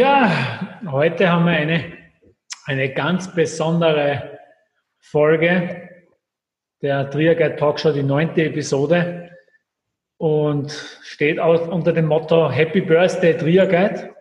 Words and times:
Ja, 0.00 0.80
heute 0.90 1.30
haben 1.30 1.44
wir 1.44 1.52
eine, 1.52 1.92
eine 2.64 2.90
ganz 2.94 3.34
besondere 3.34 4.38
Folge 4.98 5.90
der 6.80 7.10
Triaguide 7.10 7.56
Talkshow, 7.56 7.92
die 7.92 8.02
neunte 8.02 8.44
Episode 8.44 9.30
und 10.16 10.72
steht 11.02 11.38
auch 11.38 11.68
unter 11.68 11.92
dem 11.92 12.06
Motto 12.06 12.50
Happy 12.50 12.80
Birthday 12.80 13.36
Triaguide. 13.36 14.16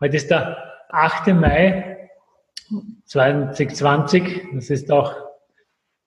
Heute 0.00 0.16
ist 0.16 0.30
der 0.30 0.64
8. 0.88 1.34
Mai 1.34 2.08
2020. 3.04 4.46
Das 4.54 4.70
ist 4.70 4.90
auch 4.90 5.14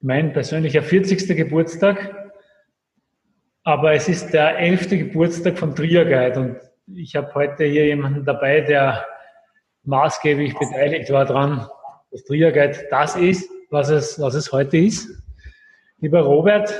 mein 0.01 0.33
persönlicher 0.33 0.81
40. 0.81 1.27
Geburtstag. 1.37 2.31
Aber 3.63 3.93
es 3.93 4.09
ist 4.09 4.31
der 4.33 4.57
11. 4.57 4.89
Geburtstag 4.89 5.59
von 5.59 5.75
Triaguide 5.75 6.39
und 6.39 6.68
ich 6.95 7.15
habe 7.15 7.33
heute 7.35 7.65
hier 7.65 7.85
jemanden 7.85 8.25
dabei, 8.25 8.61
der 8.61 9.05
maßgeblich 9.83 10.57
beteiligt 10.57 11.11
war 11.11 11.25
daran, 11.25 11.67
dass 12.11 12.23
Triaguide 12.23 12.87
das 12.89 13.15
ist, 13.15 13.49
was 13.69 13.89
es, 13.89 14.19
was 14.19 14.33
es 14.35 14.51
heute 14.51 14.77
ist. 14.77 15.09
Lieber 15.99 16.21
Robert, 16.21 16.73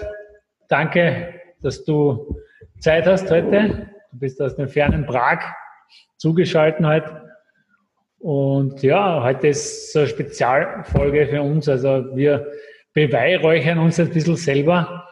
danke, 0.67 1.33
dass 1.61 1.83
du 1.83 2.39
Zeit 2.79 3.05
hast 3.05 3.29
heute. 3.29 3.89
Du 4.11 4.19
bist 4.19 4.41
aus 4.41 4.55
dem 4.55 4.67
fernen 4.67 5.05
Prag 5.05 5.39
zugeschaltet 6.17 6.85
heute. 6.85 7.29
Und 8.19 8.81
ja, 8.81 9.23
heute 9.23 9.49
ist 9.49 9.93
so 9.93 9.99
eine 9.99 10.07
Spezialfolge 10.07 11.27
für 11.27 11.41
uns. 11.41 11.69
Also 11.69 12.15
wir 12.15 12.51
beweihräuchern 12.93 13.79
uns 13.79 13.99
ein 13.99 14.09
bisschen 14.09 14.35
selber 14.35 15.07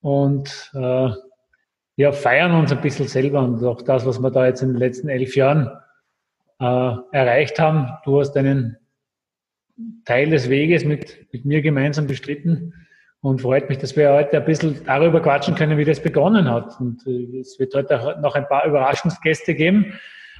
und 0.00 0.70
äh, 0.74 1.10
ja, 2.00 2.12
feiern 2.12 2.52
uns 2.52 2.72
ein 2.72 2.80
bisschen 2.80 3.08
selber 3.08 3.42
und 3.42 3.62
auch 3.62 3.82
das, 3.82 4.06
was 4.06 4.18
wir 4.20 4.30
da 4.30 4.46
jetzt 4.46 4.62
in 4.62 4.70
den 4.70 4.78
letzten 4.78 5.10
elf 5.10 5.36
Jahren 5.36 5.70
äh, 6.58 6.94
erreicht 7.12 7.58
haben. 7.58 7.90
Du 8.04 8.18
hast 8.18 8.34
einen 8.38 8.78
Teil 10.06 10.30
des 10.30 10.48
Weges 10.48 10.86
mit, 10.86 11.30
mit 11.30 11.44
mir 11.44 11.60
gemeinsam 11.60 12.06
bestritten 12.06 12.72
und 13.20 13.42
freut 13.42 13.68
mich, 13.68 13.76
dass 13.76 13.96
wir 13.96 14.14
heute 14.14 14.38
ein 14.38 14.46
bisschen 14.46 14.82
darüber 14.86 15.20
quatschen 15.20 15.54
können, 15.54 15.76
wie 15.76 15.84
das 15.84 16.00
begonnen 16.00 16.50
hat. 16.50 16.80
Und 16.80 17.06
äh, 17.06 17.38
es 17.38 17.58
wird 17.58 17.74
heute 17.74 18.18
noch 18.22 18.34
ein 18.34 18.48
paar 18.48 18.64
Überraschungsgäste 18.64 19.54
geben. 19.54 19.92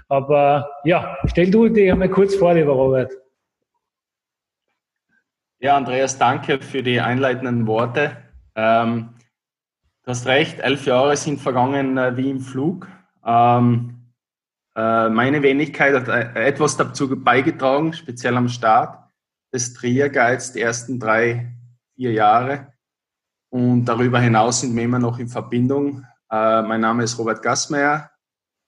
Aber 0.09 0.67
ja, 0.85 1.19
stell 1.27 1.51
du 1.51 1.69
dir 1.69 1.93
einmal 1.93 2.09
kurz 2.09 2.37
vor, 2.37 2.55
lieber 2.55 2.73
Robert. 2.73 3.13
Ja, 5.59 5.77
Andreas, 5.77 6.17
danke 6.17 6.63
für 6.63 6.83
die 6.83 7.03
einleitenden 7.03 7.67
Worte. 7.67 8.17
Ähm, 8.55 9.11
Du 10.11 10.17
hast 10.17 10.27
recht, 10.27 10.59
elf 10.59 10.87
Jahre 10.87 11.17
sind 11.17 11.41
vergangen 11.41 11.97
äh, 11.97 12.17
wie 12.17 12.31
im 12.31 12.41
Flug. 12.41 12.89
Ähm, 13.25 14.11
äh, 14.75 15.09
meine 15.09 15.41
Wenigkeit 15.41 15.95
hat 15.95 16.09
äh, 16.09 16.49
etwas 16.49 16.77
dazu 16.77 17.09
beigetragen, 17.23 17.93
speziell 17.93 18.37
am 18.37 18.49
Start 18.49 19.09
des 19.55 19.73
Trier 19.73 20.09
Guides, 20.09 20.51
die 20.51 20.63
ersten 20.63 20.99
drei, 20.99 21.55
vier 21.95 22.11
Jahre. 22.11 22.73
Und 23.51 23.85
darüber 23.85 24.19
hinaus 24.19 24.63
sind 24.63 24.75
wir 24.75 24.83
immer 24.83 24.99
noch 24.99 25.21
in 25.21 25.29
Verbindung. 25.29 26.05
Äh, 26.29 26.63
mein 26.63 26.81
Name 26.81 27.05
ist 27.05 27.17
Robert 27.17 27.41
Gassmeier, 27.41 28.11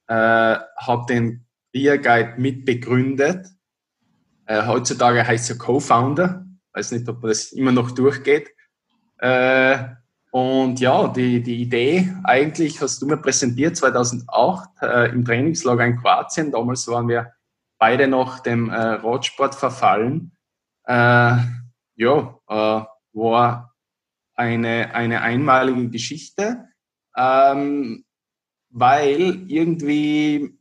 äh, 0.07 0.15
habe 0.15 1.07
den 1.09 1.45
Trier 1.73 1.99
Guide 1.99 2.35
mitbegründet. 2.37 3.49
Äh, 4.47 4.65
heutzutage 4.69 5.27
heißt 5.27 5.51
er 5.51 5.59
Co-Founder. 5.59 6.47
Weiß 6.73 6.93
nicht, 6.93 7.09
ob 7.09 7.23
das 7.23 7.51
immer 7.51 7.73
noch 7.73 7.91
durchgeht. 7.91 8.49
Äh, 9.19 10.02
und 10.33 10.81
ja, 10.81 11.09
die, 11.09 11.43
die 11.43 11.61
Idee 11.61 12.11
eigentlich 12.25 12.81
hast 12.81 13.03
du 13.03 13.07
mir 13.07 13.19
präsentiert 13.19 13.77
2008 13.77 14.71
äh, 14.81 15.11
im 15.11 15.27
Trainingslager 15.27 15.85
in 15.85 15.99
Kroatien. 15.99 16.51
Damals 16.51 16.89
waren 16.89 17.07
wir 17.07 17.35
beide 17.79 18.09
noch 18.09 18.41
dem 18.41 18.71
äh, 18.71 18.75
Radsport 18.75 19.55
verfallen. 19.55 20.33
Äh, 20.85 21.37
ja, 21.97 22.39
äh, 22.49 22.83
war 23.13 23.75
eine, 24.35 24.95
eine 24.95 25.21
einmalige 25.21 25.91
Geschichte, 25.91 26.65
ähm, 27.15 28.03
weil 28.71 29.45
irgendwie 29.49 30.59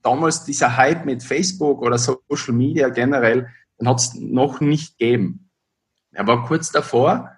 damals 0.00 0.44
dieser 0.44 0.78
Hype 0.78 1.04
mit 1.04 1.22
Facebook 1.22 1.82
oder 1.82 1.98
Social 1.98 2.54
Media 2.54 2.88
generell, 2.88 3.50
den 3.78 3.88
hat 3.88 3.98
es 3.98 4.14
noch 4.14 4.62
nicht 4.62 4.96
gegeben. 4.96 5.50
Er 6.12 6.26
war 6.26 6.46
kurz 6.46 6.72
davor, 6.72 7.33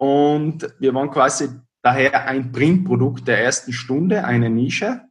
und 0.00 0.66
wir 0.78 0.94
waren 0.94 1.10
quasi 1.10 1.50
daher 1.82 2.26
ein 2.26 2.52
Printprodukt 2.52 3.28
der 3.28 3.44
ersten 3.44 3.74
Stunde, 3.74 4.24
eine 4.24 4.48
Nische 4.48 5.02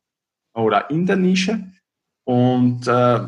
oder 0.55 0.89
in 0.89 1.05
der 1.05 1.15
Nische. 1.15 1.71
Und 2.23 2.87
äh, 2.87 3.19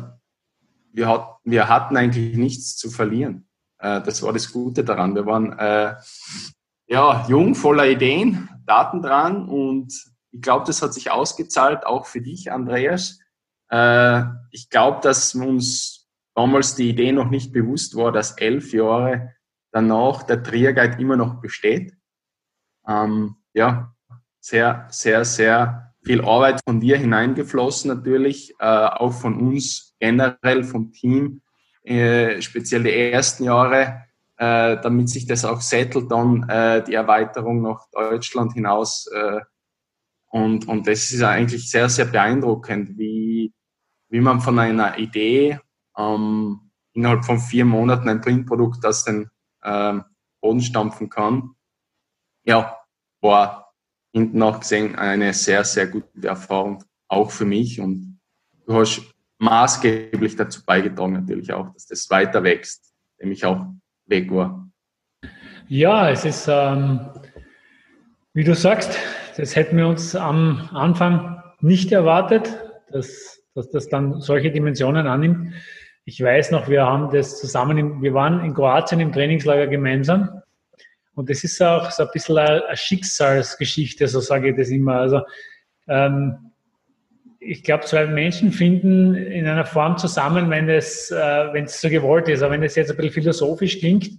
wir, 0.92 1.08
hat, 1.08 1.38
wir 1.44 1.68
hatten 1.68 1.96
eigentlich 1.96 2.36
nichts 2.36 2.76
zu 2.76 2.90
verlieren. 2.90 3.46
Äh, 3.78 4.02
das 4.02 4.24
war 4.24 4.32
das 4.32 4.50
Gute 4.50 4.82
daran. 4.82 5.14
Wir 5.14 5.24
waren 5.24 5.56
äh, 5.56 5.94
ja, 6.88 7.26
jung, 7.28 7.54
voller 7.54 7.86
Ideen, 7.86 8.48
Daten 8.66 9.00
dran 9.00 9.48
und 9.48 9.92
ich 10.32 10.42
glaube, 10.42 10.66
das 10.66 10.82
hat 10.82 10.92
sich 10.94 11.12
ausgezahlt, 11.12 11.86
auch 11.86 12.06
für 12.06 12.20
dich, 12.20 12.50
Andreas. 12.50 13.20
Äh, 13.70 14.24
ich 14.50 14.68
glaube, 14.68 14.98
dass 15.00 15.36
uns 15.36 16.08
damals 16.34 16.74
die 16.74 16.88
Idee 16.88 17.12
noch 17.12 17.30
nicht 17.30 17.52
bewusst 17.52 17.94
war, 17.94 18.10
dass 18.10 18.32
elf 18.32 18.72
Jahre 18.72 19.36
danach 19.72 20.22
der 20.22 20.42
Trierguide 20.42 21.00
immer 21.00 21.16
noch 21.16 21.40
besteht. 21.40 21.94
Ähm, 22.86 23.36
ja, 23.54 23.94
sehr, 24.40 24.86
sehr, 24.90 25.24
sehr 25.24 25.94
viel 26.04 26.24
Arbeit 26.24 26.60
von 26.64 26.80
dir 26.80 26.98
hineingeflossen 26.98 27.88
natürlich, 27.88 28.54
äh, 28.58 28.64
auch 28.64 29.12
von 29.12 29.38
uns 29.38 29.94
generell 30.00 30.64
vom 30.64 30.92
Team, 30.92 31.42
äh, 31.84 32.40
speziell 32.42 32.82
die 32.82 33.12
ersten 33.12 33.44
Jahre, 33.44 34.04
äh, 34.36 34.80
damit 34.80 35.08
sich 35.08 35.26
das 35.26 35.44
auch 35.44 35.60
settelt, 35.60 36.10
dann 36.10 36.48
äh, 36.48 36.82
die 36.82 36.94
Erweiterung 36.94 37.62
nach 37.62 37.86
Deutschland 37.92 38.52
hinaus. 38.54 39.06
Äh, 39.12 39.40
und, 40.30 40.66
und 40.66 40.86
das 40.86 41.10
ist 41.10 41.22
eigentlich 41.22 41.70
sehr, 41.70 41.88
sehr 41.88 42.06
beeindruckend, 42.06 42.98
wie, 42.98 43.52
wie 44.08 44.20
man 44.20 44.40
von 44.40 44.58
einer 44.58 44.98
Idee 44.98 45.60
ähm, 45.96 46.70
innerhalb 46.94 47.24
von 47.24 47.38
vier 47.38 47.64
Monaten 47.64 48.08
ein 48.08 48.20
Printprodukt 48.20 48.84
aus 48.84 49.04
den 49.04 49.30
ähm, 49.64 50.04
Boden 50.40 50.60
stampfen 50.60 51.08
kann. 51.08 51.50
Ja, 52.44 52.78
war 53.20 53.72
hinten 54.12 54.38
noch 54.38 54.60
gesehen 54.60 54.96
eine 54.96 55.32
sehr, 55.32 55.64
sehr 55.64 55.86
gute 55.86 56.26
Erfahrung, 56.26 56.84
auch 57.08 57.30
für 57.30 57.44
mich. 57.44 57.80
Und 57.80 58.20
du 58.66 58.74
hast 58.74 59.02
maßgeblich 59.38 60.36
dazu 60.36 60.64
beigetragen, 60.64 61.14
natürlich 61.14 61.52
auch, 61.52 61.72
dass 61.72 61.86
das 61.86 62.08
weiter 62.10 62.42
wächst, 62.42 62.92
nämlich 63.18 63.44
auch 63.44 63.66
weg 64.06 64.30
war. 64.30 64.68
Ja, 65.68 66.10
es 66.10 66.24
ist, 66.24 66.48
ähm, 66.48 67.00
wie 68.34 68.44
du 68.44 68.54
sagst, 68.54 68.98
das 69.36 69.56
hätten 69.56 69.76
wir 69.76 69.86
uns 69.86 70.14
am 70.14 70.68
Anfang 70.72 71.42
nicht 71.60 71.92
erwartet, 71.92 72.58
dass, 72.90 73.42
dass 73.54 73.70
das 73.70 73.88
dann 73.88 74.20
solche 74.20 74.50
Dimensionen 74.50 75.06
annimmt. 75.06 75.54
Ich 76.04 76.20
weiß 76.20 76.50
noch, 76.50 76.68
wir 76.68 76.84
haben 76.84 77.10
das 77.12 77.38
zusammen, 77.38 77.78
im, 77.78 78.02
wir 78.02 78.12
waren 78.12 78.44
in 78.44 78.54
Kroatien 78.54 79.00
im 79.00 79.12
Trainingslager 79.12 79.68
gemeinsam. 79.68 80.42
Und 81.14 81.30
das 81.30 81.44
ist 81.44 81.62
auch 81.62 81.90
so 81.90 82.04
ein 82.04 82.08
bisschen 82.12 82.38
eine, 82.38 82.64
Schicksalsgeschichte, 82.74 84.08
so 84.08 84.20
sage 84.20 84.50
ich 84.50 84.56
das 84.56 84.70
immer. 84.70 84.96
Also, 84.96 85.22
ähm, 85.88 86.52
ich 87.38 87.62
glaube, 87.62 87.84
zwei 87.84 88.06
Menschen 88.06 88.52
finden 88.52 89.14
in 89.14 89.46
einer 89.46 89.64
Form 89.64 89.96
zusammen, 89.98 90.48
wenn 90.50 90.68
es, 90.68 91.10
äh, 91.10 91.52
wenn 91.52 91.64
es 91.64 91.80
so 91.80 91.88
gewollt 91.88 92.28
ist. 92.28 92.42
Aber 92.42 92.52
wenn 92.52 92.62
es 92.62 92.76
jetzt 92.76 92.90
ein 92.90 92.96
bisschen 92.96 93.12
philosophisch 93.12 93.78
klingt, 93.78 94.10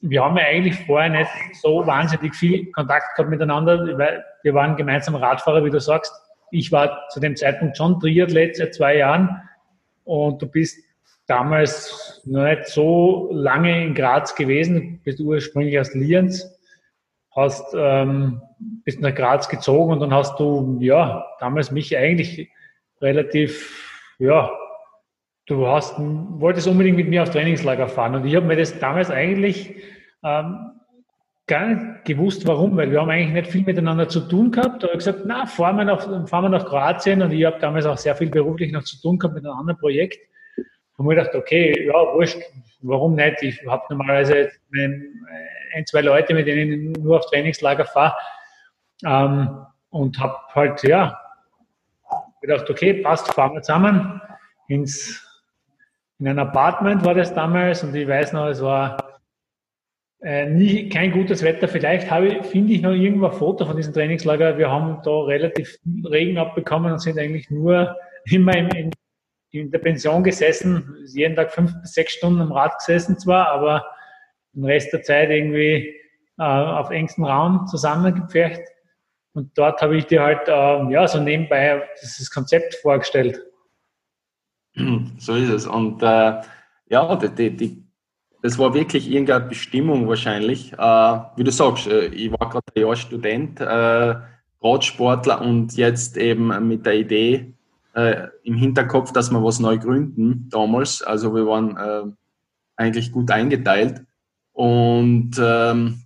wir 0.00 0.24
haben 0.24 0.36
ja 0.36 0.44
eigentlich 0.44 0.74
vorher 0.86 1.10
nicht 1.10 1.30
so 1.60 1.86
wahnsinnig 1.86 2.34
viel 2.34 2.70
Kontakt 2.72 3.14
gehabt 3.16 3.30
miteinander, 3.30 3.98
weil 3.98 4.24
wir 4.42 4.54
waren 4.54 4.76
gemeinsam 4.76 5.14
Radfahrer, 5.14 5.64
wie 5.64 5.70
du 5.70 5.80
sagst. 5.80 6.12
Ich 6.50 6.72
war 6.72 7.08
zu 7.10 7.20
dem 7.20 7.36
Zeitpunkt 7.36 7.76
schon 7.76 8.00
Triathlet 8.00 8.56
seit 8.56 8.74
zwei 8.74 8.96
Jahren 8.96 9.40
und 10.04 10.40
du 10.42 10.46
bist 10.46 10.78
damals 11.26 12.20
noch 12.24 12.44
nicht 12.44 12.66
so 12.66 13.30
lange 13.32 13.84
in 13.84 13.94
Graz 13.94 14.34
gewesen, 14.34 15.00
bist 15.04 15.20
ursprünglich 15.20 15.78
aus 15.78 15.94
Lienz, 15.94 16.46
hast, 17.34 17.74
ähm, 17.74 18.42
bist 18.84 19.00
nach 19.00 19.14
Graz 19.14 19.48
gezogen 19.48 19.92
und 19.92 20.00
dann 20.00 20.12
hast 20.12 20.38
du, 20.38 20.78
ja, 20.80 21.26
damals 21.40 21.70
mich 21.70 21.96
eigentlich 21.96 22.50
relativ, 23.00 24.14
ja, 24.18 24.50
du 25.46 25.66
hast, 25.66 25.94
wolltest 25.98 26.66
unbedingt 26.66 26.96
mit 26.96 27.08
mir 27.08 27.22
auf 27.22 27.30
Trainingslager 27.30 27.88
fahren. 27.88 28.14
Und 28.14 28.26
ich 28.26 28.36
habe 28.36 28.46
mir 28.46 28.56
das 28.56 28.78
damals 28.78 29.10
eigentlich 29.10 29.74
ähm, 30.22 30.72
gar 31.52 31.66
nicht 31.66 32.06
gewusst, 32.06 32.46
warum, 32.46 32.78
weil 32.78 32.90
wir 32.90 32.98
haben 32.98 33.10
eigentlich 33.10 33.34
nicht 33.34 33.52
viel 33.52 33.62
miteinander 33.62 34.08
zu 34.08 34.20
tun 34.20 34.50
gehabt. 34.50 34.82
Da 34.82 34.86
habe 34.86 34.96
ich 34.96 35.04
gesagt, 35.04 35.24
na, 35.26 35.44
fahren 35.44 35.76
wir, 35.76 35.84
nach, 35.84 36.00
fahren 36.26 36.44
wir 36.44 36.48
nach 36.48 36.64
Kroatien 36.64 37.20
und 37.20 37.30
ich 37.30 37.44
habe 37.44 37.58
damals 37.60 37.84
auch 37.84 37.98
sehr 37.98 38.16
viel 38.16 38.30
beruflich 38.30 38.72
noch 38.72 38.84
zu 38.84 38.98
tun 39.02 39.18
gehabt 39.18 39.34
mit 39.34 39.44
einem 39.44 39.58
anderen 39.58 39.78
Projekt. 39.78 40.18
Und 40.96 41.06
mir 41.06 41.14
gedacht, 41.14 41.34
okay, 41.34 41.88
ja, 41.88 41.92
wurscht, 41.92 42.38
warum 42.80 43.16
nicht? 43.16 43.42
Ich 43.42 43.60
habe 43.66 43.82
normalerweise 43.90 44.50
ein, 44.74 45.84
zwei 45.84 46.00
Leute, 46.00 46.32
mit 46.32 46.46
denen 46.46 46.94
ich 46.94 46.98
nur 46.98 47.18
auf 47.18 47.26
Trainingslager 47.26 47.84
fahre 47.84 48.14
ähm, 49.04 49.66
und 49.90 50.18
habe 50.18 50.38
halt, 50.54 50.82
ja, 50.84 51.20
gedacht, 52.40 52.70
okay, 52.70 52.94
passt, 52.94 53.30
fahren 53.30 53.52
wir 53.52 53.60
zusammen 53.60 54.22
ins, 54.68 55.22
in 56.18 56.28
ein 56.28 56.38
Apartment 56.38 57.04
war 57.04 57.14
das 57.14 57.34
damals 57.34 57.84
und 57.84 57.94
ich 57.94 58.08
weiß 58.08 58.32
noch, 58.32 58.46
es 58.46 58.62
war 58.62 59.11
äh, 60.22 60.46
nie, 60.46 60.88
kein 60.88 61.10
gutes 61.10 61.42
Wetter. 61.42 61.66
Vielleicht 61.68 62.10
habe 62.10 62.44
finde 62.44 62.72
ich 62.72 62.82
noch 62.82 62.92
irgendwo 62.92 63.26
ein 63.26 63.32
Foto 63.32 63.66
von 63.66 63.76
diesem 63.76 63.92
Trainingslager. 63.92 64.56
Wir 64.56 64.70
haben 64.70 65.00
da 65.04 65.22
relativ 65.22 65.78
viel 65.82 66.06
Regen 66.06 66.38
abbekommen 66.38 66.92
und 66.92 67.00
sind 67.00 67.18
eigentlich 67.18 67.50
nur 67.50 67.96
immer 68.30 68.56
in, 68.56 68.68
in, 68.70 68.90
in 69.50 69.70
der 69.70 69.78
Pension 69.78 70.22
gesessen, 70.22 70.96
jeden 71.12 71.34
Tag 71.34 71.52
fünf 71.52 71.72
bis 71.80 71.94
sechs 71.94 72.12
Stunden 72.14 72.40
am 72.40 72.52
Rad 72.52 72.78
gesessen 72.78 73.18
zwar, 73.18 73.48
aber 73.48 73.84
den 74.54 74.64
Rest 74.64 74.92
der 74.92 75.02
Zeit 75.02 75.30
irgendwie 75.30 75.94
äh, 76.38 76.42
auf 76.42 76.90
engstem 76.90 77.24
Raum 77.24 77.66
zusammengepfercht. 77.66 78.62
Und 79.34 79.56
dort 79.58 79.80
habe 79.82 79.96
ich 79.96 80.06
dir 80.06 80.22
halt 80.22 80.46
äh, 80.46 80.92
ja 80.92 81.08
so 81.08 81.20
nebenbei 81.20 81.82
dieses 82.00 82.30
Konzept 82.30 82.74
vorgestellt. 82.76 83.42
So 85.18 85.34
ist 85.34 85.48
es. 85.48 85.66
Und 85.66 86.02
äh, 86.02 86.40
ja, 86.88 87.16
die, 87.16 87.56
die, 87.56 87.81
das 88.42 88.58
war 88.58 88.74
wirklich 88.74 89.08
irgendeine 89.08 89.46
Bestimmung 89.46 90.08
wahrscheinlich. 90.08 90.72
Äh, 90.72 90.76
wie 90.76 91.44
du 91.44 91.52
sagst, 91.52 91.86
äh, 91.86 92.06
ich 92.06 92.30
war 92.32 92.50
gerade 92.50 92.64
ein 92.74 92.80
Jahr 92.80 92.96
Student, 92.96 93.60
äh, 93.60 94.14
Radsportler 94.60 95.40
und 95.40 95.76
jetzt 95.76 96.16
eben 96.16 96.68
mit 96.68 96.84
der 96.84 96.94
Idee 96.94 97.54
äh, 97.94 98.28
im 98.42 98.56
Hinterkopf, 98.56 99.12
dass 99.12 99.30
wir 99.30 99.42
was 99.42 99.60
neu 99.60 99.78
gründen 99.78 100.48
damals. 100.50 101.02
Also 101.02 101.34
wir 101.34 101.46
waren 101.46 101.76
äh, 101.76 102.12
eigentlich 102.76 103.12
gut 103.12 103.30
eingeteilt. 103.30 104.02
Und 104.52 105.40
ähm, 105.40 106.02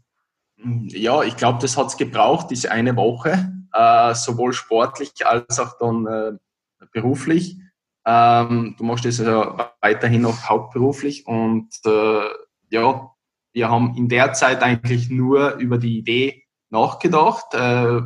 ja, 0.89 1.23
ich 1.23 1.37
glaube, 1.37 1.59
das 1.63 1.77
hat 1.77 1.87
es 1.87 1.97
gebraucht, 1.97 2.51
diese 2.51 2.71
eine 2.71 2.97
Woche, 2.97 3.53
sowohl 4.15 4.55
sportlich 4.55 5.27
als 5.27 5.61
auch 5.61 5.77
dann 5.79 6.39
beruflich. 6.93 7.59
Ähm, 8.07 8.77
du 8.79 8.85
machst 8.85 9.05
das 9.05 9.19
ja 9.19 9.75
weiterhin 9.81 10.23
noch 10.23 10.49
hauptberuflich 10.49 11.27
und 11.27 11.69
äh, 11.85 12.29
ja, 12.71 13.11
wir 13.53 13.69
haben 13.69 13.97
in 13.97 14.09
der 14.09 14.33
Zeit 14.33 14.63
eigentlich 14.63 15.11
nur 15.11 15.55
über 15.55 15.79
die 15.79 15.99
Idee 15.99 16.45
nachgedacht, 16.71 17.53
äh, 17.55 18.01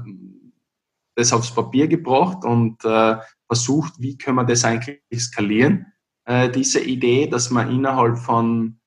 das 1.17 1.33
aufs 1.33 1.55
Papier 1.55 1.87
gebracht 1.87 2.45
und 2.45 2.85
äh, 2.85 3.17
versucht, 3.47 3.95
wie 3.99 4.17
können 4.17 4.37
wir 4.37 4.45
das 4.45 4.65
eigentlich 4.65 5.01
skalieren, 5.19 5.93
äh, 6.25 6.49
diese 6.49 6.81
Idee, 6.81 7.27
dass 7.27 7.51
man 7.51 7.71
innerhalb 7.71 8.19
von 8.19 8.81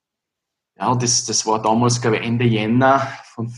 ja, 0.78 0.96
das, 0.96 1.26
das 1.26 1.46
war 1.46 1.62
damals, 1.62 2.02
glaube 2.02 2.18
ich, 2.18 2.24
Ende 2.24 2.46
Jänner. 2.46 3.08
Von, 3.26 3.54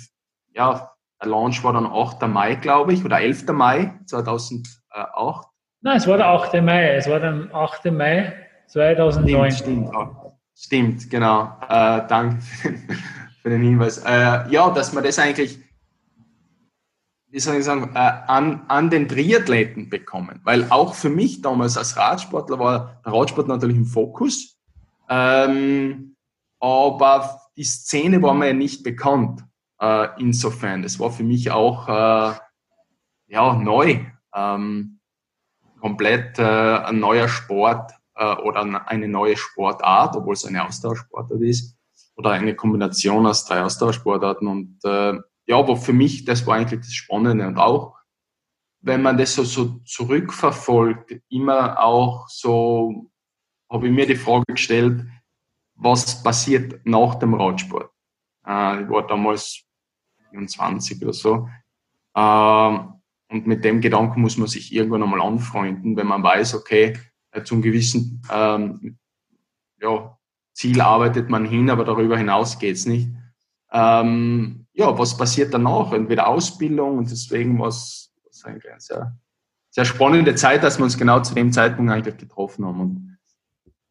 ja, 0.54 0.92
der 1.22 1.30
Launch 1.30 1.64
war 1.64 1.74
dann 1.74 1.86
8. 1.86 2.28
Mai, 2.28 2.56
glaube 2.56 2.94
ich, 2.94 3.06
oder 3.06 3.20
11. 3.20 3.48
Mai 3.48 4.00
2008. 4.06 5.48
Nein, 5.86 5.98
es 5.98 6.08
war 6.08 6.18
der 6.18 6.30
8. 6.30 6.64
Mai. 6.64 6.96
Es 6.96 7.08
war 7.08 7.20
der 7.20 7.48
8. 7.54 7.92
Mai 7.92 8.34
2009. 8.66 9.52
Stimmt, 9.52 9.88
stimmt, 9.88 10.18
stimmt 10.56 11.10
genau. 11.12 11.56
Äh, 11.70 12.02
danke 12.08 12.42
für 13.44 13.50
den 13.52 13.62
Hinweis. 13.62 14.00
Äh, 14.00 14.50
ja, 14.50 14.72
dass 14.72 14.94
man 14.94 15.04
das 15.04 15.20
eigentlich, 15.20 15.60
wie 17.30 17.40
soll 17.40 17.58
ich 17.58 17.66
sagen, 17.66 17.92
äh, 17.94 18.00
an, 18.00 18.66
an 18.68 18.90
den 18.90 19.08
Triathleten 19.08 19.92
bekommen. 19.92 20.42
Weil 20.44 20.66
auch 20.72 20.96
für 20.96 21.10
mich 21.10 21.44
damals 21.44 21.78
als 21.78 21.96
Radsportler 21.96 22.58
war 22.58 23.00
der 23.06 23.14
Radsport 23.14 23.48
natürlich 23.48 23.78
im 23.78 23.86
Fokus. 23.86 24.58
Ähm, 25.08 26.16
aber 26.60 27.42
die 27.58 27.64
Szene 27.64 28.24
war 28.24 28.34
mir 28.34 28.56
nicht 28.56 28.84
bekannt. 28.84 29.44
Äh, 29.80 30.08
insofern, 30.18 30.82
das 30.82 31.00
war 31.00 31.12
für 31.12 31.24
mich 31.24 31.52
auch 31.52 31.88
äh, 31.88 32.34
ja, 33.28 33.54
neu. 33.54 34.00
Ähm, 34.34 34.95
komplett 35.86 36.40
äh, 36.40 36.42
ein 36.42 37.00
neuer 37.00 37.28
Sport 37.28 37.92
äh, 38.16 38.36
oder 38.38 38.88
eine 38.88 39.08
neue 39.08 39.38
Sportart, 39.38 40.16
obwohl 40.16 40.34
es 40.34 40.44
eine 40.44 40.66
Ausdauersportart 40.66 41.42
ist. 41.42 41.78
Oder 42.16 42.32
eine 42.32 42.56
Kombination 42.56 43.28
aus 43.28 43.46
drei 43.46 43.62
Ausdauersportarten. 43.62 44.48
Und 44.48 44.80
äh, 44.84 45.14
ja, 45.46 45.60
aber 45.60 45.78
für 45.78 45.94
mich, 45.94 46.26
das 46.26 46.48
war 46.48 46.56
eigentlich 46.56 46.80
das 46.80 46.96
Spannende. 46.96 47.46
Und 47.46 47.60
auch, 47.60 48.00
wenn 48.82 49.04
man 49.04 49.16
das 49.16 49.36
so, 49.36 49.44
so 49.44 49.80
zurückverfolgt, 49.86 51.22
immer 51.30 51.80
auch 51.80 52.30
so, 52.30 53.12
habe 53.72 53.86
ich 53.86 53.94
mir 53.94 54.08
die 54.08 54.16
Frage 54.16 54.46
gestellt, 54.54 55.06
was 55.76 56.24
passiert 56.24 56.84
nach 56.84 57.14
dem 57.14 57.36
Radsport. 57.36 57.92
Äh, 58.48 58.82
ich 58.82 58.90
war 58.90 59.06
damals 59.06 59.62
24 60.32 61.04
oder 61.04 61.14
so. 61.14 61.48
Äh, 62.16 62.95
und 63.30 63.48
mit 63.48 63.64
dem 63.64 63.82
Gedanken 63.82 64.22
muss 64.22 64.38
man 64.38 64.48
sich 64.48 64.74
irgendwann 64.74 65.04
einmal 65.04 65.22
anfreunden, 65.22 65.98
wenn 65.98 66.08
man 66.08 66.24
weiß, 66.24 66.56
okay, 66.56 66.98
äh, 67.32 67.44
zum 67.44 67.62
gewissen 67.62 68.22
ähm, 68.32 68.98
ja, 69.82 70.18
Ziel 70.54 70.82
arbeitet 70.82 71.30
man 71.30 71.46
hin, 71.46 71.70
aber 71.70 71.86
darüber 71.86 72.18
hinaus 72.18 72.60
geht's 72.60 72.86
nicht. 72.86 73.10
Ähm, 73.72 74.68
ja, 74.74 74.98
was 74.98 75.18
passiert 75.18 75.54
danach? 75.54 75.92
Entweder 75.92 76.28
Ausbildung 76.28 76.98
und 77.00 77.12
deswegen 77.12 77.60
war 77.60 77.68
es 77.68 78.14
eigentlich 78.44 78.72
eine 78.72 78.80
sehr, 78.80 79.18
sehr 79.70 79.86
spannende 79.86 80.36
Zeit, 80.36 80.64
dass 80.64 80.78
wir 80.78 80.84
uns 80.84 80.98
genau 80.98 81.20
zu 81.22 81.34
dem 81.34 81.52
Zeitpunkt 81.52 81.92
eigentlich 81.92 82.18
getroffen 82.18 82.66
haben. 82.66 82.80
Und 82.80 83.18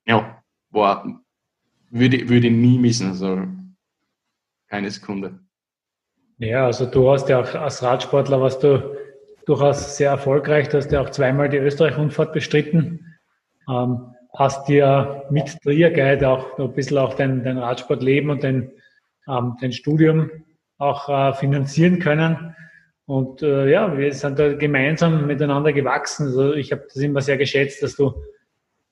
ja, 0.07 0.43
war 0.71 1.05
würde, 1.91 2.29
würde 2.29 2.51
nie 2.51 2.79
missen, 2.79 3.09
also 3.09 3.47
keine 4.69 4.91
Sekunde. 4.91 5.39
Ja, 6.39 6.67
also 6.67 6.87
du 6.87 7.11
hast 7.11 7.29
ja 7.29 7.41
auch 7.41 7.55
als 7.55 7.83
Radsportler 7.83 8.41
warst 8.41 8.63
du 8.63 8.97
durchaus 9.47 9.97
sehr 9.97 10.11
erfolgreich. 10.11 10.69
Du 10.69 10.79
hast 10.79 10.93
ja 10.93 11.01
auch 11.01 11.11
zweimal 11.11 11.49
die 11.49 11.59
Österreich-Rundfahrt 11.59 12.33
bestritten. 12.33 13.15
Ähm, 13.69 14.15
hast 14.37 14.69
dir 14.69 15.25
mit 15.31 15.61
Trier 15.63 15.91
Guide 15.91 16.29
auch 16.29 16.59
ein 16.59 16.73
bisschen 16.73 16.99
auch 16.99 17.15
dein, 17.15 17.45
dein 17.45 17.59
Radsportleben 17.59 18.31
und 18.31 18.43
dein, 18.43 18.71
ähm, 19.29 19.57
dein 19.61 19.73
Studium 19.73 20.31
auch 20.79 21.09
äh, 21.09 21.33
finanzieren 21.35 21.99
können. 21.99 22.55
Und 23.07 23.43
äh, 23.43 23.71
ja, 23.71 23.97
wir 23.97 24.13
sind 24.13 24.39
da 24.39 24.55
gemeinsam 24.55 25.27
miteinander 25.27 25.73
gewachsen. 25.73 26.29
Also 26.29 26.55
ich 26.55 26.73
habe 26.73 26.85
das 26.87 26.97
immer 26.97 27.21
sehr 27.21 27.37
geschätzt, 27.37 27.83
dass 27.83 27.97
du 27.97 28.15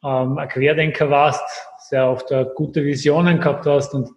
ähm, 0.05 0.39
ein 0.39 0.49
Querdenker 0.49 1.11
warst, 1.11 1.45
sehr 1.89 2.09
oft 2.09 2.31
äh, 2.31 2.47
gute 2.55 2.85
Visionen 2.85 3.39
gehabt 3.39 3.67
hast 3.67 3.95
und 3.95 4.11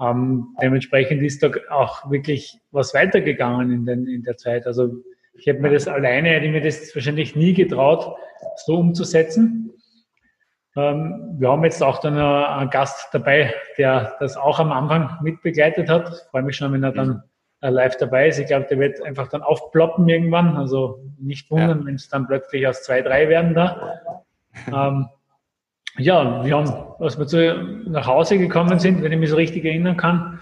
ähm, 0.00 0.54
dementsprechend 0.60 1.22
ist 1.22 1.42
da 1.42 1.50
auch 1.70 2.10
wirklich 2.10 2.58
was 2.70 2.92
weitergegangen 2.92 3.70
in, 3.72 3.86
den, 3.86 4.06
in 4.06 4.22
der 4.22 4.36
Zeit. 4.36 4.66
Also 4.66 4.90
ich 5.38 5.46
hätte 5.46 5.60
mir 5.60 5.70
das 5.70 5.88
alleine, 5.88 6.30
hätte 6.30 6.46
ich 6.46 6.52
mir 6.52 6.62
das 6.62 6.94
wahrscheinlich 6.94 7.36
nie 7.36 7.54
getraut, 7.54 8.16
so 8.64 8.76
umzusetzen. 8.78 9.72
Ähm, 10.76 11.36
wir 11.38 11.50
haben 11.50 11.64
jetzt 11.64 11.82
auch 11.82 11.98
dann 12.00 12.18
einen 12.18 12.70
Gast 12.70 13.08
dabei, 13.12 13.54
der 13.78 14.16
das 14.20 14.36
auch 14.36 14.58
am 14.58 14.72
Anfang 14.72 15.18
mitbegleitet 15.22 15.88
hat. 15.88 16.08
Ich 16.08 16.30
freue 16.30 16.42
mich 16.42 16.56
schon, 16.56 16.72
wenn 16.72 16.82
er 16.82 16.92
dann 16.92 17.22
äh, 17.62 17.70
live 17.70 17.96
dabei 17.96 18.28
ist. 18.28 18.38
Ich 18.38 18.46
glaube, 18.46 18.66
der 18.68 18.78
wird 18.78 19.02
einfach 19.02 19.28
dann 19.28 19.42
aufploppen 19.42 20.08
irgendwann. 20.08 20.56
Also 20.56 21.00
nicht 21.18 21.50
wundern, 21.50 21.80
ja. 21.80 21.86
wenn 21.86 21.94
es 21.94 22.08
dann 22.08 22.26
plötzlich 22.26 22.66
aus 22.66 22.82
zwei, 22.82 23.00
drei 23.02 23.28
werden 23.28 23.54
da. 23.54 24.00
Ähm, 24.68 25.08
ja, 25.98 26.44
wir 26.44 26.56
haben, 26.56 26.70
als 26.98 27.18
wir 27.18 27.26
zu, 27.26 27.54
nach 27.86 28.06
Hause 28.06 28.38
gekommen 28.38 28.78
sind, 28.78 29.02
wenn 29.02 29.12
ich 29.12 29.18
mich 29.18 29.30
so 29.30 29.36
richtig 29.36 29.64
erinnern 29.64 29.96
kann, 29.96 30.40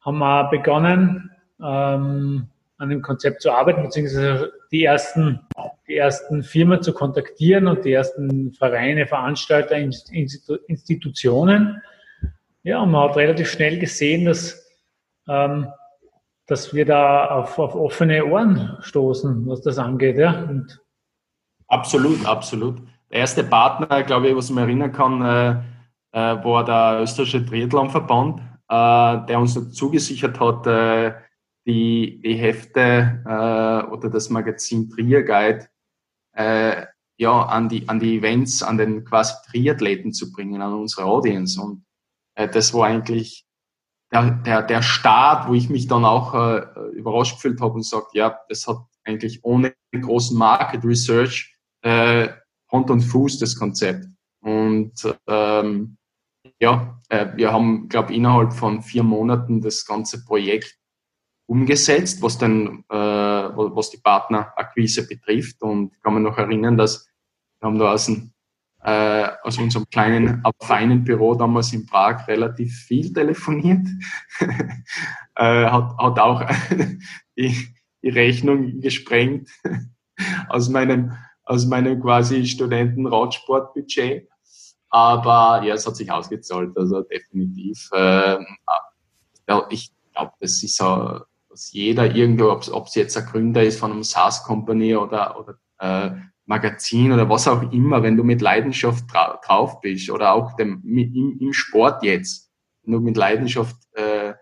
haben 0.00 0.18
wir 0.18 0.50
begonnen, 0.50 1.30
ähm, 1.62 2.48
an 2.78 2.88
dem 2.88 3.02
Konzept 3.02 3.42
zu 3.42 3.50
arbeiten, 3.50 3.82
beziehungsweise 3.82 4.52
die 4.70 4.84
ersten, 4.84 5.40
die 5.86 5.96
ersten 5.96 6.42
Firmen 6.42 6.82
zu 6.82 6.92
kontaktieren 6.92 7.66
und 7.68 7.84
die 7.84 7.92
ersten 7.92 8.52
Vereine, 8.52 9.06
Veranstalter, 9.06 9.76
Institu 9.76 10.56
Institutionen. 10.66 11.80
Ja, 12.62 12.80
und 12.80 12.90
man 12.90 13.08
hat 13.08 13.16
relativ 13.16 13.50
schnell 13.50 13.78
gesehen, 13.78 14.24
dass, 14.24 14.66
ähm, 15.28 15.68
dass 16.46 16.74
wir 16.74 16.86
da 16.86 17.26
auf, 17.26 17.58
auf 17.58 17.74
offene 17.74 18.24
Ohren 18.24 18.76
stoßen, 18.80 19.46
was 19.46 19.60
das 19.62 19.78
angeht. 19.78 20.16
Ja? 20.16 20.42
Und 20.42 20.80
absolut, 21.68 22.26
absolut. 22.26 22.78
Der 23.10 23.20
erste 23.20 23.44
Partner, 23.44 24.02
glaube 24.02 24.28
ich, 24.28 24.36
was 24.36 24.48
ich 24.48 24.54
mich 24.54 24.64
erinnern 24.64 24.92
kann, 24.92 25.22
äh, 25.22 25.50
äh, 26.12 26.44
war 26.44 26.64
der 26.64 27.02
österreichische 27.02 27.44
Triathlonverband, 27.44 28.40
äh, 28.68 29.26
der 29.26 29.38
uns 29.38 29.72
zugesichert 29.72 30.40
hat, 30.40 30.66
äh, 30.66 31.12
die, 31.66 32.20
die 32.22 32.34
Hefte 32.34 33.22
äh, 33.24 33.90
oder 33.90 34.10
das 34.10 34.30
Magazin 34.30 34.90
Trier 34.90 35.22
Guide 35.22 35.68
äh, 36.34 36.86
ja, 37.16 37.42
an, 37.42 37.68
die, 37.68 37.88
an 37.88 38.00
die 38.00 38.18
Events, 38.18 38.62
an 38.62 38.76
den 38.76 39.04
quasi 39.04 39.34
Triathleten 39.46 40.12
zu 40.12 40.32
bringen, 40.32 40.60
an 40.60 40.74
unsere 40.74 41.04
Audience. 41.06 41.60
Und 41.60 41.84
äh, 42.34 42.48
das 42.48 42.74
war 42.74 42.86
eigentlich 42.86 43.46
der, 44.12 44.30
der, 44.30 44.62
der 44.62 44.82
Start, 44.82 45.48
wo 45.48 45.54
ich 45.54 45.70
mich 45.70 45.86
dann 45.86 46.04
auch 46.04 46.34
äh, 46.34 46.66
überrascht 46.92 47.36
gefühlt 47.36 47.60
habe 47.60 47.74
und 47.74 47.80
gesagt, 47.80 48.14
ja, 48.14 48.38
das 48.48 48.66
hat 48.66 48.78
eigentlich 49.04 49.44
ohne 49.44 49.74
großen 49.92 50.36
Market 50.36 50.84
Research 50.84 51.56
äh, 51.82 52.28
Hand 52.72 52.90
und 52.90 53.02
Fuß, 53.02 53.38
das 53.38 53.56
Konzept. 53.56 54.06
Und 54.40 54.92
ähm, 55.26 55.96
ja, 56.60 57.00
äh, 57.08 57.28
wir 57.36 57.52
haben, 57.52 57.88
glaube 57.88 58.14
innerhalb 58.14 58.52
von 58.52 58.82
vier 58.82 59.02
Monaten 59.02 59.60
das 59.60 59.86
ganze 59.86 60.24
Projekt 60.24 60.76
umgesetzt, 61.46 62.22
was 62.22 62.38
dann, 62.38 62.84
äh, 62.88 62.96
was 62.96 63.90
die 63.90 63.98
Partnerakquise 63.98 65.06
betrifft. 65.06 65.62
Und 65.62 65.92
ich 65.94 66.02
kann 66.02 66.14
mich 66.14 66.22
noch 66.22 66.38
erinnern, 66.38 66.76
dass 66.76 67.08
Wir 67.60 67.68
haben 67.68 67.78
da 67.78 67.92
aus, 67.92 68.06
dem, 68.06 68.32
äh, 68.82 69.28
aus 69.42 69.58
unserem 69.58 69.88
kleinen, 69.88 70.40
aber 70.44 70.66
feinen 70.66 71.04
Büro 71.04 71.34
damals 71.34 71.72
in 71.72 71.86
Prag 71.86 72.28
relativ 72.28 72.74
viel 72.86 73.12
telefoniert. 73.12 73.86
äh, 75.36 75.66
hat, 75.66 75.96
hat 75.96 76.18
auch 76.18 76.42
die, 77.38 77.56
die 78.02 78.08
Rechnung 78.08 78.80
gesprengt 78.80 79.48
aus 80.48 80.68
meinem, 80.68 81.12
aus 81.44 81.66
meinem 81.66 82.00
quasi 82.00 82.44
Studenten-Radsportbudget. 82.46 84.28
Aber 84.90 85.62
ja, 85.64 85.74
es 85.74 85.86
hat 85.86 85.96
sich 85.96 86.10
ausgezahlt, 86.10 86.76
also 86.76 87.02
definitiv. 87.02 87.90
Äh, 87.92 88.36
ich 89.70 89.90
glaube, 90.12 90.32
das 90.38 90.62
ist 90.62 90.76
so, 90.76 91.20
dass 91.54 91.70
jeder 91.70 92.16
irgendwo, 92.16 92.50
ob 92.50 92.86
es 92.88 92.96
jetzt 92.96 93.16
ein 93.16 93.26
Gründer 93.26 93.62
ist 93.62 93.78
von 93.78 93.92
einem 93.92 94.02
SaaS-Company 94.02 94.96
oder, 94.96 95.38
oder 95.38 95.54
äh, 95.78 96.10
Magazin 96.46 97.12
oder 97.12 97.30
was 97.30 97.46
auch 97.46 97.70
immer, 97.70 98.02
wenn 98.02 98.16
du 98.16 98.24
mit 98.24 98.40
Leidenschaft 98.40 99.04
dra 99.12 99.38
drauf 99.46 99.80
bist 99.80 100.10
oder 100.10 100.32
auch 100.32 100.56
dem, 100.56 100.82
im, 100.84 101.38
im 101.38 101.52
Sport 101.52 102.02
jetzt, 102.02 102.50
wenn 102.82 102.94
du 102.94 103.00
mit 103.00 103.16
Leidenschaft 103.16 103.76
äh, 103.92 104.34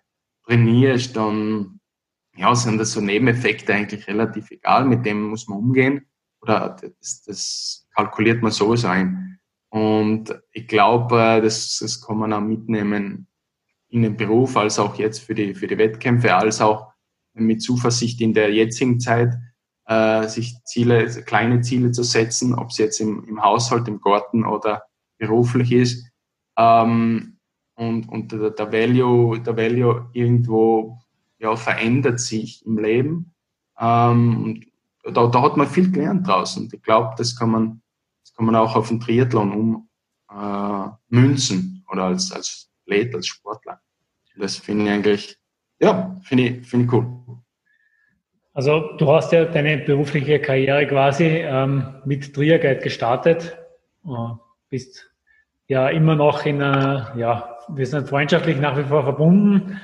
trainierst, 0.46 1.14
dann 1.14 1.80
ja, 2.34 2.54
sind 2.54 2.78
das 2.78 2.92
so 2.92 3.02
Nebeneffekte 3.02 3.74
eigentlich 3.74 4.08
relativ 4.08 4.50
egal, 4.50 4.86
mit 4.86 5.04
dem 5.04 5.28
muss 5.28 5.48
man 5.48 5.58
umgehen 5.58 6.06
oder 6.40 6.78
das, 6.98 7.24
das 7.26 7.86
kalkuliert 7.94 8.42
man 8.42 8.52
sowieso 8.52 8.88
ein. 8.88 9.38
Und 9.68 10.34
ich 10.52 10.66
glaube, 10.66 11.20
äh, 11.20 11.42
das, 11.42 11.78
das 11.78 12.00
kann 12.00 12.16
man 12.16 12.32
auch 12.32 12.40
mitnehmen 12.40 13.26
in 13.90 14.00
den 14.00 14.16
Beruf, 14.16 14.56
als 14.56 14.78
auch 14.78 14.94
jetzt 14.94 15.18
für 15.18 15.34
die, 15.34 15.54
für 15.54 15.66
die 15.66 15.76
Wettkämpfe, 15.76 16.34
als 16.34 16.62
auch 16.62 16.91
mit 17.34 17.62
Zuversicht 17.62 18.20
in 18.20 18.34
der 18.34 18.52
jetzigen 18.52 19.00
Zeit, 19.00 19.34
äh, 19.86 20.28
sich 20.28 20.54
Ziele, 20.64 21.06
kleine 21.24 21.60
Ziele 21.60 21.92
zu 21.92 22.02
setzen, 22.02 22.54
ob 22.54 22.70
es 22.70 22.78
jetzt 22.78 23.00
im, 23.00 23.24
im 23.28 23.42
Haushalt, 23.42 23.88
im 23.88 24.00
Garten 24.00 24.44
oder 24.44 24.84
beruflich 25.18 25.72
ist. 25.72 26.08
Ähm, 26.56 27.38
und 27.74 28.08
und 28.08 28.32
der, 28.32 28.50
der, 28.50 28.72
Value, 28.72 29.40
der 29.40 29.56
Value 29.56 30.10
irgendwo 30.12 30.98
ja, 31.38 31.56
verändert 31.56 32.20
sich 32.20 32.64
im 32.66 32.78
Leben. 32.78 33.34
Ähm, 33.78 34.44
und 34.44 34.66
da, 35.14 35.26
da 35.26 35.42
hat 35.42 35.56
man 35.56 35.66
viel 35.66 35.90
gelernt 35.90 36.26
draußen. 36.26 36.70
Ich 36.72 36.82
glaube, 36.82 37.14
das 37.16 37.36
kann 37.36 37.50
man, 37.50 37.82
das 38.22 38.34
kann 38.34 38.46
man 38.46 38.54
auch 38.54 38.76
auf 38.76 38.88
den 38.88 39.00
Triathlon 39.00 39.86
ummünzen 41.10 41.84
äh, 41.86 41.92
oder 41.92 42.04
als, 42.04 42.30
als 42.30 42.70
Athlet, 42.92 43.14
als 43.14 43.26
Sportler. 43.26 43.80
Das 44.36 44.56
finde 44.56 44.84
ich 44.84 44.90
eigentlich, 44.90 45.38
ja, 45.80 46.16
finde 46.24 46.44
ich, 46.44 46.66
finde 46.66 46.86
ich 46.86 46.92
cool. 46.92 47.21
Also 48.54 48.96
du 48.98 49.10
hast 49.10 49.32
ja 49.32 49.46
deine 49.46 49.78
berufliche 49.78 50.38
Karriere 50.38 50.86
quasi 50.86 51.24
ähm, 51.24 51.94
mit 52.04 52.34
Triaguide 52.34 52.80
gestartet, 52.80 53.56
äh, 54.04 54.34
bist 54.68 55.10
ja 55.68 55.88
immer 55.88 56.16
noch 56.16 56.44
in 56.44 56.60
einer, 56.60 57.14
ja, 57.16 57.58
wir 57.68 57.86
sind 57.86 58.08
freundschaftlich 58.08 58.58
nach 58.58 58.76
wie 58.76 58.84
vor 58.84 59.04
verbunden 59.04 59.80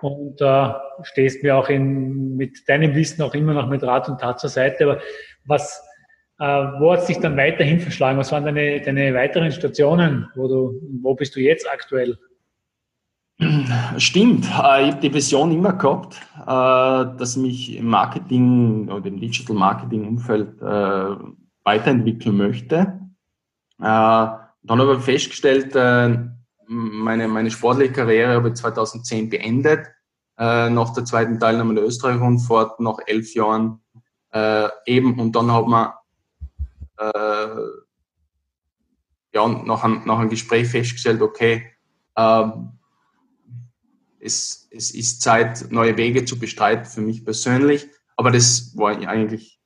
und 0.00 0.40
äh, 0.40 0.72
stehst 1.02 1.42
mir 1.42 1.56
auch 1.56 1.68
in, 1.68 2.36
mit 2.36 2.68
deinem 2.68 2.94
Wissen 2.94 3.22
auch 3.22 3.34
immer 3.34 3.54
noch 3.54 3.68
mit 3.68 3.82
Rat 3.82 4.08
und 4.08 4.20
Tat 4.20 4.38
zur 4.38 4.50
Seite. 4.50 4.84
Aber 4.84 5.00
was, 5.44 5.82
äh, 6.38 6.44
wo 6.44 6.92
hat 6.92 7.00
es 7.00 7.06
dich 7.06 7.18
dann 7.18 7.36
weiterhin 7.36 7.80
verschlagen? 7.80 8.18
Was 8.18 8.30
waren 8.30 8.44
deine, 8.44 8.80
deine 8.80 9.12
weiteren 9.14 9.50
Stationen? 9.50 10.28
Wo, 10.36 10.46
du, 10.46 10.80
wo 11.02 11.14
bist 11.14 11.34
du 11.34 11.40
jetzt 11.40 11.68
aktuell? 11.68 12.16
Stimmt, 13.98 14.44
äh, 14.44 14.48
ich 14.48 14.92
habe 14.92 15.00
die 15.02 15.12
Vision 15.12 15.50
immer 15.50 15.72
gehabt, 15.72 16.20
äh, 16.46 17.16
dass 17.18 17.36
ich 17.36 17.42
mich 17.42 17.76
im 17.76 17.86
Marketing 17.88 18.88
oder 18.90 19.06
im 19.06 19.18
Digital 19.18 19.56
Marketing 19.56 20.06
Umfeld 20.06 20.60
äh, 20.60 21.16
weiterentwickeln 21.64 22.36
möchte. 22.36 23.00
Dann 23.78 24.78
habe 24.80 24.96
ich 24.96 25.04
festgestellt, 25.04 25.74
meine, 26.66 27.28
meine 27.28 27.50
sportliche 27.50 27.92
Karriere 27.92 28.34
habe 28.34 28.48
ich 28.48 28.54
2010 28.54 29.30
beendet, 29.30 29.88
nach 30.36 30.92
der 30.94 31.04
zweiten 31.04 31.40
Teilnahme 31.40 31.74
der 31.74 31.84
Österreich-Rundfahrt, 31.84 32.80
nach 32.80 32.98
elf 33.06 33.34
Jahren 33.34 33.80
eben. 34.86 35.18
Und 35.18 35.34
dann 35.34 35.52
hat 35.52 35.66
man 35.66 35.92
ja, 39.34 39.48
nach, 39.48 39.84
einem, 39.84 40.02
nach 40.04 40.18
einem 40.18 40.30
Gespräch 40.30 40.68
festgestellt, 40.68 41.20
okay, 41.20 41.66
es, 44.24 44.68
es 44.70 44.92
ist 44.92 45.22
Zeit, 45.22 45.70
neue 45.70 45.96
Wege 45.96 46.24
zu 46.24 46.38
bestreiten 46.38 46.86
für 46.86 47.02
mich 47.02 47.24
persönlich. 47.24 47.88
Aber 48.16 48.30
das 48.30 48.76
war 48.76 48.96
eigentlich 49.06 49.60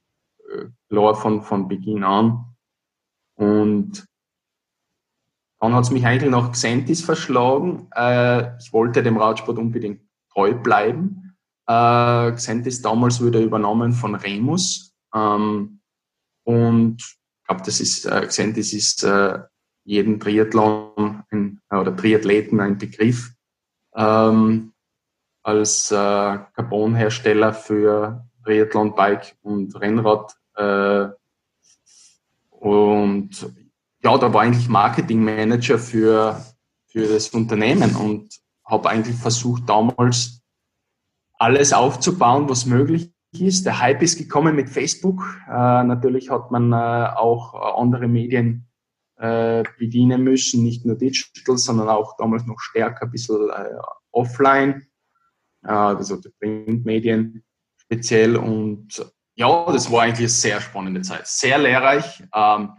äh, 0.50 0.66
klar 0.88 1.14
von, 1.14 1.42
von 1.42 1.68
Beginn 1.68 2.02
an. 2.02 2.44
Und 3.36 4.04
dann 5.60 5.74
hat 5.74 5.84
es 5.84 5.90
mich 5.90 6.04
eigentlich 6.04 6.30
nach 6.30 6.52
Xentis 6.52 7.02
verschlagen. 7.02 7.88
Äh, 7.94 8.56
ich 8.58 8.72
wollte 8.72 9.02
dem 9.02 9.16
Radsport 9.16 9.58
unbedingt 9.58 10.02
treu 10.32 10.54
bleiben. 10.54 11.36
Äh, 11.66 12.32
Xentis 12.32 12.82
damals 12.82 13.20
wurde 13.20 13.42
übernommen 13.42 13.92
von 13.92 14.14
Remus. 14.14 14.92
Ähm, 15.14 15.80
und 16.44 16.96
ich 17.00 17.46
glaube, 17.46 17.62
das 17.64 17.80
ist, 17.80 18.06
äh, 18.06 18.26
Xentis 18.26 18.72
ist 18.72 19.04
äh, 19.04 19.40
jeden 19.84 20.18
Triathlon 20.18 21.22
ein, 21.30 21.60
oder 21.70 21.94
Triathleten 21.94 22.60
ein 22.60 22.78
Begriff 22.78 23.32
ähm, 23.94 24.72
als 25.42 25.90
äh, 25.90 25.94
Carbon-Hersteller 25.94 27.52
für 27.52 28.24
Triathlon, 28.44 28.94
Bike 28.94 29.36
und 29.42 29.78
Rennrad. 29.80 30.36
Äh, 30.56 31.08
und 32.50 33.30
ja, 34.02 34.18
da 34.18 34.32
war 34.32 34.42
eigentlich 34.42 34.68
Marketingmanager 34.68 35.78
für, 35.78 36.44
für 36.86 37.06
das 37.06 37.30
Unternehmen 37.30 37.96
und 37.96 38.38
habe 38.64 38.90
eigentlich 38.90 39.16
versucht, 39.16 39.68
damals 39.68 40.42
alles 41.38 41.72
aufzubauen, 41.72 42.48
was 42.48 42.66
möglich 42.66 43.12
ist. 43.32 43.66
Der 43.66 43.80
Hype 43.80 44.02
ist 44.02 44.18
gekommen 44.18 44.56
mit 44.56 44.68
Facebook. 44.68 45.22
Äh, 45.48 45.52
natürlich 45.84 46.30
hat 46.30 46.50
man 46.50 46.72
äh, 46.72 46.76
auch 47.16 47.78
andere 47.80 48.08
Medien 48.08 48.67
äh, 49.18 49.64
bedienen 49.78 50.22
müssen, 50.22 50.62
nicht 50.62 50.84
nur 50.86 50.96
digital, 50.96 51.58
sondern 51.58 51.88
auch 51.88 52.16
damals 52.16 52.46
noch 52.46 52.58
stärker 52.60 53.06
ein 53.06 53.10
bisschen 53.10 53.50
äh, 53.50 53.76
offline, 54.12 54.86
äh, 55.64 55.70
also 55.70 56.16
die 56.16 56.30
Printmedien 56.38 57.42
speziell. 57.76 58.36
Und 58.36 59.04
ja, 59.34 59.66
das 59.72 59.90
war 59.90 60.02
eigentlich 60.02 60.18
eine 60.20 60.28
sehr 60.28 60.60
spannende 60.60 61.02
Zeit, 61.02 61.26
sehr 61.26 61.58
lehrreich. 61.58 62.22
Ähm, 62.34 62.70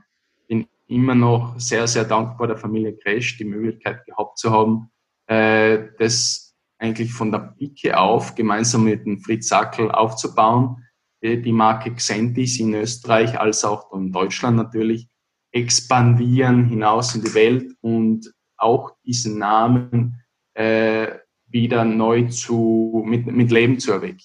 bin 0.47 0.67
immer 0.87 1.15
noch 1.15 1.59
sehr, 1.59 1.87
sehr 1.87 2.05
dankbar 2.05 2.47
der 2.47 2.57
Familie 2.57 2.97
Crash, 2.97 3.37
die 3.37 3.45
Möglichkeit 3.45 4.05
gehabt 4.05 4.37
zu 4.37 4.51
haben, 4.51 4.91
äh, 5.27 5.89
das 5.97 6.55
eigentlich 6.77 7.11
von 7.11 7.31
der 7.31 7.53
Pike 7.57 7.97
auf 7.97 8.35
gemeinsam 8.35 8.85
mit 8.85 9.05
dem 9.05 9.19
Fritz 9.19 9.49
Sackel 9.49 9.91
aufzubauen. 9.91 10.85
Die 11.21 11.51
Marke 11.51 11.93
Xentis 11.93 12.61
in 12.61 12.73
Österreich 12.73 13.37
als 13.37 13.65
auch 13.65 13.91
in 13.91 14.13
Deutschland 14.13 14.55
natürlich 14.55 15.09
expandieren 15.51 16.65
hinaus 16.65 17.15
in 17.15 17.21
die 17.21 17.33
Welt 17.33 17.75
und 17.81 18.31
auch 18.57 18.91
diesen 19.05 19.39
Namen 19.39 20.21
äh, 20.53 21.07
wieder 21.47 21.85
neu 21.85 22.27
zu, 22.27 23.03
mit, 23.05 23.25
mit 23.25 23.51
Leben 23.51 23.79
zu 23.79 23.91
erwecken. 23.91 24.23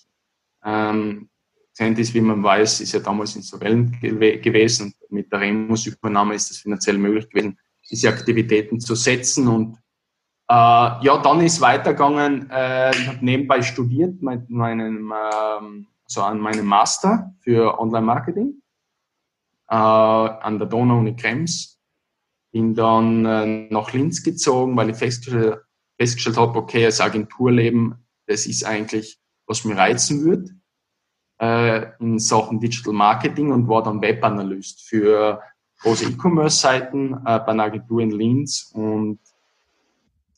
Ähm, 0.64 1.28
Centis, 1.72 2.14
wie 2.14 2.20
man 2.20 2.42
weiß, 2.42 2.80
ist 2.80 2.92
ja 2.92 3.00
damals 3.00 3.34
insolvent 3.36 4.00
gew 4.00 4.38
gewesen. 4.40 4.94
Mit 5.08 5.32
der 5.32 5.40
Remus-Übernahme 5.40 6.34
ist 6.34 6.50
es 6.50 6.58
finanziell 6.58 6.98
möglich 6.98 7.28
gewesen, 7.30 7.58
diese 7.90 8.08
Aktivitäten 8.08 8.78
zu 8.78 8.94
setzen. 8.94 9.48
Und 9.48 9.76
äh, 10.48 10.54
ja, 10.54 11.20
dann 11.22 11.40
ist 11.40 11.60
weitergegangen. 11.60 12.48
Äh, 12.50 12.90
ich 12.90 13.08
habe 13.08 13.24
nebenbei 13.24 13.62
studiert 13.62 14.22
mit 14.22 14.48
meinem, 14.50 15.10
äh, 15.10 15.84
also 16.04 16.22
an 16.22 16.38
meinem 16.38 16.66
Master 16.66 17.34
für 17.40 17.78
Online-Marketing 17.78 18.62
äh, 19.68 19.74
an 19.74 20.58
der 20.58 20.68
Donau-Uni 20.68 21.16
Krems. 21.16 21.80
Bin 22.52 22.74
dann 22.74 23.24
äh, 23.24 23.68
nach 23.70 23.92
Linz 23.92 24.22
gezogen, 24.22 24.76
weil 24.76 24.90
ich 24.90 24.96
festgestellt, 24.96 25.60
festgestellt 25.98 26.36
habe, 26.36 26.58
okay, 26.58 26.84
das 26.84 27.00
Agenturleben, 27.00 28.06
das 28.26 28.46
ist 28.46 28.64
eigentlich, 28.64 29.18
was 29.46 29.64
mir 29.64 29.76
reizen 29.76 30.24
würde 30.24 30.50
äh, 31.40 31.86
in 31.98 32.18
Sachen 32.18 32.60
Digital 32.60 32.92
Marketing 32.92 33.52
und 33.52 33.68
war 33.68 33.82
dann 33.82 34.00
Webanalyst 34.00 34.88
für 34.88 35.42
große 35.80 36.10
E-Commerce-Seiten 36.10 37.14
äh, 37.14 37.38
bei 37.40 37.48
einer 37.48 37.64
Agentur 37.64 38.00
in 38.00 38.10
Linz 38.10 38.70
und 38.72 39.18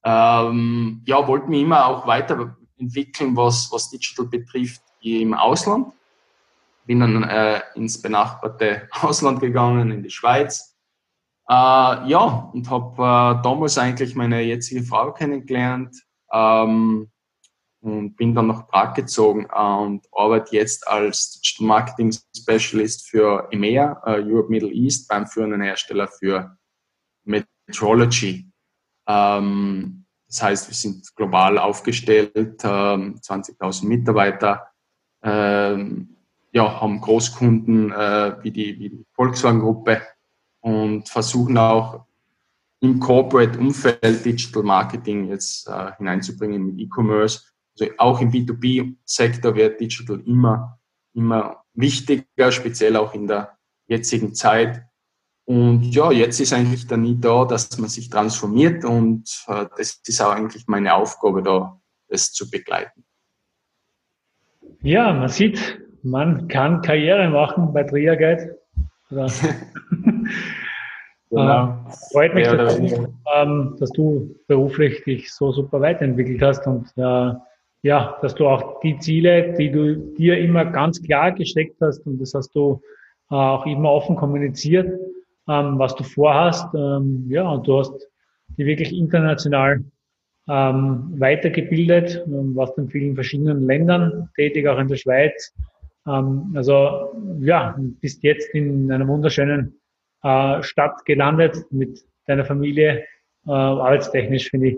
ähm, 0.04 1.02
ja, 1.04 1.26
wollte 1.26 1.48
mich 1.48 1.62
immer 1.62 1.86
auch 1.86 2.06
weiterentwickeln, 2.06 3.36
was, 3.36 3.70
was 3.72 3.90
Digital 3.90 4.26
betrifft 4.26 4.82
im 5.02 5.34
Ausland 5.34 5.92
bin 6.86 7.00
dann 7.00 7.22
äh, 7.24 7.60
ins 7.74 8.00
benachbarte 8.00 8.88
Ausland 9.02 9.40
gegangen, 9.40 9.90
in 9.90 10.02
die 10.02 10.10
Schweiz. 10.10 10.76
Äh, 11.48 11.54
ja, 12.08 12.50
und 12.52 12.70
habe 12.70 13.02
äh, 13.02 13.42
damals 13.42 13.78
eigentlich 13.78 14.14
meine 14.14 14.40
jetzige 14.42 14.82
Frau 14.82 15.12
kennengelernt. 15.12 15.96
Ähm, 16.32 17.10
und 17.86 18.16
bin 18.16 18.34
dann 18.34 18.48
nach 18.48 18.66
Prag 18.66 18.94
gezogen 18.94 19.44
und 19.44 20.06
arbeite 20.12 20.56
jetzt 20.56 20.86
als 20.88 21.40
Digital 21.40 21.66
Marketing 21.68 22.12
Specialist 22.36 23.08
für 23.08 23.46
EMEA, 23.52 24.02
uh, 24.04 24.28
Europe 24.28 24.50
Middle 24.50 24.72
East, 24.72 25.08
beim 25.08 25.26
führenden 25.26 25.62
Hersteller 25.62 26.08
für 26.08 26.56
Metrology. 27.24 28.50
Ähm, 29.06 30.04
das 30.26 30.42
heißt, 30.42 30.68
wir 30.68 30.74
sind 30.74 31.14
global 31.14 31.58
aufgestellt, 31.58 32.60
ähm, 32.64 33.20
20.000 33.20 33.86
Mitarbeiter, 33.86 34.68
ähm, 35.22 36.15
ja, 36.52 36.80
haben 36.80 37.00
Großkunden 37.00 37.92
äh, 37.92 38.36
wie, 38.42 38.50
die, 38.50 38.78
wie 38.78 38.90
die 38.90 39.06
Volkswagen-Gruppe 39.14 40.02
und 40.60 41.08
versuchen 41.08 41.58
auch 41.58 42.06
im 42.80 43.00
Corporate-Umfeld 43.00 44.24
Digital 44.24 44.62
Marketing 44.62 45.28
jetzt 45.28 45.68
äh, 45.68 45.92
hineinzubringen 45.96 46.66
mit 46.66 46.78
E-Commerce. 46.78 47.42
Also 47.78 47.92
auch 47.98 48.20
im 48.20 48.30
B2B-Sektor 48.30 49.54
wird 49.54 49.80
Digital 49.80 50.20
immer, 50.20 50.78
immer 51.14 51.64
wichtiger, 51.74 52.50
speziell 52.50 52.96
auch 52.96 53.14
in 53.14 53.26
der 53.26 53.58
jetzigen 53.86 54.34
Zeit. 54.34 54.82
Und 55.44 55.84
ja, 55.94 56.10
jetzt 56.10 56.40
ist 56.40 56.52
eigentlich 56.52 56.86
der 56.86 56.96
Need 56.96 57.24
da, 57.24 57.44
dass 57.44 57.78
man 57.78 57.88
sich 57.88 58.10
transformiert 58.10 58.84
und 58.84 59.44
äh, 59.46 59.66
das 59.76 60.00
ist 60.04 60.20
auch 60.20 60.32
eigentlich 60.32 60.66
meine 60.66 60.94
Aufgabe 60.94 61.42
da, 61.42 61.80
das 62.08 62.32
zu 62.32 62.50
begleiten. 62.50 63.04
Ja, 64.82 65.12
man 65.12 65.28
sieht, 65.28 65.80
man 66.06 66.48
kann 66.48 66.82
Karriere 66.82 67.28
machen 67.28 67.72
bei 67.72 67.82
Triagate. 67.84 68.58
Genau. 71.28 71.68
Äh, 71.68 71.92
freut 72.12 72.34
mich, 72.34 72.46
dass 72.46 72.76
du, 72.76 73.14
ähm, 73.34 73.76
dass 73.80 73.90
du, 73.90 74.34
beruflich 74.46 75.02
dich 75.04 75.32
so 75.32 75.50
super 75.50 75.80
weiterentwickelt 75.80 76.40
hast 76.40 76.66
und 76.68 76.86
äh, 76.96 77.32
ja, 77.82 78.16
dass 78.22 78.34
du 78.36 78.46
auch 78.46 78.80
die 78.80 78.96
Ziele, 79.00 79.52
die 79.58 79.70
du 79.70 79.96
dir 80.14 80.38
immer 80.38 80.64
ganz 80.64 81.02
klar 81.02 81.32
gesteckt 81.32 81.76
hast 81.80 82.06
und 82.06 82.20
das 82.20 82.32
hast 82.32 82.54
du 82.54 82.80
äh, 83.30 83.34
auch 83.34 83.66
immer 83.66 83.90
offen 83.90 84.14
kommuniziert, 84.14 84.86
ähm, 85.48 85.78
was 85.78 85.96
du 85.96 86.04
vorhast. 86.04 86.72
Ähm, 86.74 87.26
ja, 87.28 87.48
und 87.48 87.66
du 87.66 87.78
hast 87.80 88.08
die 88.56 88.64
wirklich 88.64 88.96
international 88.96 89.84
ähm, 90.48 91.12
weitergebildet, 91.18 92.24
ähm, 92.26 92.54
warst 92.54 92.78
in 92.78 92.88
vielen 92.88 93.14
verschiedenen 93.14 93.66
Ländern 93.66 94.28
tätig, 94.36 94.68
auch 94.68 94.78
in 94.78 94.88
der 94.88 94.96
Schweiz. 94.96 95.52
Ähm, 96.06 96.52
also 96.54 97.12
ja, 97.40 97.76
bist 98.00 98.22
jetzt 98.22 98.48
in 98.54 98.90
einer 98.90 99.06
wunderschönen 99.06 99.80
äh, 100.22 100.62
Stadt 100.62 101.04
gelandet 101.04 101.56
mit 101.70 102.04
deiner 102.26 102.44
Familie. 102.44 103.04
Äh, 103.46 103.50
arbeitstechnisch 103.50 104.50
finde 104.50 104.68
ich 104.68 104.76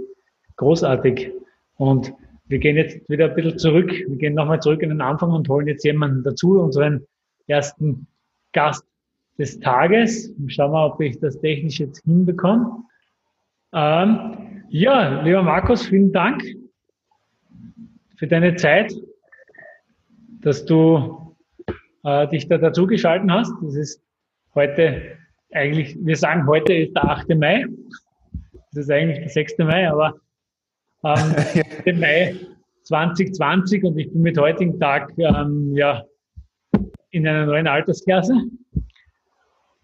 großartig. 0.56 1.32
Und 1.76 2.12
wir 2.46 2.58
gehen 2.58 2.76
jetzt 2.76 3.08
wieder 3.08 3.26
ein 3.26 3.34
bisschen 3.34 3.58
zurück. 3.58 3.90
Wir 3.90 4.16
gehen 4.16 4.34
nochmal 4.34 4.60
zurück 4.60 4.82
in 4.82 4.88
den 4.88 5.00
Anfang 5.00 5.30
und 5.30 5.48
holen 5.48 5.68
jetzt 5.68 5.84
jemanden 5.84 6.22
dazu, 6.22 6.60
unseren 6.60 7.06
ersten 7.46 8.06
Gast 8.52 8.84
des 9.38 9.60
Tages. 9.60 10.34
Schauen 10.48 10.72
wir, 10.72 10.86
ob 10.86 11.00
ich 11.00 11.18
das 11.20 11.38
technisch 11.40 11.78
jetzt 11.78 12.02
hinbekomme. 12.04 12.84
Ähm, 13.72 14.64
ja, 14.70 15.22
lieber 15.22 15.42
Markus, 15.42 15.86
vielen 15.86 16.12
Dank 16.12 16.42
für 18.16 18.26
deine 18.26 18.56
Zeit, 18.56 18.92
dass 20.48 20.64
du 20.64 21.36
äh, 22.04 22.26
dich 22.28 22.48
da 22.48 22.56
dazu 22.56 22.86
geschalten 22.86 23.30
hast. 23.30 23.52
Das 23.62 23.74
ist 23.74 24.02
heute 24.54 25.02
eigentlich, 25.52 25.94
wir 26.00 26.16
sagen 26.16 26.46
heute 26.46 26.72
ist 26.72 26.94
der 26.94 27.04
8. 27.04 27.28
Mai. 27.36 27.66
Das 28.72 28.84
ist 28.84 28.90
eigentlich 28.90 29.18
der 29.18 29.28
6. 29.28 29.58
Mai, 29.58 29.90
aber 29.90 30.14
ähm, 31.04 31.36
den 31.84 32.00
Mai 32.00 32.34
2020 32.84 33.84
und 33.84 33.98
ich 33.98 34.10
bin 34.10 34.22
mit 34.22 34.38
heutigen 34.38 34.80
Tag 34.80 35.12
ähm, 35.18 35.76
ja, 35.76 36.02
in 37.10 37.28
einer 37.28 37.44
neuen 37.44 37.66
Altersklasse. 37.66 38.32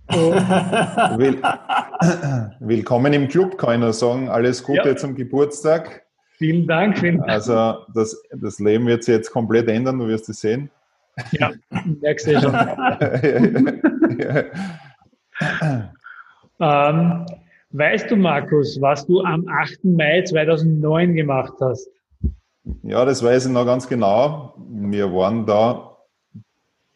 Will, 0.09 1.43
willkommen 2.61 3.13
im 3.13 3.29
Club, 3.29 3.59
kann 3.59 3.75
ich 3.75 3.81
nur 3.81 3.93
sagen. 3.93 4.31
Alles 4.31 4.63
Gute 4.63 4.89
ja. 4.89 4.97
zum 4.97 5.15
Geburtstag. 5.15 6.04
Vielen 6.37 6.67
Dank. 6.67 6.99
Vielen 6.99 7.19
Dank. 7.19 7.31
Also 7.31 7.79
das, 7.95 8.21
das 8.33 8.59
Leben 8.59 8.87
wird 8.87 9.05
sich 9.05 9.15
jetzt 9.15 9.31
komplett 9.31 9.69
ändern, 9.69 9.99
du 9.99 10.09
wirst 10.09 10.29
es 10.29 10.41
sehen. 10.41 10.71
Ja, 11.33 11.53
merkst 12.01 12.27
du 12.27 12.41
schon. 12.41 12.55
ähm, 16.61 17.27
weißt 17.71 18.11
du, 18.11 18.17
Markus, 18.17 18.81
was 18.81 19.07
du 19.07 19.21
am 19.23 19.47
8. 19.49 19.85
Mai 19.85 20.23
2009 20.23 21.15
gemacht 21.15 21.55
hast? 21.61 21.89
Ja, 22.83 23.05
das 23.05 23.23
weiß 23.23 23.47
ich 23.47 23.53
noch 23.53 23.67
ganz 23.67 23.87
genau. 23.87 24.55
Wir 24.69 25.13
waren 25.13 25.47
da 25.47 25.97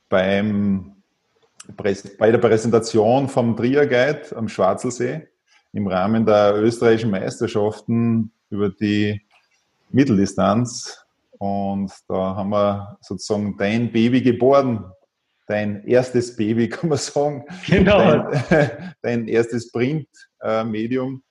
beim, 0.08 0.96
bei 1.76 2.30
der 2.30 2.38
Präsentation 2.38 3.28
vom 3.28 3.56
Trier 3.56 3.86
Guide 3.86 4.34
am 4.34 4.48
Schwarzelsee 4.48 5.28
im 5.72 5.86
Rahmen 5.86 6.24
der 6.24 6.56
österreichischen 6.56 7.10
Meisterschaften 7.10 8.32
über 8.50 8.70
die 8.70 9.20
Mitteldistanz. 9.90 11.04
Und 11.38 11.92
da 12.08 12.36
haben 12.36 12.50
wir 12.50 12.98
sozusagen 13.00 13.56
dein 13.56 13.92
Baby 13.92 14.22
geboren, 14.22 14.90
dein 15.46 15.84
erstes 15.86 16.36
Baby, 16.36 16.68
kann 16.68 16.90
man 16.90 16.98
sagen. 16.98 17.44
Genau. 17.66 18.30
Dein, 18.48 18.94
dein 19.02 19.28
erstes 19.28 19.70
Print-Medium. 19.72 21.22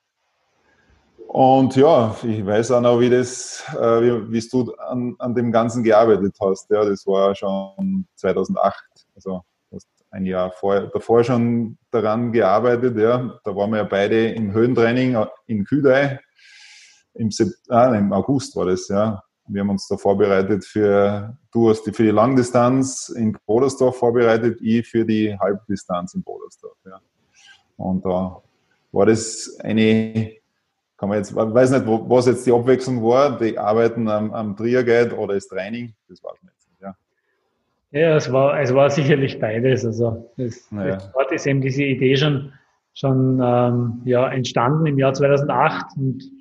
Und 1.28 1.76
ja, 1.76 2.16
ich 2.24 2.46
weiß 2.46 2.72
auch 2.72 2.82
noch, 2.82 3.00
wie 3.00 3.10
das, 3.10 3.64
äh, 3.74 4.02
wie, 4.02 4.32
wie 4.32 4.50
du 4.50 4.74
an, 4.76 5.16
an 5.20 5.36
dem 5.36 5.52
Ganzen 5.52 5.84
gearbeitet 5.84 6.36
hast. 6.42 6.70
Ja, 6.70 6.86
das 6.86 7.06
war 7.06 7.36
schon 7.36 8.08
2008. 8.16 8.76
Also 9.14 9.44
hast 9.72 9.88
ein 10.12 10.26
Jahr 10.26 10.52
vor, 10.52 10.80
davor 10.88 11.24
schon 11.24 11.78
daran 11.92 12.32
gearbeitet. 12.32 12.98
Ja, 12.98 13.40
da 13.44 13.56
waren 13.56 13.72
wir 13.72 13.80
ja 13.80 13.84
beide 13.84 14.30
im 14.30 14.54
Höhentraining 14.54 15.18
in 15.48 15.66
Küdei. 15.66 16.20
Im, 17.18 17.30
ah, 17.70 17.96
im 17.96 18.14
August 18.14 18.56
war 18.56 18.66
das, 18.66 18.88
ja 18.88 19.22
wir 19.48 19.62
haben 19.62 19.70
uns 19.70 19.88
da 19.88 19.98
vorbereitet 19.98 20.66
für, 20.66 21.36
du 21.52 21.70
hast 21.70 21.84
die 21.84 21.94
für 21.94 22.04
die 22.04 22.12
Langdistanz 22.12 23.10
in 23.10 23.36
Bodersdorf 23.46 23.98
vorbereitet, 23.98 24.60
ich 24.62 24.88
für 24.88 25.06
die 25.06 25.38
Halbdistanz 25.40 26.14
in 26.14 26.24
Bodersdorf. 26.24 26.78
Ja. 26.86 27.00
Und 27.78 28.06
da 28.06 28.42
war 28.92 29.06
das 29.06 29.58
eine, 29.62 30.34
kann 30.98 31.10
man 31.10 31.20
jetzt, 31.20 31.36
weiß 31.36 31.72
nicht, 31.72 31.84
was 31.86 32.26
jetzt 32.26 32.46
die 32.46 32.52
Abwechslung 32.52 33.04
war, 33.04 33.38
die 33.38 33.58
Arbeiten 33.58 34.08
am, 34.10 34.34
am 34.34 34.56
Trier 34.56 35.14
oder 35.18 35.36
das 35.36 35.48
Training, 35.48 35.94
das 36.10 36.24
war 36.24 36.34
es 36.36 36.44
nicht. 36.44 36.54
Ja, 37.92 38.18
es, 38.18 38.30
war, 38.34 38.60
es 38.60 38.74
war 38.74 38.90
sicherlich 38.90 39.40
beides. 39.40 39.86
Also 39.86 40.30
das, 40.36 40.70
naja. 40.72 40.98
dort 41.14 41.32
ist 41.32 41.48
eben 41.48 41.62
diese 41.62 41.84
Idee 41.84 42.18
schon, 42.18 42.52
schon 42.94 43.40
ähm, 43.42 44.02
ja, 44.04 44.28
entstanden 44.28 44.86
im 44.88 45.00
Jahr 45.00 45.14
2008 45.14 45.86
und 45.96 46.37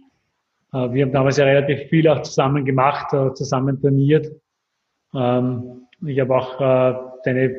wir 0.93 1.05
haben 1.05 1.13
damals 1.13 1.37
ja 1.37 1.45
relativ 1.45 1.89
viel 1.89 2.09
auch 2.09 2.23
zusammen 2.23 2.65
gemacht, 2.65 3.13
äh, 3.13 3.33
zusammen 3.35 3.81
trainiert. 3.81 4.31
Ähm, 5.15 5.87
ich 6.07 6.21
habe 6.21 6.35
auch 6.37 6.61
äh, 6.61 6.95
deine 7.25 7.57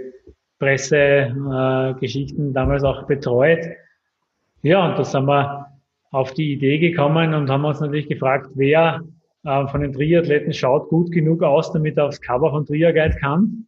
Pressegeschichten 0.60 2.54
damals 2.54 2.84
auch 2.84 3.08
betreut. 3.08 3.66
Ja, 4.64 4.90
und 4.90 4.98
da 4.98 5.04
sind 5.04 5.26
wir 5.26 5.68
auf 6.12 6.34
die 6.34 6.54
Idee 6.54 6.80
gekommen 6.80 7.34
und 7.34 7.50
haben 7.50 7.66
uns 7.66 7.80
natürlich 7.80 8.08
gefragt, 8.08 8.50
wer 8.56 9.02
von 9.44 9.82
den 9.82 9.94
Triathleten 9.94 10.52
schaut 10.52 10.90
gut 10.90 11.12
genug 11.12 11.44
aus, 11.44 11.72
damit 11.72 11.96
er 11.96 12.08
aufs 12.08 12.20
Cover 12.20 12.50
von 12.50 12.66
Triaguide 12.66 13.16
kann. 13.18 13.68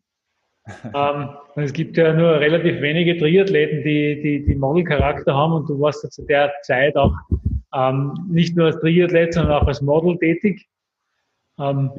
ähm, 0.96 1.30
es 1.56 1.74
gibt 1.74 1.96
ja 1.96 2.14
nur 2.14 2.40
relativ 2.40 2.82
wenige 2.82 3.18
Triathleten, 3.18 3.84
die, 3.84 4.22
die, 4.22 4.46
die 4.46 4.56
Modelcharakter 4.56 5.34
haben 5.34 5.54
und 5.54 5.70
du 5.70 5.80
warst 5.80 6.04
ja 6.04 6.10
zu 6.10 6.26
der 6.26 6.52
Zeit 6.64 6.96
auch 6.96 7.14
ähm, 7.74 8.14
nicht 8.30 8.56
nur 8.56 8.68
als 8.68 8.80
Triathlet, 8.80 9.34
sondern 9.34 9.62
auch 9.62 9.68
als 9.68 9.82
Model 9.82 10.18
tätig. 10.18 10.68
Ähm, 11.60 11.92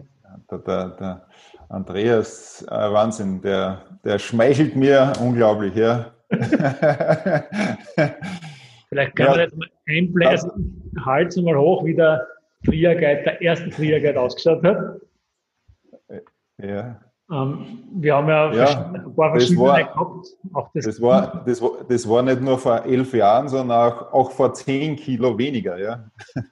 der, 0.51 0.59
der, 0.59 0.89
der, 0.91 1.27
Andreas, 1.69 2.67
äh, 2.69 2.93
Wahnsinn, 2.93 3.41
der, 3.43 3.83
der 4.05 4.19
schmeichelt 4.19 4.75
mir 4.77 5.13
unglaublich, 5.21 5.75
ja. 5.75 6.13
Vielleicht 8.89 9.17
kann 9.17 9.27
ja, 9.27 9.31
man 9.31 9.41
jetzt 9.41 9.57
mal 9.57 9.69
einbläsen, 9.89 10.93
halt 11.05 11.37
mal 11.37 11.57
hoch, 11.57 11.85
wie 11.85 11.95
der 11.95 12.27
Triaguide, 12.65 13.23
der 13.23 13.41
erste 13.41 13.71
Triaguide 13.71 14.21
ausgeschaut 14.21 14.63
hat. 14.65 15.01
Ja. 16.59 17.01
Ähm, 17.31 17.79
wir 17.93 18.17
haben 18.17 18.29
ja, 18.29 18.53
ja 18.53 18.93
ein 18.93 19.15
paar 19.15 19.31
verschiedene 19.31 19.61
war, 19.61 19.83
gehabt. 19.85 20.27
Auch 20.53 20.71
das, 20.75 20.85
das, 20.85 21.01
war, 21.01 21.45
das, 21.47 21.63
war, 21.63 21.71
das 21.89 22.09
war 22.09 22.23
nicht 22.23 22.41
nur 22.41 22.59
vor 22.59 22.85
elf 22.85 23.15
Jahren, 23.15 23.49
sondern 23.49 23.93
auch, 23.93 24.13
auch 24.13 24.31
vor 24.33 24.53
zehn 24.53 24.97
Kilo 24.97 25.39
weniger. 25.39 25.79
Ja, 25.79 26.11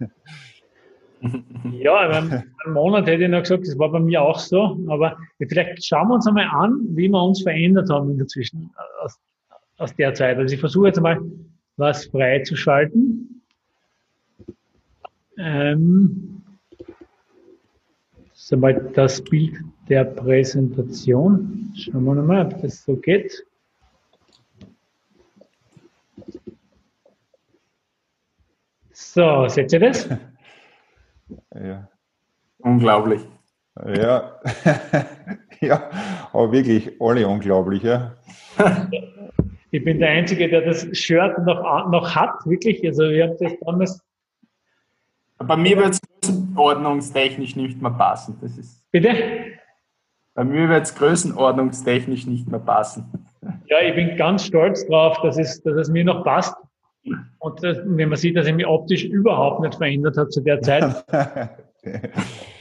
ja 1.72 2.08
einen 2.08 2.44
Monat 2.68 3.08
hätte 3.08 3.24
ich 3.24 3.30
noch 3.30 3.40
gesagt, 3.40 3.66
das 3.66 3.76
war 3.76 3.90
bei 3.90 3.98
mir 3.98 4.22
auch 4.22 4.38
so. 4.38 4.78
Aber 4.88 5.16
vielleicht 5.48 5.84
schauen 5.84 6.08
wir 6.08 6.14
uns 6.14 6.28
einmal 6.28 6.46
an, 6.46 6.78
wie 6.90 7.08
wir 7.08 7.22
uns 7.22 7.42
verändert 7.42 7.90
haben 7.90 8.10
in 8.10 8.18
der 8.18 8.28
Zwischen 8.28 8.70
aus, 9.02 9.18
aus 9.78 9.94
der 9.96 10.14
Zeit. 10.14 10.38
Also 10.38 10.54
ich 10.54 10.60
versuche 10.60 10.86
jetzt 10.86 10.98
einmal 10.98 11.20
was 11.76 12.06
freizuschalten. 12.06 13.42
Ähm, 15.38 16.42
ist 18.32 18.52
einmal 18.52 18.74
das 18.94 19.22
Bild 19.22 19.56
der 19.88 20.04
Präsentation. 20.04 21.72
Schauen 21.76 22.04
wir 22.04 22.14
nochmal, 22.14 22.46
ob 22.46 22.60
das 22.62 22.84
so 22.84 22.96
geht. 22.96 23.44
So, 28.92 29.48
seht 29.48 29.72
ihr 29.72 29.80
das? 29.80 30.08
Ja. 31.54 31.86
Unglaublich. 32.58 33.20
Ja, 33.86 34.40
ja, 35.60 35.90
aber 36.32 36.52
wirklich 36.52 36.90
alle 37.00 37.28
unglaublich, 37.28 37.82
ja. 37.82 38.14
Ich 39.70 39.84
bin 39.84 39.98
der 39.98 40.08
Einzige, 40.08 40.48
der 40.48 40.62
das 40.62 40.88
Shirt 40.96 41.36
noch, 41.44 41.90
noch 41.90 42.14
hat, 42.14 42.46
wirklich. 42.46 42.82
Also 42.86 43.04
ich 43.04 43.22
habe 43.22 43.36
das 43.38 43.52
damals. 43.60 44.02
Bei 45.36 45.56
mir 45.58 45.76
wird 45.76 45.90
es 45.90 46.00
größenordnungstechnisch 46.22 47.56
nicht 47.56 47.80
mehr 47.80 47.90
passen. 47.90 48.38
Das 48.40 48.56
ist 48.56 48.82
Bitte? 48.90 49.57
Bei 50.38 50.44
mir 50.44 50.68
wird 50.68 50.84
es 50.84 50.94
größenordnungstechnisch 50.94 52.28
nicht 52.28 52.48
mehr 52.48 52.60
passen. 52.60 53.26
Ja, 53.66 53.78
ich 53.84 53.96
bin 53.96 54.16
ganz 54.16 54.44
stolz 54.44 54.86
drauf, 54.86 55.18
dass 55.20 55.36
es, 55.36 55.60
dass 55.64 55.74
es 55.74 55.88
mir 55.88 56.04
noch 56.04 56.22
passt. 56.22 56.54
Und 57.40 57.60
das, 57.64 57.78
wenn 57.84 58.08
man 58.08 58.16
sieht, 58.16 58.36
dass 58.36 58.46
er 58.46 58.52
mich 58.52 58.64
optisch 58.64 59.02
überhaupt 59.02 59.62
nicht 59.62 59.74
verändert 59.74 60.16
hat 60.16 60.32
zu 60.32 60.40
der 60.40 60.62
Zeit. 60.62 61.04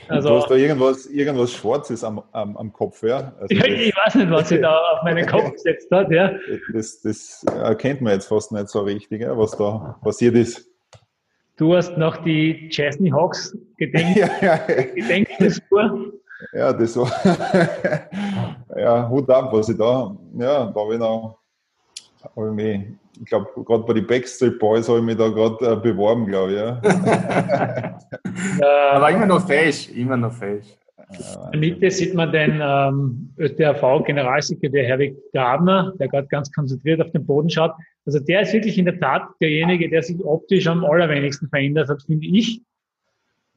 Also, 0.10 0.30
du 0.30 0.36
hast 0.36 0.50
da 0.50 0.56
irgendwas, 0.56 1.06
irgendwas 1.08 1.52
Schwarzes 1.52 2.02
am, 2.02 2.24
am, 2.32 2.56
am 2.56 2.72
Kopf, 2.72 3.04
ja? 3.04 3.34
Also 3.42 3.54
ja 3.54 3.66
ich 3.66 3.94
weiß 3.94 4.16
nicht, 4.16 4.32
was 4.32 4.48
sie 4.48 4.62
da 4.62 4.80
auf 4.94 5.04
meinen 5.04 5.28
Kopf 5.28 5.52
gesetzt 5.52 5.92
hat, 5.92 6.10
ja. 6.12 6.32
Das, 6.72 7.02
das 7.02 7.44
erkennt 7.44 8.00
man 8.00 8.13
jetzt 8.13 8.28
fast 8.28 8.54
nicht 8.54 8.70
so 8.70 8.84
richtig, 8.84 9.20
ja, 9.20 9.38
was 9.38 9.52
da 9.58 10.00
passiert 10.02 10.36
ist. 10.36 10.66
Du 11.58 11.76
hast 11.76 11.98
noch 11.98 12.16
die 12.24 12.70
Chesney 12.70 13.10
Hawks 13.10 13.54
gedenkt, 13.78 14.18
ja, 14.18 14.30
ja. 14.40 14.56
Gedenkspur. 14.96 16.13
Ja, 16.54 16.73
das 16.73 16.95
war, 16.97 17.12
ja, 18.78 19.10
Hut 19.10 19.30
ab, 19.30 19.50
was 19.52 19.69
ich 19.69 19.78
da, 19.78 20.15
ja, 20.38 20.65
da 20.65 20.80
habe 20.80 20.93
ich 20.93 21.00
noch, 21.00 21.39
habe 22.36 22.47
ich 22.50 22.54
mich 22.54 22.88
ich 23.19 23.26
glaube, 23.26 23.47
gerade 23.63 23.84
bei 23.84 23.93
den 23.93 24.08
Backstreet 24.08 24.60
Boys 24.60 24.88
habe 24.88 25.00
ich 25.00 25.06
mich 25.06 25.17
da 25.17 25.30
gerade 25.30 25.73
äh, 25.73 25.76
beworben, 25.76 26.26
glaube 26.26 26.52
ich. 26.52 26.58
Ja. 26.58 26.80
Aber 28.91 29.12
immer 29.12 29.26
noch 29.26 29.45
fesch, 29.45 29.89
immer 29.89 30.17
noch 30.17 30.34
fesch. 30.34 30.65
In 31.45 31.52
der 31.54 31.60
Mitte 31.60 31.89
sieht 31.89 32.13
man 32.13 32.32
den 32.34 32.60
ähm, 32.62 33.34
ÖTRV-Generalsekretär 33.38 34.84
Herwig 34.84 35.15
Grabner, 35.34 35.93
der 36.00 36.10
gerade 36.10 36.28
ganz 36.28 36.52
konzentriert 36.52 37.02
auf 37.02 37.12
den 37.12 37.26
Boden 37.26 37.50
schaut. 37.50 37.71
Also 38.06 38.19
der 38.19 38.41
ist 38.41 38.54
wirklich 38.54 38.78
in 38.78 38.86
der 38.86 39.00
Tat 39.00 39.23
derjenige, 39.39 39.89
der 39.89 40.04
sich 40.04 40.19
optisch 40.23 40.67
am 40.67 40.84
allerwenigsten 40.84 41.47
verändert 41.47 41.88
hat, 41.88 42.04
finde 42.04 42.28
ich. 42.28 42.62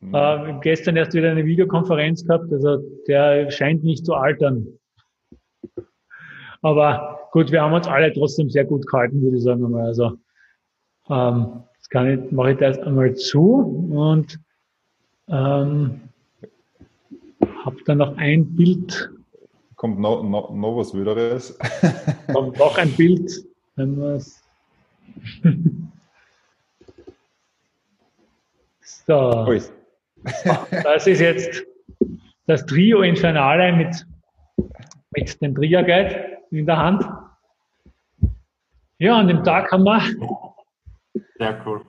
Mhm. 0.01 0.15
Äh, 0.15 0.55
gestern 0.63 0.97
erst 0.97 1.15
wieder 1.15 1.31
eine 1.31 1.45
Videokonferenz 1.45 2.27
gehabt, 2.27 2.51
also 2.53 2.79
der 3.07 3.51
scheint 3.51 3.85
nicht 3.85 4.07
zu 4.07 4.15
altern. 4.15 4.67
Aber 6.63 7.29
gut, 7.33 7.53
wir 7.53 7.63
haben 7.63 7.75
uns 7.75 7.87
alle 7.87 8.13
trotzdem 8.13 8.51
sehr 8.51 8.65
gut 8.65 8.85
gehalten, 8.87 9.23
würde 9.23 9.37
ich 9.37 9.43
sagen. 9.43 9.75
Also, 9.77 10.17
ähm, 11.09 11.63
das 11.79 11.89
kann 11.89 12.09
ich, 12.09 12.33
mache 12.33 12.53
ich 12.53 12.59
das 12.59 12.79
einmal 12.79 13.15
zu 13.15 13.89
und 13.93 14.39
ähm, 15.29 16.01
habe 17.65 17.77
dann 17.87 17.99
noch 17.99 18.17
ein 18.17 18.57
Bild. 18.57 19.11
Kommt 19.77 19.99
noch, 19.99 20.23
noch, 20.23 20.51
noch 20.51 20.77
was 20.77 20.95
Wilderes. 20.95 21.59
Kommt 22.33 22.59
noch 22.59 22.77
ein 22.77 22.93
Bild, 22.93 23.33
wenn 23.77 23.99
wir 23.99 24.17
es. 24.17 24.43
so. 29.07 29.47
Das 30.83 31.07
ist 31.07 31.21
jetzt 31.21 31.65
das 32.47 32.65
Trio 32.67 33.03
Infernale 33.03 33.73
mit, 33.73 34.07
mit 35.13 35.41
dem 35.41 35.55
Tria 35.55 35.83
Guide 35.83 36.39
in 36.51 36.67
der 36.67 36.77
Hand. 36.77 37.05
Ja, 38.99 39.19
an 39.19 39.29
dem 39.29 39.43
Tag 39.45 39.71
haben 39.73 39.85
wir. 39.85 40.01
Sehr 41.39 41.63
cool. 41.65 41.81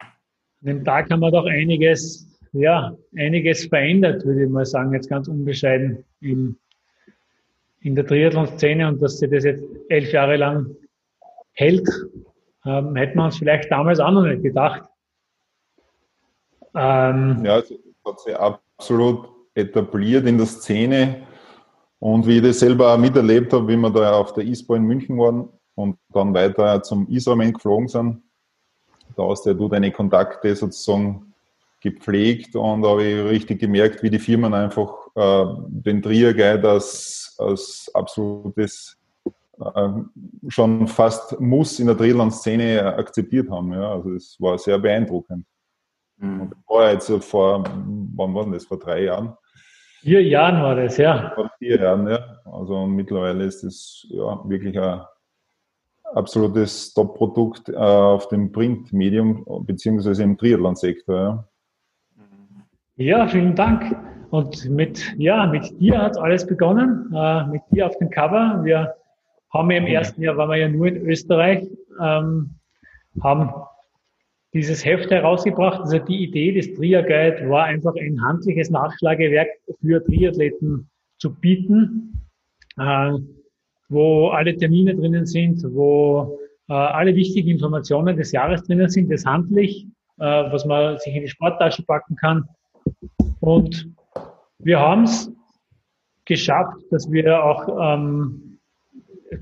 An 0.00 0.66
dem 0.66 0.84
Tag 0.84 1.10
haben 1.10 1.20
wir 1.20 1.30
doch 1.30 1.46
einiges, 1.46 2.26
ja, 2.52 2.96
einiges 3.16 3.66
verändert, 3.66 4.24
würde 4.24 4.44
ich 4.44 4.50
mal 4.50 4.66
sagen, 4.66 4.92
jetzt 4.92 5.08
ganz 5.08 5.28
unbescheiden 5.28 6.04
in, 6.20 6.56
in 7.80 7.94
der 7.94 8.06
Triathlon-Szene 8.06 8.88
und 8.88 9.00
dass 9.00 9.18
sie 9.18 9.28
das 9.28 9.44
jetzt 9.44 9.64
elf 9.88 10.10
Jahre 10.12 10.36
lang 10.36 10.74
hält, 11.52 11.88
ähm, 12.64 12.96
hätten 12.96 13.18
wir 13.18 13.24
uns 13.24 13.38
vielleicht 13.38 13.70
damals 13.70 14.00
auch 14.00 14.10
noch 14.10 14.24
nicht 14.24 14.42
gedacht. 14.42 14.82
Ähm, 16.74 17.44
ja, 17.44 17.58
es 17.58 17.72
hat 18.04 18.20
sich 18.20 18.36
absolut 18.36 19.28
etabliert 19.54 20.26
in 20.26 20.38
der 20.38 20.46
Szene. 20.46 21.26
Und 21.98 22.26
wie 22.26 22.38
ich 22.38 22.42
das 22.42 22.58
selber 22.58 22.94
auch 22.94 22.98
miterlebt 22.98 23.52
habe, 23.52 23.68
wie 23.68 23.76
wir 23.76 23.90
da 23.90 24.14
auf 24.14 24.32
der 24.32 24.44
ISPO 24.44 24.74
in 24.74 24.84
München 24.84 25.18
waren 25.18 25.48
und 25.76 25.96
dann 26.12 26.34
weiter 26.34 26.82
zum 26.82 27.08
Isomen 27.08 27.52
geflogen 27.52 27.88
sind, 27.88 28.22
da 29.16 29.28
hast 29.28 29.46
du 29.46 29.68
deine 29.68 29.92
Kontakte 29.92 30.56
sozusagen 30.56 31.32
gepflegt 31.80 32.56
und 32.56 32.82
da 32.82 32.90
habe 32.90 33.04
ich 33.04 33.24
richtig 33.24 33.60
gemerkt, 33.60 34.02
wie 34.02 34.10
die 34.10 34.18
Firmen 34.18 34.54
einfach 34.54 35.08
äh, 35.14 35.44
den 35.68 36.00
Trier 36.00 36.32
Guide 36.32 36.68
als, 36.68 37.36
als 37.38 37.90
absolutes 37.92 38.96
äh, 39.60 39.88
schon 40.48 40.86
fast 40.86 41.38
Muss 41.40 41.80
in 41.80 41.88
der 41.88 41.96
Triathlon-Szene 41.96 42.94
akzeptiert 42.96 43.50
haben. 43.50 43.72
Ja. 43.72 43.92
Also 43.92 44.14
es 44.14 44.36
war 44.40 44.58
sehr 44.58 44.78
beeindruckend. 44.78 45.44
Mhm. 46.22 46.40
Und 46.42 46.50
das 46.52 46.58
war 46.68 46.92
jetzt 46.92 47.24
vor, 47.24 47.64
wann 48.16 48.34
war 48.34 48.50
das, 48.50 48.64
vor 48.64 48.78
drei 48.78 49.04
Jahren? 49.04 49.36
Vier 50.00 50.22
Jahren 50.22 50.62
war 50.62 50.74
das, 50.74 50.96
ja. 50.96 51.32
Vor 51.34 51.50
vier 51.58 51.80
Jahren, 51.80 52.08
ja. 52.08 52.18
Also 52.44 52.86
mittlerweile 52.86 53.44
ist 53.44 53.62
es 53.62 54.06
ja 54.10 54.40
wirklich 54.44 54.78
ein 54.78 55.00
absolutes 56.14 56.92
Top-Produkt 56.94 57.68
äh, 57.68 57.74
auf 57.74 58.28
dem 58.28 58.52
Print-Medium 58.52 59.44
beziehungsweise 59.66 60.22
im 60.22 60.36
Triathlon-Sektor. 60.36 61.48
Ja. 62.96 63.18
ja, 63.18 63.28
vielen 63.28 63.54
Dank. 63.54 63.96
Und 64.30 64.68
mit, 64.70 65.14
ja, 65.18 65.46
mit 65.46 65.78
dir 65.78 66.00
hat 66.00 66.16
alles 66.18 66.46
begonnen, 66.46 67.12
äh, 67.14 67.46
mit 67.46 67.62
dir 67.70 67.86
auf 67.86 67.98
dem 67.98 68.10
Cover. 68.10 68.60
Wir 68.64 68.94
haben 69.52 69.70
ja 69.70 69.76
im 69.76 69.86
ersten 69.86 70.22
Jahr, 70.22 70.36
waren 70.36 70.50
wir 70.50 70.56
ja 70.56 70.68
nur 70.68 70.86
in 70.86 70.96
Österreich, 71.06 71.68
ähm, 72.00 72.50
haben 73.22 73.52
dieses 74.54 74.84
Heft 74.84 75.10
herausgebracht. 75.10 75.80
Also 75.80 75.98
die 75.98 76.24
Idee 76.24 76.52
des 76.52 76.74
Trier 76.74 77.02
Guide 77.02 77.48
war 77.48 77.64
einfach 77.64 77.94
ein 77.96 78.22
handliches 78.22 78.70
Nachschlagewerk 78.70 79.48
für 79.80 80.04
Triathleten 80.04 80.90
zu 81.18 81.34
bieten, 81.34 82.28
äh, 82.78 83.12
wo 83.88 84.28
alle 84.28 84.56
Termine 84.56 84.94
drinnen 84.94 85.26
sind, 85.26 85.62
wo 85.72 86.38
äh, 86.68 86.74
alle 86.74 87.14
wichtigen 87.14 87.50
Informationen 87.50 88.16
des 88.16 88.32
Jahres 88.32 88.62
drinnen 88.64 88.88
sind, 88.88 89.10
das 89.10 89.24
handlich, 89.24 89.86
äh, 90.18 90.24
was 90.24 90.64
man 90.64 90.98
sich 90.98 91.14
in 91.14 91.22
die 91.22 91.28
Sporttasche 91.28 91.84
packen 91.84 92.16
kann. 92.16 92.44
Und 93.40 93.88
wir 94.58 94.78
haben 94.78 95.04
es 95.04 95.30
geschafft, 96.24 96.78
dass 96.90 97.10
wir 97.10 97.42
auch 97.42 97.94
ähm, 97.94 98.51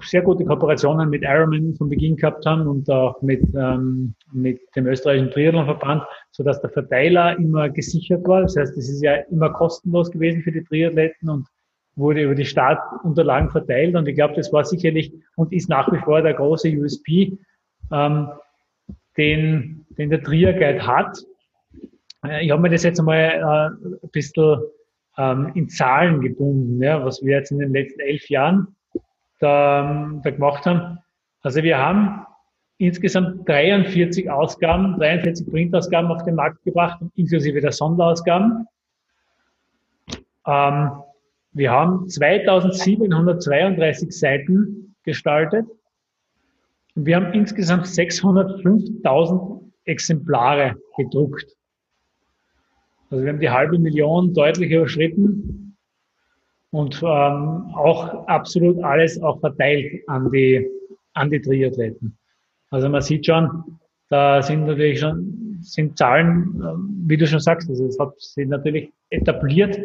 sehr 0.03 0.23
gute 0.23 0.45
Kooperationen 0.45 1.09
mit 1.11 1.23
Ironman 1.23 1.75
von 1.75 1.89
Beginn 1.89 2.17
gehabt 2.17 2.45
haben 2.47 2.67
und 2.67 2.89
auch 2.91 3.21
mit, 3.23 3.43
ähm, 3.55 4.15
mit 4.33 4.61
dem 4.77 4.87
österreichischen 4.87 5.31
Triathlonverband, 5.31 6.03
sodass 6.31 6.61
der 6.61 6.71
Verteiler 6.71 7.37
immer 7.39 7.69
gesichert 7.69 8.27
war. 8.27 8.43
Das 8.43 8.57
heißt, 8.57 8.77
es 8.77 8.89
ist 8.89 9.03
ja 9.03 9.15
immer 9.31 9.51
kostenlos 9.51 10.11
gewesen 10.11 10.43
für 10.43 10.53
die 10.53 10.65
Triathleten 10.65 11.29
und 11.29 11.47
wurde 11.97 12.23
über 12.23 12.35
die 12.35 12.45
Startunterlagen 12.45 13.51
verteilt. 13.51 13.95
Und 13.95 14.09
ich 14.09 14.15
glaube, 14.15 14.35
das 14.35 14.53
war 14.53 14.65
sicherlich 14.65 15.13
und 15.37 15.53
ist 15.53 15.69
nach 15.69 15.91
wie 15.93 15.99
vor 15.99 16.23
der 16.23 16.35
große 16.35 16.69
USP, 16.69 17.39
ähm, 17.93 18.29
den, 19.17 19.87
den 19.91 20.11
der 20.11 20.23
Trier 20.23 20.53
Guide 20.53 20.87
hat. 20.87 21.19
Äh, 22.25 22.45
ich 22.45 22.51
habe 22.51 22.63
mir 22.63 22.71
das 22.71 22.83
jetzt 22.83 22.99
einmal 22.99 23.17
äh, 23.17 23.87
ein 24.05 24.11
bisschen 24.13 24.61
ähm, 25.19 25.53
in 25.55 25.69
Zahlen 25.69 26.21
gebunden, 26.21 26.83
ja, 26.83 27.05
was 27.05 27.23
wir 27.23 27.37
jetzt 27.37 27.51
in 27.51 27.59
den 27.59 27.73
letzten 27.73 28.01
elf 28.01 28.29
Jahren 28.29 28.77
da, 29.41 30.11
da 30.23 30.31
gemacht 30.31 30.65
haben. 30.67 30.99
Also 31.43 31.63
wir 31.63 31.79
haben 31.79 32.27
insgesamt 32.79 33.47
43 33.49 34.31
Ausgaben, 34.31 34.99
43 34.99 35.51
Printausgaben 35.51 36.11
auf 36.11 36.25
den 36.25 36.37
Markt 36.37 36.63
gebracht, 36.65 37.01
inklusive 37.15 37.61
der 37.61 37.73
Sonderausgaben. 37.73 38.67
Ähm, 40.47 40.91
wir 41.53 41.71
haben 41.71 42.09
2732 42.09 44.17
Seiten 44.17 44.95
gestaltet. 45.03 45.67
Und 46.95 47.07
wir 47.07 47.17
haben 47.17 47.33
insgesamt 47.33 47.87
605.000 47.87 49.61
Exemplare 49.85 50.77
gedruckt. 50.97 51.57
Also 53.11 53.25
wir 53.25 53.33
haben 53.33 53.41
die 53.41 53.51
halbe 53.51 53.77
Million 53.79 54.33
deutlich 54.35 54.71
überschritten 54.71 55.70
und 56.73 57.03
ähm, 57.03 57.75
auch 57.75 58.27
absolut 58.27 58.83
alles 58.83 59.21
auch 59.23 59.41
verteilt 59.41 60.03
an 60.09 60.31
die, 60.31 60.69
an 61.15 61.31
die 61.31 61.41
Triathleten. 61.41 62.17
Also 62.71 62.89
man 62.89 63.03
sieht 63.03 63.27
schon, 63.27 63.79
da 64.09 64.43
sind 64.43 64.67
natürlich 64.67 65.01
schon 65.01 65.59
sind 65.63 65.99
Zahlen, 65.99 66.63
äh, 66.63 67.09
wie 67.09 67.17
du 67.17 67.27
schon 67.27 67.41
sagst, 67.41 67.69
also 67.69 67.87
es 67.87 67.99
hat 67.99 68.19
sich 68.19 68.49
natürlich 68.49 68.93
etabliert 69.11 69.79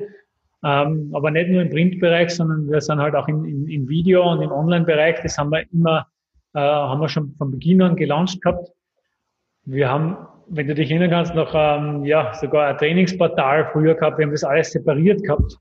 Ähm, 0.64 1.12
aber 1.14 1.30
nicht 1.30 1.50
nur 1.50 1.62
im 1.62 1.70
Printbereich, 1.70 2.32
sondern 2.32 2.68
wir 2.68 2.82
sind 2.82 3.00
halt 3.00 3.14
auch 3.14 3.28
in, 3.28 3.46
in, 3.46 3.68
im 3.68 3.88
Video 3.88 4.32
und 4.32 4.42
im 4.42 4.52
Online-Bereich. 4.52 5.22
Das 5.22 5.38
haben 5.38 5.52
wir 5.52 5.64
immer, 5.72 6.08
äh, 6.56 6.60
haben 6.60 7.02
wir 7.02 7.10
schon 7.10 7.36
von 7.38 7.52
Beginn 7.52 7.84
an 7.84 7.96
gelauncht 7.96 8.42
gehabt. 8.42 8.72
Wir 9.66 9.90
haben, 9.90 10.18
wenn 10.48 10.68
du 10.68 10.74
dich 10.74 10.90
erinnern 10.90 11.12
kannst, 11.12 11.36
noch 11.36 11.54
ähm, 11.54 12.04
ja 12.04 12.34
sogar 12.34 12.68
ein 12.68 12.78
Trainingsportal 12.80 13.70
früher 13.74 13.94
gehabt. 13.94 14.18
Wir 14.18 14.26
haben 14.26 14.32
das 14.32 14.44
alles 14.44 14.72
separiert 14.72 15.22
gehabt. 15.22 15.56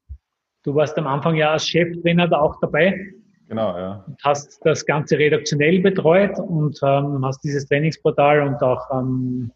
Du 0.65 0.75
warst 0.75 0.99
am 0.99 1.07
Anfang 1.07 1.37
ja 1.37 1.53
als 1.53 1.69
Cheftrainer 1.69 2.27
da 2.27 2.41
auch 2.41 2.59
dabei. 2.61 3.13
Genau, 3.49 3.77
ja. 3.77 4.05
Hast 4.23 4.65
das 4.65 4.85
Ganze 4.85 5.19
redaktionell 5.19 5.81
betreut 5.81 6.39
und 6.39 6.81
ähm, 6.83 7.25
hast 7.25 7.45
dieses 7.45 7.67
Trainingsportal 7.67 8.49
und 8.49 8.63
auch 8.63 8.91
ähm, 8.91 9.53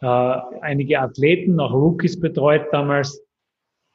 äh, 0.00 0.06
einige 0.60 1.00
Athleten, 1.00 1.58
auch 1.60 1.72
Rookies 1.72 2.18
betreut 2.20 2.66
damals. 2.72 3.22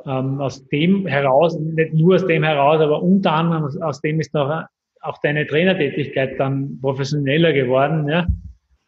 Ähm, 0.05 0.41
aus 0.41 0.65
dem 0.67 1.07
heraus, 1.07 1.57
nicht 1.57 1.93
nur 1.93 2.15
aus 2.15 2.25
dem 2.25 2.43
heraus, 2.43 2.81
aber 2.81 3.01
unter 3.01 3.31
anderem 3.31 3.63
aus, 3.63 3.77
aus 3.77 4.01
dem 4.01 4.19
ist 4.19 4.33
noch 4.33 4.65
auch 4.99 5.17
deine 5.19 5.45
Trainertätigkeit 5.47 6.39
dann 6.39 6.79
professioneller 6.81 7.53
geworden. 7.53 8.09
Ja? 8.09 8.25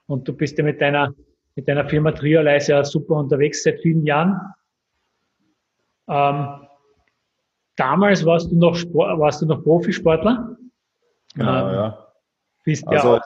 Und 0.08 0.28
du 0.28 0.34
bist 0.34 0.58
ja 0.58 0.64
mit 0.64 0.82
deiner, 0.82 1.14
mit 1.56 1.68
deiner 1.68 1.88
Firma 1.88 2.12
Triolize 2.12 2.72
ja 2.72 2.84
super 2.84 3.16
unterwegs 3.16 3.64
seit 3.64 3.80
vielen 3.82 4.06
Jahren. 4.06 4.40
Ähm, 6.10 6.64
damals 7.76 8.26
warst 8.26 8.52
du 8.52 8.58
noch 8.58 8.76
Sport, 8.76 9.20
warst 9.20 9.42
du 9.42 9.46
noch 9.46 9.64
Profisportler. 9.64 10.58
Genau, 11.36 11.68
ähm, 11.68 11.74
ja. 11.74 12.08
Bist 12.64 12.88
also, 12.88 13.16
ja 13.16 13.22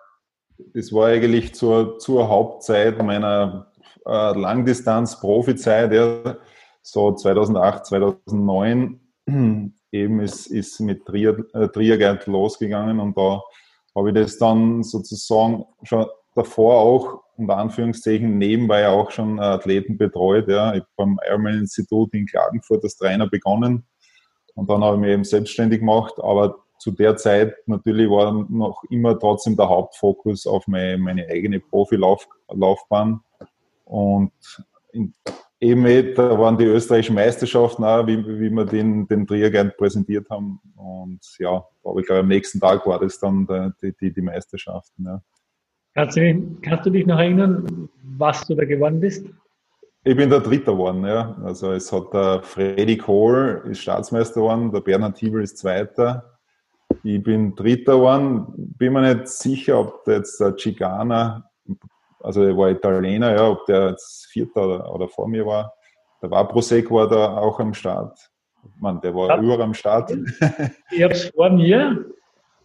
das 0.74 0.92
war 0.92 1.08
eigentlich 1.08 1.54
zur, 1.56 2.00
zur 2.00 2.28
Hauptzeit 2.28 3.02
meiner 3.04 3.72
äh, 4.06 4.40
Langdistanz-Profizeit, 4.40 5.94
ja, 5.94 6.38
so 6.82 7.14
2008, 7.14 7.86
2009 7.86 9.00
eben 9.92 10.20
ist, 10.20 10.48
ist 10.48 10.80
mit 10.80 11.06
Trier, 11.06 11.46
äh, 11.54 11.68
Triergeld 11.68 12.28
losgegangen 12.28 13.00
und 13.00 13.18
da 13.18 13.42
habe 13.96 14.10
ich 14.10 14.16
das 14.16 14.38
dann 14.38 14.84
sozusagen 14.84 15.66
schon 15.84 16.06
davor 16.36 16.80
auch 16.80 17.24
unter 17.38 17.58
Anführungszeichen 17.58 18.38
nebenbei 18.38 18.88
auch 18.88 19.12
schon 19.12 19.40
Athleten 19.40 19.98
betreut. 19.98 20.48
Ja. 20.48 20.74
Ich 20.74 20.82
habe 20.82 20.90
beim 20.98 21.20
Ironman-Institut 21.28 22.14
in 22.14 22.26
Klagenfurt 22.26 22.84
als 22.84 22.98
Trainer 22.98 23.28
begonnen 23.28 23.86
und 24.56 24.70
dann 24.70 24.84
habe 24.84 24.96
ich 24.96 25.02
mich 25.02 25.10
eben 25.12 25.24
selbstständig 25.24 25.80
gemacht, 25.80 26.14
aber 26.18 26.64
zu 26.80 26.92
der 26.92 27.18
Zeit 27.18 27.56
natürlich 27.68 28.10
war 28.10 28.32
noch 28.50 28.84
immer 28.90 29.20
trotzdem 29.20 29.56
der 29.56 29.70
Hauptfokus 29.70 30.48
auf 30.48 30.66
meine, 30.68 30.98
meine 30.98 31.28
eigene 31.28 31.60
Profilaufbahn. 31.60 33.20
Und 33.84 34.32
in, 34.94 35.14
eben, 35.60 35.86
eh, 35.86 36.14
da 36.14 36.40
waren 36.40 36.58
die 36.58 36.66
österreichischen 36.66 37.16
Meisterschaften 37.16 37.84
auch, 37.84 38.08
wie, 38.08 38.26
wie 38.26 38.50
wir 38.50 38.66
den, 38.66 39.08
den 39.08 39.28
Trierguide 39.28 39.74
präsentiert 39.78 40.30
haben. 40.30 40.62
Und 40.78 41.20
ja, 41.38 41.66
aber 41.84 42.00
ich 42.00 42.06
glaube, 42.06 42.22
am 42.22 42.28
nächsten 42.28 42.60
Tag 42.60 42.86
war 42.88 43.00
das 43.00 43.20
dann 43.20 43.46
die, 43.82 43.94
die, 44.00 44.14
die 44.14 44.22
Meisterschaften. 44.22 45.06
Ja. 45.06 45.22
Kannst, 45.96 46.18
du, 46.18 46.58
kannst 46.62 46.86
du 46.86 46.92
dich 46.92 47.06
noch 47.06 47.20
erinnern, 47.20 47.90
was 48.04 48.46
du 48.48 48.56
da 48.56 48.64
geworden 48.64 49.02
bist? 49.02 49.26
Ich 50.10 50.16
bin 50.16 50.28
der 50.28 50.40
Dritter 50.40 50.72
geworden, 50.72 51.06
ja. 51.06 51.36
Also 51.44 51.72
es 51.72 51.94
hat 51.94 52.12
der 52.16 52.42
Freddy 52.42 52.98
Kohl 52.98 53.62
ist 53.70 53.82
Staatsmeister 53.82 54.42
geworden, 54.42 54.72
der 54.72 54.80
Bernhard 54.80 55.16
Tiebel 55.16 55.44
ist 55.44 55.60
Zweiter. 55.60 56.40
Ich 57.04 57.22
bin 57.22 57.54
Dritter 57.54 57.94
geworden. 57.94 58.48
Bin 58.58 58.94
mir 58.94 59.14
nicht 59.14 59.28
sicher, 59.28 59.80
ob 59.80 60.08
jetzt 60.08 60.40
der 60.40 60.56
Chicana, 60.56 61.48
also 62.22 62.42
er 62.42 62.58
war 62.58 62.72
Italiener, 62.72 63.36
ja, 63.36 63.50
ob 63.50 63.68
der 63.68 63.92
jetzt 63.92 64.26
Vierter 64.32 64.66
oder, 64.66 64.96
oder 64.96 65.08
vor 65.10 65.28
mir 65.28 65.46
war. 65.46 65.76
Der 66.24 66.32
war 66.32 66.48
Prosecco 66.48 66.96
war 66.96 67.08
da 67.08 67.38
auch 67.38 67.60
am 67.60 67.76
Start. 67.76 68.18
Man, 68.80 69.00
der 69.02 69.14
war 69.14 69.28
ja. 69.28 69.40
überall 69.40 69.62
am 69.62 69.76
Start. 69.76 70.12
Ich 70.90 71.04
habe 71.04 71.14
es 71.14 71.26
vor 71.26 71.52
mir. 71.52 72.04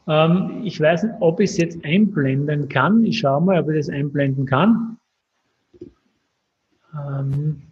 Ähm, 0.08 0.62
ich 0.64 0.80
weiß 0.80 1.02
nicht, 1.02 1.14
ob 1.20 1.40
ich 1.40 1.50
es 1.50 1.58
jetzt 1.58 1.84
einblenden 1.84 2.70
kann. 2.70 3.04
Ich 3.04 3.18
schaue 3.18 3.42
mal, 3.42 3.60
ob 3.60 3.68
ich 3.68 3.76
das 3.76 3.90
einblenden 3.90 4.46
kann. 4.46 4.96
Ähm, 6.94 7.62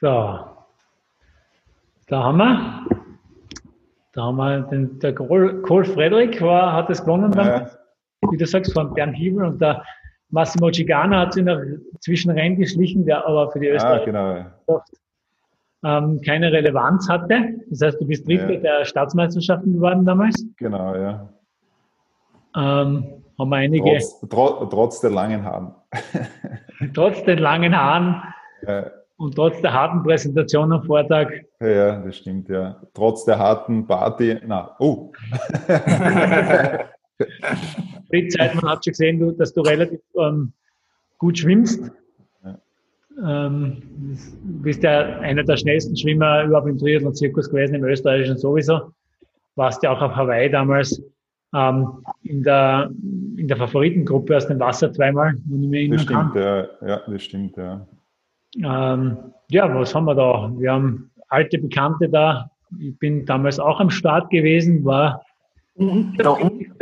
so, 0.00 0.40
da 2.08 2.22
haben 2.22 2.38
wir. 2.38 2.86
Da 4.12 4.24
haben 4.24 4.36
wir 4.36 4.60
den, 4.62 4.98
der 4.98 5.14
Cole 5.14 5.84
Frederick 5.84 6.42
war, 6.42 6.72
hat 6.72 6.90
es 6.90 7.00
gewonnen 7.00 7.30
dann, 7.30 7.46
ja. 7.46 7.70
wie 8.30 8.36
du 8.36 8.44
sagst, 8.44 8.72
von 8.72 8.92
Bernd 8.92 9.14
Hiebel 9.16 9.44
und 9.44 9.60
der 9.60 9.84
Massimo 10.30 10.72
Cigana 10.72 11.20
hat 11.20 11.34
sich 11.34 11.44
noch 11.44 11.60
zwischen 12.00 12.30
reingeschlichen, 12.30 13.04
der 13.04 13.24
aber 13.26 13.50
für 13.52 13.60
die 13.60 13.68
Österreicher 13.68 14.14
ah, 14.14 14.52
genau. 14.66 14.82
ähm, 15.84 16.20
keine 16.22 16.50
Relevanz 16.52 17.08
hatte. 17.08 17.60
Das 17.68 17.82
heißt, 17.82 18.00
du 18.00 18.06
bist 18.06 18.26
Dritter 18.26 18.52
ja. 18.52 18.60
der 18.60 18.84
Staatsmeisterschaften 18.84 19.74
geworden 19.74 20.04
damals. 20.04 20.44
Genau, 20.56 20.94
ja. 20.96 21.28
Ähm, 22.56 23.19
haben 23.40 23.50
wir 23.50 23.56
einige. 23.56 23.90
Trotz, 23.90 24.20
tro, 24.28 24.66
trotz 24.66 25.00
der 25.00 25.10
langen 25.10 25.44
Haaren. 25.44 25.74
trotz 26.94 27.24
den 27.24 27.38
langen 27.38 27.76
Haaren. 27.76 28.22
Ja. 28.66 28.90
Und 29.16 29.34
trotz 29.34 29.60
der 29.60 29.72
harten 29.72 30.02
Präsentation 30.02 30.72
am 30.72 30.82
Vortag. 30.84 31.28
Ja, 31.60 32.00
das 32.00 32.16
stimmt, 32.16 32.48
ja. 32.48 32.80
Trotz 32.94 33.24
der 33.26 33.38
harten 33.38 33.86
Party. 33.86 34.38
Na, 34.46 34.74
oh. 34.78 35.12
Fritz 38.08 38.34
Zeitmann 38.34 38.70
hat 38.70 38.82
schon 38.84 38.92
gesehen, 38.92 39.36
dass 39.36 39.52
du 39.52 39.60
relativ 39.60 40.00
ähm, 40.18 40.54
gut 41.18 41.38
schwimmst. 41.38 41.90
Ja. 42.42 43.46
Ähm, 43.46 43.82
bist 44.42 44.82
ja 44.82 45.18
einer 45.20 45.44
der 45.44 45.58
schnellsten 45.58 45.96
Schwimmer 45.96 46.44
überhaupt 46.44 46.68
im 46.68 46.78
Triathlon-Zirkus 46.78 47.50
gewesen, 47.50 47.74
im 47.74 47.84
österreichischen 47.84 48.38
sowieso. 48.38 48.92
Warst 49.54 49.82
ja 49.82 49.90
auch 49.90 50.00
auf 50.00 50.16
Hawaii 50.16 50.50
damals 50.50 51.02
ähm, 51.54 52.04
in, 52.22 52.42
der, 52.42 52.90
in 53.36 53.48
der 53.48 53.56
Favoritengruppe 53.56 54.36
aus 54.36 54.46
dem 54.46 54.60
Wasser 54.60 54.92
zweimal, 54.92 55.34
wenn 55.46 55.64
ich 55.64 55.68
mich 55.68 55.80
erinnern 55.80 55.96
das 55.96 56.04
stimmt, 56.04 56.34
kann. 56.34 56.42
Ja, 56.42 56.66
ja, 56.86 57.00
das 57.06 57.22
stimmt, 57.22 57.56
ja. 57.56 57.86
Ähm, 58.56 59.16
ja, 59.50 59.74
was 59.74 59.94
haben 59.94 60.06
wir 60.06 60.14
da? 60.14 60.50
Wir 60.56 60.72
haben 60.72 61.10
alte 61.28 61.58
Bekannte 61.58 62.08
da. 62.08 62.50
Ich 62.78 62.96
bin 62.98 63.26
damals 63.26 63.58
auch 63.58 63.80
am 63.80 63.90
Start 63.90 64.30
gewesen, 64.30 64.84
war. 64.84 65.24
Da 65.76 66.30
unten, 66.30 66.72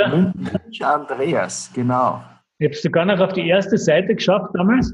Andreas, 0.80 1.72
genau. 1.74 2.22
Ich 2.58 2.64
habe 2.64 2.74
es 2.74 2.82
sogar 2.82 3.04
noch 3.04 3.20
auf 3.20 3.32
die 3.32 3.46
erste 3.46 3.78
Seite 3.78 4.16
geschafft 4.16 4.50
damals. 4.54 4.92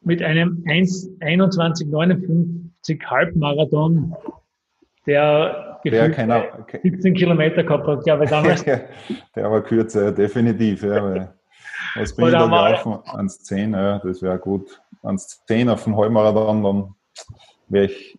Mit 0.00 0.22
einem 0.22 0.64
21,59 0.66 3.04
Halbmarathon, 3.04 4.16
der 5.06 5.75
gefühlt 5.82 6.14
keiner, 6.14 6.44
17 6.82 7.14
Kilometer 7.14 7.64
gehabt 7.64 7.86
hat, 7.86 8.04
glaube 8.04 8.24
ich, 8.24 8.30
damals. 8.30 8.64
der 8.64 8.88
war 9.36 9.60
kürzer, 9.62 10.12
definitiv. 10.12 10.82
Ja, 10.82 11.32
was 11.94 12.14
bin 12.14 12.26
Oder 12.26 12.44
ich 12.44 12.50
da 12.50 12.68
gelaufen? 12.68 12.98
Ans 13.06 13.38
10, 13.44 13.72
ja, 13.72 13.98
das 13.98 14.22
wäre 14.22 14.38
gut. 14.38 14.80
Ans 15.02 15.44
10 15.46 15.68
auf 15.68 15.84
dem 15.84 15.96
Halbmarathon, 15.96 16.62
dann 16.62 16.94
wäre 17.68 17.86
ich 17.86 18.18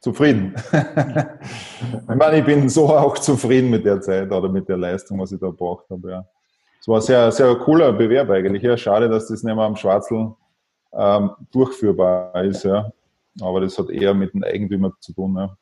zufrieden. 0.00 0.54
ich 0.72 2.14
meine, 2.14 2.38
ich 2.38 2.44
bin 2.44 2.68
so 2.68 2.88
auch 2.88 3.16
zufrieden 3.18 3.70
mit 3.70 3.84
der 3.84 4.00
Zeit 4.00 4.30
oder 4.30 4.48
mit 4.48 4.68
der 4.68 4.76
Leistung, 4.76 5.18
was 5.20 5.32
ich 5.32 5.40
da 5.40 5.46
gebracht 5.46 5.86
habe. 5.90 6.10
Ja. 6.10 6.24
Es 6.80 6.88
war 6.88 6.96
ein 6.96 7.02
sehr, 7.02 7.32
sehr 7.32 7.54
cooler 7.56 7.92
Bewerb 7.92 8.30
eigentlich. 8.30 8.62
Ja, 8.62 8.76
schade, 8.76 9.08
dass 9.08 9.28
das 9.28 9.42
nicht 9.42 9.54
mehr 9.54 9.64
am 9.64 9.76
Schwarzel 9.76 10.34
ähm, 10.92 11.30
durchführbar 11.52 12.44
ist. 12.44 12.64
Ja. 12.64 12.90
Aber 13.40 13.60
das 13.60 13.78
hat 13.78 13.90
eher 13.90 14.12
mit 14.12 14.34
dem 14.34 14.44
Eigentümer 14.44 14.92
zu 15.00 15.14
tun. 15.14 15.36
Ja. 15.36 15.56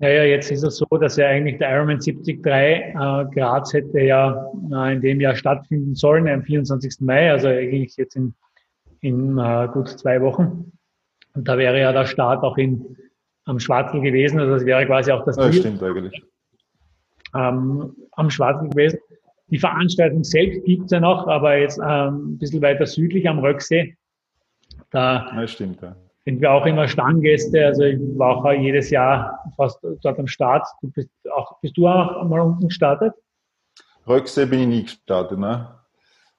Naja, 0.00 0.24
jetzt 0.24 0.50
ist 0.50 0.62
es 0.62 0.78
so, 0.78 0.86
dass 0.98 1.16
ja 1.16 1.26
eigentlich 1.26 1.58
der 1.58 1.74
Ironman 1.74 1.98
73 1.98 2.44
äh, 2.46 2.92
Graz 3.34 3.72
hätte 3.74 4.00
ja 4.00 4.50
äh, 4.72 4.94
in 4.94 5.02
dem 5.02 5.20
Jahr 5.20 5.36
stattfinden 5.36 5.94
sollen, 5.94 6.26
am 6.26 6.42
24. 6.42 7.00
Mai, 7.00 7.30
also 7.30 7.48
eigentlich 7.48 7.98
jetzt 7.98 8.16
in, 8.16 8.34
in 9.00 9.36
äh, 9.36 9.68
gut 9.70 9.88
zwei 9.90 10.22
Wochen. 10.22 10.72
Und 11.34 11.46
da 11.46 11.58
wäre 11.58 11.78
ja 11.78 11.92
der 11.92 12.06
Start 12.06 12.42
auch 12.42 12.56
in, 12.56 12.96
am 13.44 13.60
Schwarzel 13.60 14.00
gewesen, 14.00 14.40
also 14.40 14.54
das 14.54 14.64
wäre 14.64 14.86
quasi 14.86 15.12
auch 15.12 15.22
das 15.26 15.36
ja, 15.36 15.50
Ziel. 15.50 15.60
stimmt 15.60 15.82
eigentlich. 15.82 16.22
Ähm, 17.34 17.94
am 18.12 18.30
Schwarzel 18.30 18.70
gewesen. 18.70 18.98
Die 19.50 19.58
Veranstaltung 19.58 20.24
selbst 20.24 20.64
gibt's 20.64 20.92
ja 20.92 21.00
noch, 21.00 21.28
aber 21.28 21.58
jetzt 21.58 21.78
ähm, 21.78 22.32
ein 22.32 22.38
bisschen 22.38 22.62
weiter 22.62 22.86
südlich 22.86 23.28
am 23.28 23.40
Röcksee. 23.40 23.96
Da 24.90 25.30
ja, 25.36 25.46
stimmt, 25.46 25.82
ja 25.82 25.94
sind 26.30 26.40
wir 26.40 26.52
auch 26.52 26.64
immer 26.64 26.86
Stammgäste. 26.86 27.66
Also 27.66 27.82
ich 27.82 27.98
war 28.16 28.36
auch 28.36 28.52
jedes 28.52 28.90
Jahr 28.90 29.40
fast 29.56 29.78
dort 29.82 30.18
am 30.18 30.28
Start. 30.28 30.64
Du 30.80 30.90
bist, 30.90 31.10
auch, 31.34 31.60
bist 31.60 31.76
du 31.76 31.88
auch 31.88 32.24
mal 32.24 32.40
unten 32.40 32.68
gestartet? 32.68 33.14
Röcksee 34.06 34.46
bin 34.46 34.60
ich 34.60 34.66
nie 34.66 34.82
gestartet, 34.84 35.38
ne? 35.38 35.74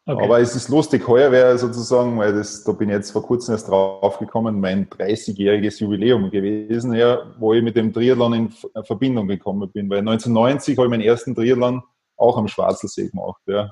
Okay. 0.06 0.23
Aber 0.23 0.39
es 0.39 0.56
ist 0.56 0.69
lustig, 0.69 1.08
heuer 1.08 1.32
wäre 1.32 1.58
sozusagen, 1.58 2.17
weil 2.17 2.34
das, 2.34 2.63
da 2.63 2.71
bin 2.71 2.89
ich 2.89 2.95
jetzt 2.95 3.12
vor 3.12 3.21
kurzem 3.21 3.54
erst 3.54 3.69
draufgekommen, 3.69 4.60
mein 4.60 4.89
30-jähriges 4.89 5.80
Jubiläum 5.80 6.32
gewesen, 6.32 6.93
ja, 6.95 7.19
wo 7.38 7.54
ich 7.54 7.62
mit 7.62 7.75
dem 7.75 7.93
Triathlon 7.93 8.34
in 8.34 8.49
Verbindung 8.84 9.27
gekommen 9.27 9.69
bin. 9.71 9.89
Weil 9.89 9.99
1990 9.99 10.77
habe 10.77 10.88
ich 10.88 10.89
meinen 10.89 11.01
ersten 11.01 11.36
Triathlon 11.36 11.84
auch 12.17 12.38
am 12.38 12.47
Schwarzelsee 12.47 13.10
gemacht. 13.10 13.41
Ja. 13.45 13.71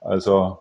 Also 0.00 0.58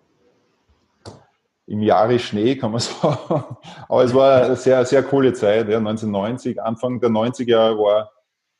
im 1.65 1.81
Jahre 1.81 2.19
Schnee, 2.19 2.55
kann 2.55 2.71
man 2.71 2.79
sagen. 2.81 3.57
Aber 3.87 4.03
es 4.03 4.13
war 4.13 4.43
eine 4.43 4.55
sehr, 4.55 4.85
sehr 4.85 5.01
coole 5.03 5.33
Zeit. 5.33 5.67
Ja. 5.69 5.77
1990, 5.77 6.61
Anfang 6.61 6.99
der 6.99 7.09
90er 7.09 7.49
Jahre 7.49 7.77
war 7.77 8.11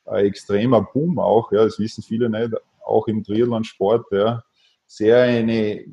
ein 0.06 0.26
extremer 0.26 0.82
Boom 0.82 1.18
auch, 1.18 1.50
ja, 1.52 1.64
das 1.64 1.78
wissen 1.78 2.02
viele 2.02 2.28
nicht, 2.28 2.52
auch 2.84 3.06
im 3.06 3.24
Triathlon-Sport. 3.24 4.06
Ja. 4.12 4.42
Sehr 4.86 5.22
eine 5.22 5.86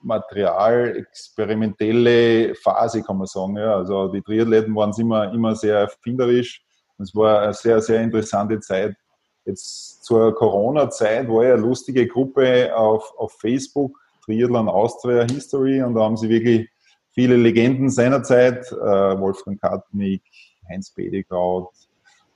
materialexperimentelle 0.00 2.56
Phase, 2.56 3.02
kann 3.02 3.18
man 3.18 3.26
sagen. 3.26 3.56
Ja. 3.56 3.76
Also 3.76 4.08
die 4.08 4.22
Triathleten 4.22 4.74
waren 4.74 4.92
immer, 4.98 5.32
immer 5.32 5.54
sehr 5.56 5.78
erfinderisch. 5.78 6.62
Es 6.98 7.14
war 7.14 7.42
eine 7.42 7.54
sehr, 7.54 7.80
sehr 7.80 8.02
interessante 8.02 8.60
Zeit. 8.60 8.96
Jetzt 9.44 10.04
zur 10.04 10.34
Corona-Zeit 10.34 11.28
war 11.28 11.44
ja 11.44 11.54
eine 11.54 11.62
lustige 11.62 12.06
Gruppe 12.06 12.74
auf, 12.74 13.12
auf 13.16 13.32
Facebook, 13.40 13.98
Triathlon 14.24 14.68
Austria 14.68 15.26
History, 15.30 15.82
und 15.82 15.94
da 15.94 16.02
haben 16.02 16.16
sie 16.16 16.28
wirklich 16.28 16.68
viele 17.10 17.36
Legenden 17.36 17.90
seiner 17.90 18.22
Zeit, 18.22 18.70
äh, 18.72 19.20
Wolfgang 19.20 19.60
Katnick, 19.60 20.22
Heinz 20.68 20.90
Bedekraut, 20.90 21.70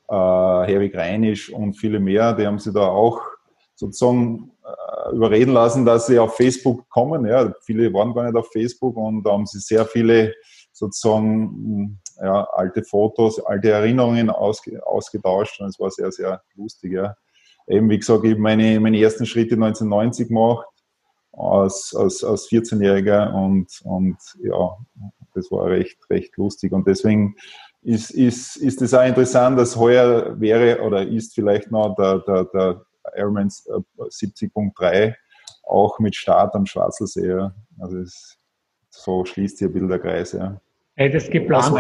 äh, 0.09 0.15
Herwig 0.15 0.95
Reinisch 0.97 1.53
und 1.53 1.75
viele 1.75 2.01
mehr, 2.01 2.33
die 2.35 2.47
haben 2.47 2.59
sie 2.59 2.73
da 2.73 2.89
auch 2.89 3.21
sozusagen 3.75 4.53
äh, 4.65 5.15
überreden 5.15 5.53
lassen, 5.53 5.85
dass 5.85 6.07
sie 6.07 6.19
auf 6.19 6.37
Facebook 6.37 6.89
kommen. 6.89 7.27
Ja, 7.27 7.53
viele 7.63 7.93
waren 7.93 8.15
gar 8.15 8.25
nicht 8.25 8.37
auf 8.37 8.51
Facebook 8.53 8.97
und 8.97 9.23
da 9.23 9.33
haben 9.33 9.47
sie 9.47 9.61
sehr 9.61 9.85
viele 9.85 10.35
sozusagen 10.73 12.01
ja, 12.21 12.45
alte 12.53 12.83
Fotos, 12.83 13.45
alte 13.45 13.71
Erinnerungen 13.71 14.31
ausge, 14.31 14.85
ausgetauscht 14.87 15.61
und 15.61 15.69
es 15.69 15.81
war 15.81 15.91
sehr, 15.91 16.11
sehr 16.11 16.43
lustig. 16.55 16.93
Ja. 16.93 17.17
Eben, 17.67 17.89
wie 17.91 17.99
gesagt, 17.99 18.25
ich 18.25 18.33
habe 18.33 18.41
meine, 18.41 18.81
meine 18.81 19.01
ersten 19.01 19.27
Schritte 19.27 19.55
1990 19.55 20.29
gemacht 20.29 20.67
als, 21.39 21.95
als, 21.97 22.25
als 22.25 22.49
14-Jähriger 22.49 23.33
und, 23.33 23.69
und 23.85 24.17
ja, 24.43 24.77
das 25.35 25.51
war 25.51 25.67
recht, 25.67 25.99
recht 26.11 26.37
lustig 26.37 26.73
und 26.73 26.87
deswegen 26.87 27.37
ist, 27.83 28.11
ist, 28.11 28.57
ist 28.57 28.83
es 28.83 28.93
auch 28.93 29.07
interessant, 29.07 29.59
dass 29.59 29.77
heuer 29.77 30.39
wäre 30.41 30.83
oder 30.83 31.07
ist 31.07 31.35
vielleicht 31.35 31.71
noch 31.71 31.95
der, 31.95 32.19
der, 32.21 32.45
der 32.45 32.83
Ironman 33.17 33.49
70.3 33.49 35.15
auch 35.63 35.99
mit 35.99 36.17
Start 36.17 36.55
am 36.55 36.67
Schwarzelsee. 36.67 37.49
Also 37.79 37.99
es, 37.99 38.39
so 38.91 39.25
schließt 39.25 39.59
hier 39.59 39.73
Bilderkreis. 39.73 40.33
Ja. 40.33 40.61
Hättest, 40.97 41.31
geplant, 41.31 41.77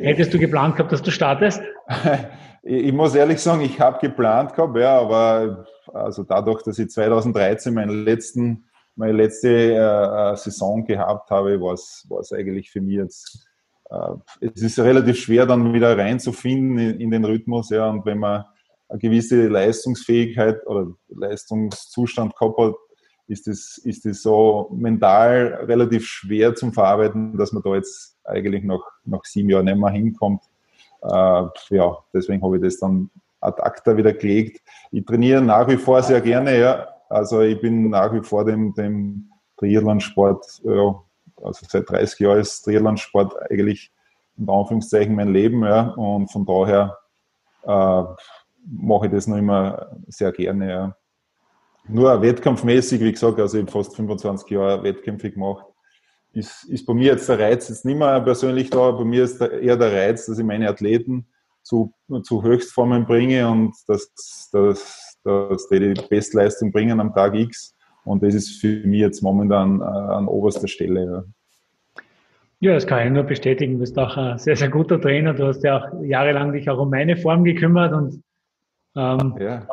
hättest 0.00 0.34
du 0.34 0.38
geplant 0.38 0.76
gehabt, 0.76 0.90
dass 0.90 1.02
du 1.02 1.12
startest? 1.12 1.62
ich 2.62 2.92
muss 2.92 3.14
ehrlich 3.14 3.40
sagen, 3.40 3.60
ich 3.60 3.78
habe 3.78 4.00
geplant 4.00 4.54
gehabt, 4.54 4.76
ja, 4.76 4.98
aber 4.98 5.66
also 5.92 6.24
dadurch, 6.24 6.62
dass 6.62 6.78
ich 6.78 6.90
2013 6.90 7.72
meinen 7.72 8.04
letzten, 8.04 8.64
meine 8.96 9.12
letzte 9.12 9.48
äh, 9.48 10.32
äh, 10.32 10.36
Saison 10.36 10.84
gehabt 10.84 11.30
habe, 11.30 11.60
war 11.60 11.74
es 11.74 12.32
eigentlich 12.32 12.70
für 12.70 12.80
mich 12.80 12.96
jetzt, 12.96 13.46
äh, 13.90 14.14
es 14.40 14.62
ist 14.62 14.78
relativ 14.78 15.18
schwer, 15.18 15.46
dann 15.46 15.72
wieder 15.72 15.96
reinzufinden 15.96 16.78
in, 16.78 17.00
in 17.00 17.10
den 17.10 17.24
Rhythmus, 17.24 17.70
ja, 17.70 17.88
und 17.88 18.04
wenn 18.04 18.18
man 18.18 18.44
eine 18.88 18.98
gewisse 18.98 19.48
Leistungsfähigkeit 19.48 20.66
oder 20.66 20.92
Leistungszustand 21.08 22.36
gehabt 22.36 22.58
hat, 22.58 22.74
ist 23.26 23.48
es, 23.48 23.78
ist 23.78 24.04
es 24.04 24.22
so 24.22 24.70
mental 24.74 25.64
relativ 25.66 26.06
schwer 26.06 26.54
zum 26.54 26.72
Verarbeiten, 26.72 27.38
dass 27.38 27.52
man 27.52 27.62
da 27.62 27.74
jetzt 27.74 28.18
eigentlich 28.24 28.62
nach, 28.64 28.82
nach 29.04 29.24
sieben 29.24 29.48
Jahren 29.48 29.64
nicht 29.64 29.78
mehr 29.78 29.90
hinkommt. 29.90 30.42
Äh, 31.02 31.44
ja, 31.70 31.96
deswegen 32.12 32.42
habe 32.42 32.56
ich 32.56 32.62
das 32.62 32.78
dann 32.78 33.10
ad 33.40 33.60
acta 33.62 33.96
wieder 33.96 34.12
gelegt. 34.12 34.60
Ich 34.90 35.04
trainiere 35.04 35.40
nach 35.40 35.68
wie 35.68 35.76
vor 35.76 36.02
sehr 36.02 36.20
gerne, 36.20 36.58
ja. 36.58 36.88
Also 37.12 37.42
ich 37.42 37.60
bin 37.60 37.90
nach 37.90 38.12
wie 38.12 38.22
vor 38.22 38.44
dem, 38.44 38.72
dem 38.74 39.30
Triathlon-Sport, 39.58 40.62
ja, 40.64 41.02
also 41.42 41.66
seit 41.68 41.90
30 41.90 42.20
Jahren 42.20 42.40
ist 42.40 42.62
Triathlon-Sport 42.62 43.50
eigentlich 43.50 43.92
in 44.38 44.48
Anführungszeichen 44.48 45.14
mein 45.14 45.32
Leben, 45.32 45.62
ja. 45.62 45.90
Und 45.90 46.32
von 46.32 46.46
daher 46.46 46.98
äh, 47.64 48.04
mache 48.64 49.06
ich 49.06 49.12
das 49.12 49.26
noch 49.26 49.36
immer 49.36 49.94
sehr 50.08 50.32
gerne, 50.32 50.70
ja. 50.70 50.96
Nur 51.88 52.22
wettkampfmäßig, 52.22 53.00
wie 53.00 53.12
gesagt, 53.12 53.38
also 53.40 53.58
ich 53.58 53.64
habe 53.64 53.72
fast 53.72 53.96
25 53.96 54.48
Jahre 54.50 54.82
Wettkämpfe 54.82 55.30
gemacht. 55.30 55.66
Ist, 56.32 56.64
ist 56.64 56.86
bei 56.86 56.94
mir 56.94 57.12
jetzt 57.12 57.28
der 57.28 57.38
Reiz 57.38 57.68
jetzt 57.68 57.84
nicht 57.84 57.98
mehr 57.98 58.20
persönlich 58.20 58.70
da, 58.70 58.90
bei 58.92 59.04
mir 59.04 59.24
ist 59.24 59.40
eher 59.40 59.76
der 59.76 59.92
Reiz, 59.92 60.26
dass 60.26 60.38
ich 60.38 60.44
meine 60.44 60.68
Athleten 60.68 61.26
zu, 61.62 61.92
zu 62.22 62.42
Höchstformen 62.42 63.04
bringe 63.04 63.48
und 63.50 63.74
dass, 63.86 64.48
dass, 64.52 65.11
dass 65.24 65.68
die 65.68 65.94
die 65.94 66.02
Bestleistung 66.08 66.72
bringen 66.72 67.00
am 67.00 67.14
Tag 67.14 67.34
X. 67.34 67.74
Und 68.04 68.22
das 68.22 68.34
ist 68.34 68.60
für 68.60 68.86
mich 68.86 69.00
jetzt 69.00 69.22
momentan 69.22 69.80
äh, 69.80 69.84
an 69.84 70.26
oberster 70.26 70.68
Stelle. 70.68 71.04
Ja. 71.04 71.24
Ja, 72.62 72.74
das 72.74 72.86
kann 72.86 73.04
ich 73.04 73.12
nur 73.12 73.24
bestätigen. 73.24 73.72
Du 73.72 73.80
bist 73.80 73.98
auch 73.98 74.16
ein 74.16 74.38
sehr, 74.38 74.54
sehr 74.54 74.68
guter 74.68 75.00
Trainer. 75.00 75.34
Du 75.34 75.48
hast 75.48 75.64
ja 75.64 75.78
auch 75.78 76.02
jahrelang 76.04 76.52
dich 76.52 76.70
auch 76.70 76.78
um 76.78 76.90
meine 76.90 77.16
Form 77.16 77.42
gekümmert 77.42 77.92
und 77.92 78.22
ähm, 78.94 79.34
ja. 79.40 79.66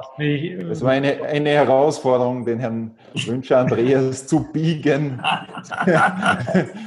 Das 0.70 0.82
war 0.82 0.92
eine, 0.92 1.22
eine 1.22 1.50
Herausforderung, 1.50 2.46
den 2.46 2.58
Herrn 2.58 2.96
Wünscher 3.14 3.60
Andreas 3.60 4.26
zu 4.26 4.50
biegen. 4.52 5.22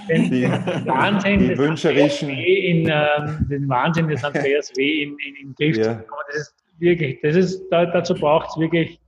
den, 0.08 0.30
die, 0.30 0.48
Wahnsinn 0.86 1.38
die 1.40 1.58
wünscherischen. 1.58 2.30
In, 2.30 2.88
ähm, 2.90 3.46
den 3.48 3.68
Wahnsinn 3.68 4.08
des 4.08 4.24
Andreas 4.24 4.72
W. 4.74 5.02
in, 5.02 5.10
in, 5.10 5.36
in 5.36 5.54
Griff 5.54 5.76
ja. 5.76 6.02
Das 6.28 6.36
ist 6.36 6.54
wirklich, 6.78 7.20
das 7.22 7.36
ist, 7.36 7.68
da, 7.70 7.86
dazu 7.86 8.14
braucht 8.14 8.50
es 8.50 8.58
wirklich 8.58 9.00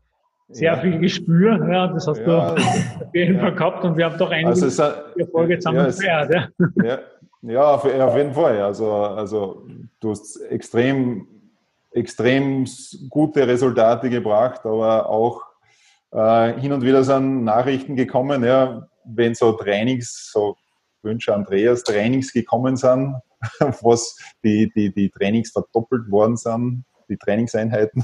sehr 0.48 0.74
ja. 0.74 0.80
viel 0.80 0.98
Gespür. 0.98 1.68
Ja, 1.70 1.88
das 1.88 2.06
hast 2.06 2.20
ja. 2.20 2.54
du 2.54 2.62
auf 2.62 3.14
jeden 3.14 3.40
Fall 3.40 3.54
gehabt 3.54 3.84
und 3.84 3.96
wir 3.96 4.04
haben 4.04 4.18
doch 4.18 4.30
einige 4.30 4.50
also 4.50 4.82
Erfolge 5.16 5.58
zusammen 5.58 5.78
ja, 5.78 5.86
gefeiert. 5.86 6.52
Ja, 6.82 6.98
ja. 7.42 7.74
auf, 7.74 7.84
auf 7.84 8.16
jeden 8.16 8.34
Fall. 8.34 8.60
Also, 8.60 8.92
also 8.92 9.66
du 10.00 10.10
hast 10.10 10.36
extrem 10.50 11.26
extrem 11.94 12.66
gute 13.08 13.46
Resultate 13.46 14.10
gebracht, 14.10 14.60
aber 14.64 15.08
auch 15.08 15.42
äh, 16.10 16.60
hin 16.60 16.72
und 16.72 16.82
wieder 16.82 17.04
sind 17.04 17.44
Nachrichten 17.44 17.96
gekommen, 17.96 18.44
ja, 18.44 18.86
wenn 19.04 19.34
so 19.34 19.52
Trainings, 19.52 20.30
so 20.32 20.56
Wünsche 21.02 21.34
Andreas, 21.34 21.84
Trainings 21.84 22.32
gekommen 22.32 22.76
sind, 22.76 23.14
was 23.60 24.16
die, 24.42 24.70
die, 24.74 24.92
die 24.92 25.10
Trainings 25.10 25.52
verdoppelt 25.52 26.10
worden 26.10 26.36
sind, 26.36 26.84
die 27.08 27.16
Trainingseinheiten. 27.16 28.02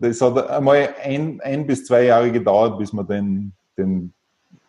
das 0.00 0.20
hat 0.20 0.50
einmal 0.50 0.88
ein, 1.02 1.40
ein 1.40 1.66
bis 1.66 1.84
zwei 1.84 2.04
Jahre 2.04 2.30
gedauert, 2.30 2.78
bis 2.78 2.92
wir 2.92 3.04
den, 3.04 3.52
den 3.76 4.12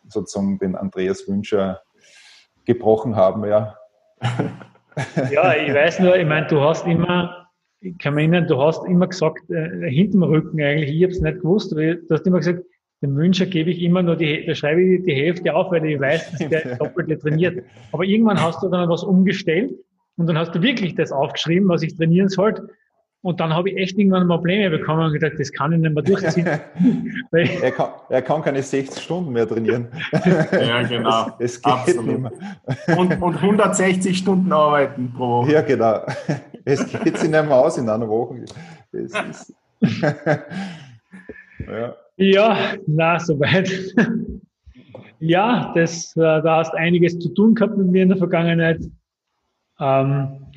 sozusagen 0.08 0.60
den 0.60 0.76
Andreas 0.76 1.28
Wünscher 1.28 1.82
gebrochen 2.66 3.16
haben, 3.16 3.46
ja. 3.46 3.76
Ja, 5.32 5.56
ich 5.56 5.74
weiß 5.74 6.00
nur, 6.00 6.16
ich 6.16 6.26
meine, 6.26 6.48
du 6.48 6.62
hast 6.62 6.86
immer 6.86 7.44
ich 7.84 7.98
kann 7.98 8.14
mich 8.14 8.24
erinnern, 8.24 8.48
du 8.48 8.62
hast 8.62 8.86
immer 8.86 9.08
gesagt, 9.08 9.50
äh, 9.50 9.90
hinterm 9.90 10.24
Rücken 10.24 10.62
eigentlich, 10.62 10.90
ich 10.90 11.04
habe 11.04 11.12
es 11.12 11.22
nicht 11.22 11.42
gewusst, 11.42 11.74
aber 11.74 11.96
du 11.96 12.08
hast 12.10 12.26
immer 12.26 12.38
gesagt, 12.38 12.64
dem 13.02 13.16
Wünscher 13.18 13.46
gebe 13.46 13.70
ich 13.70 13.82
immer 13.82 14.02
nur 14.02 14.16
die, 14.16 14.46
da 14.46 14.56
schreibe 14.56 14.82
ich 14.82 15.04
die 15.04 15.14
Hälfte 15.14 15.54
auf, 15.54 15.70
weil 15.72 15.86
ich 15.86 16.00
weiß, 16.00 16.32
dass 16.32 16.50
der 16.50 16.76
Doppelte 16.80 17.20
trainiert. 17.20 17.64
Aber 17.92 18.06
irgendwann 18.06 18.42
hast 18.42 18.64
du 18.64 18.70
dann 18.70 18.88
was 18.88 19.04
umgestellt 19.04 19.74
und 20.18 20.28
dann 20.28 20.38
hast 20.38 20.54
du 20.54 20.62
wirklich 20.62 20.96
das 20.96 21.12
aufgeschrieben, 21.12 21.68
was 21.70 21.82
ich 21.82 21.96
trainieren 21.96 22.30
sollte. 22.30 22.70
Und 23.22 23.40
dann 23.40 23.54
habe 23.54 23.70
ich 23.70 23.78
echt 23.78 23.98
irgendwann 23.98 24.28
Probleme 24.28 24.70
bekommen 24.70 25.06
und 25.06 25.14
gedacht, 25.14 25.40
das 25.40 25.50
kann 25.54 25.72
ich 25.72 25.80
nicht 25.80 25.94
mehr 25.94 26.04
durchziehen. 26.04 26.46
er, 27.32 27.72
kann, 27.72 27.92
er 28.10 28.22
kann 28.22 28.42
keine 28.42 28.62
60 28.62 29.02
Stunden 29.02 29.32
mehr 29.32 29.48
trainieren. 29.48 29.88
ja, 30.52 30.84
genau. 30.84 31.28
Es, 31.40 31.54
es 31.54 31.62
geht 31.62 31.74
Absolut. 31.74 32.06
nicht 32.06 32.20
mehr. 32.20 32.98
Und, 32.98 33.22
und 33.22 33.36
160 33.38 34.18
Stunden 34.18 34.52
arbeiten 34.52 35.14
pro 35.16 35.44
Woche. 35.44 35.54
Ja, 35.54 35.62
genau. 35.62 36.02
Es 36.66 36.86
geht 36.86 37.18
sich 37.18 37.30
nicht 37.30 37.46
mehr 37.46 37.58
aus 37.58 37.78
in 37.78 37.90
einer 37.90 38.08
Woche. 38.08 38.46
ja. 41.68 41.96
ja, 42.16 42.58
na, 42.88 43.20
soweit. 43.20 43.70
Ja, 45.20 45.74
das, 45.76 46.16
äh, 46.16 46.22
da 46.22 46.58
hast 46.58 46.74
einiges 46.74 47.20
zu 47.20 47.34
tun 47.34 47.56
gehabt 47.56 47.78
mit 47.78 47.88
mir 47.88 48.04
in 48.04 48.10
der 48.10 48.18
Vergangenheit. 48.18 48.80
Ähm, 49.84 50.48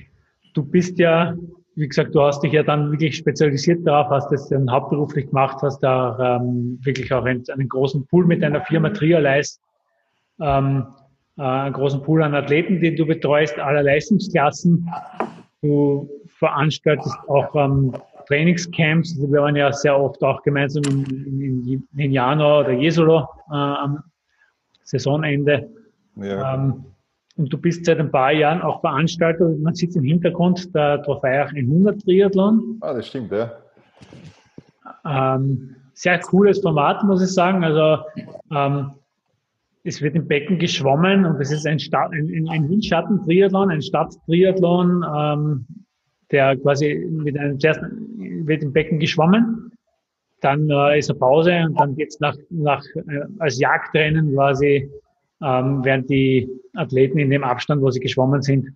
du 0.54 0.64
bist 0.64 0.98
ja 0.98 1.34
wie 1.76 1.86
gesagt, 1.86 2.14
du 2.14 2.22
hast 2.22 2.42
dich 2.42 2.52
ja 2.52 2.62
dann 2.62 2.90
wirklich 2.90 3.16
spezialisiert 3.16 3.86
darauf, 3.86 4.08
hast 4.08 4.30
das 4.32 4.48
dann 4.48 4.70
hauptberuflich 4.70 5.26
gemacht, 5.26 5.58
hast 5.60 5.80
da 5.80 6.38
ähm, 6.40 6.78
wirklich 6.82 7.12
auch 7.12 7.24
einen, 7.24 7.44
einen, 7.52 7.68
großen 7.68 8.06
Pool 8.06 8.26
mit 8.26 8.42
deiner 8.42 8.62
Firma 8.62 8.88
Trialeis, 8.88 9.60
ähm, 10.40 10.86
äh, 11.36 11.42
einen 11.42 11.74
großen 11.74 12.02
Pool 12.02 12.22
an 12.22 12.34
Athleten, 12.34 12.80
den 12.80 12.96
du 12.96 13.04
betreust, 13.04 13.58
aller 13.58 13.82
Leistungsklassen. 13.82 14.90
Du 15.60 16.08
veranstaltest 16.38 17.18
auch 17.28 17.54
ähm, 17.54 17.94
Trainingscamps. 18.26 19.14
Also 19.16 19.30
wir 19.30 19.42
waren 19.42 19.56
ja 19.56 19.70
sehr 19.70 20.00
oft 20.00 20.22
auch 20.22 20.42
gemeinsam 20.44 20.82
in, 20.84 21.40
in, 21.66 21.88
in 21.94 22.12
Jano 22.12 22.60
oder 22.60 22.72
Jesolo 22.72 23.28
äh, 23.50 23.54
am 23.54 24.02
Saisonende. 24.82 25.68
Ja. 26.16 26.54
Ähm, 26.54 26.86
und 27.36 27.52
du 27.52 27.58
bist 27.58 27.84
seit 27.84 27.98
ein 27.98 28.10
paar 28.10 28.32
Jahren 28.32 28.62
auch 28.62 28.80
Veranstalter. 28.80 29.48
Man 29.60 29.74
sieht 29.74 29.94
im 29.94 30.04
Hintergrund 30.04 30.74
der 30.74 31.02
Trofeiach 31.02 31.52
100 31.52 32.00
Triathlon. 32.02 32.78
Ah, 32.80 32.94
das 32.94 33.08
stimmt, 33.08 33.30
ja. 33.32 33.52
Ähm, 35.04 35.76
sehr 35.92 36.18
cooles 36.20 36.60
Format, 36.60 37.04
muss 37.04 37.22
ich 37.22 37.32
sagen. 37.32 37.62
Also 37.62 38.02
ähm, 38.50 38.92
es 39.84 40.02
wird 40.02 40.16
im 40.16 40.26
Becken 40.26 40.58
geschwommen 40.58 41.24
und 41.24 41.40
es 41.40 41.52
ist 41.52 41.66
ein, 41.66 41.78
Stadt, 41.78 42.12
ein, 42.12 42.48
ein 42.48 42.68
Windschatten-Triathlon, 42.68 43.70
ein 43.70 43.82
Stadttriathlon, 43.82 45.04
ähm, 45.16 45.66
der 46.32 46.56
quasi 46.56 47.06
mit 47.08 47.38
einem, 47.38 47.60
zuerst 47.60 47.80
wird 47.82 48.62
im 48.62 48.72
Becken 48.72 48.98
geschwommen, 48.98 49.72
dann 50.40 50.68
äh, 50.70 50.98
ist 50.98 51.10
eine 51.10 51.18
Pause 51.18 51.64
und 51.66 51.78
dann 51.78 51.94
geht's 51.94 52.18
nach, 52.20 52.36
nach 52.50 52.84
äh, 52.94 53.26
als 53.38 53.60
Jagdrennen 53.60 54.34
quasi, 54.34 54.90
ähm, 55.42 55.84
während 55.84 56.08
die 56.10 56.48
Athleten 56.74 57.18
in 57.18 57.30
dem 57.30 57.44
Abstand, 57.44 57.82
wo 57.82 57.90
sie 57.90 58.00
geschwommen 58.00 58.42
sind, 58.42 58.68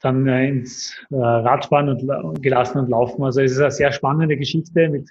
dann 0.00 0.26
äh, 0.26 0.48
ins 0.48 0.94
äh, 1.10 1.16
Radfahren 1.16 1.88
und 1.88 2.42
gelassen 2.42 2.78
und 2.78 2.90
laufen. 2.90 3.24
Also 3.24 3.40
es 3.40 3.52
ist 3.52 3.60
eine 3.60 3.70
sehr 3.70 3.92
spannende 3.92 4.36
Geschichte 4.36 4.88
mit, 4.88 5.10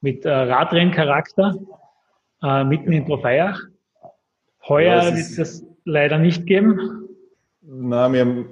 mit 0.00 0.24
äh, 0.24 0.30
Radrenncharakter 0.30 1.54
äh, 2.42 2.64
mitten 2.64 2.92
in 2.92 3.06
Trofeiach. 3.06 3.60
Heuer 4.68 5.02
ja, 5.02 5.04
wird 5.06 5.18
es 5.18 5.36
das 5.36 5.64
leider 5.84 6.18
nicht 6.18 6.46
geben. 6.46 7.08
Na, 7.60 8.12
wir 8.12 8.20
haben 8.20 8.48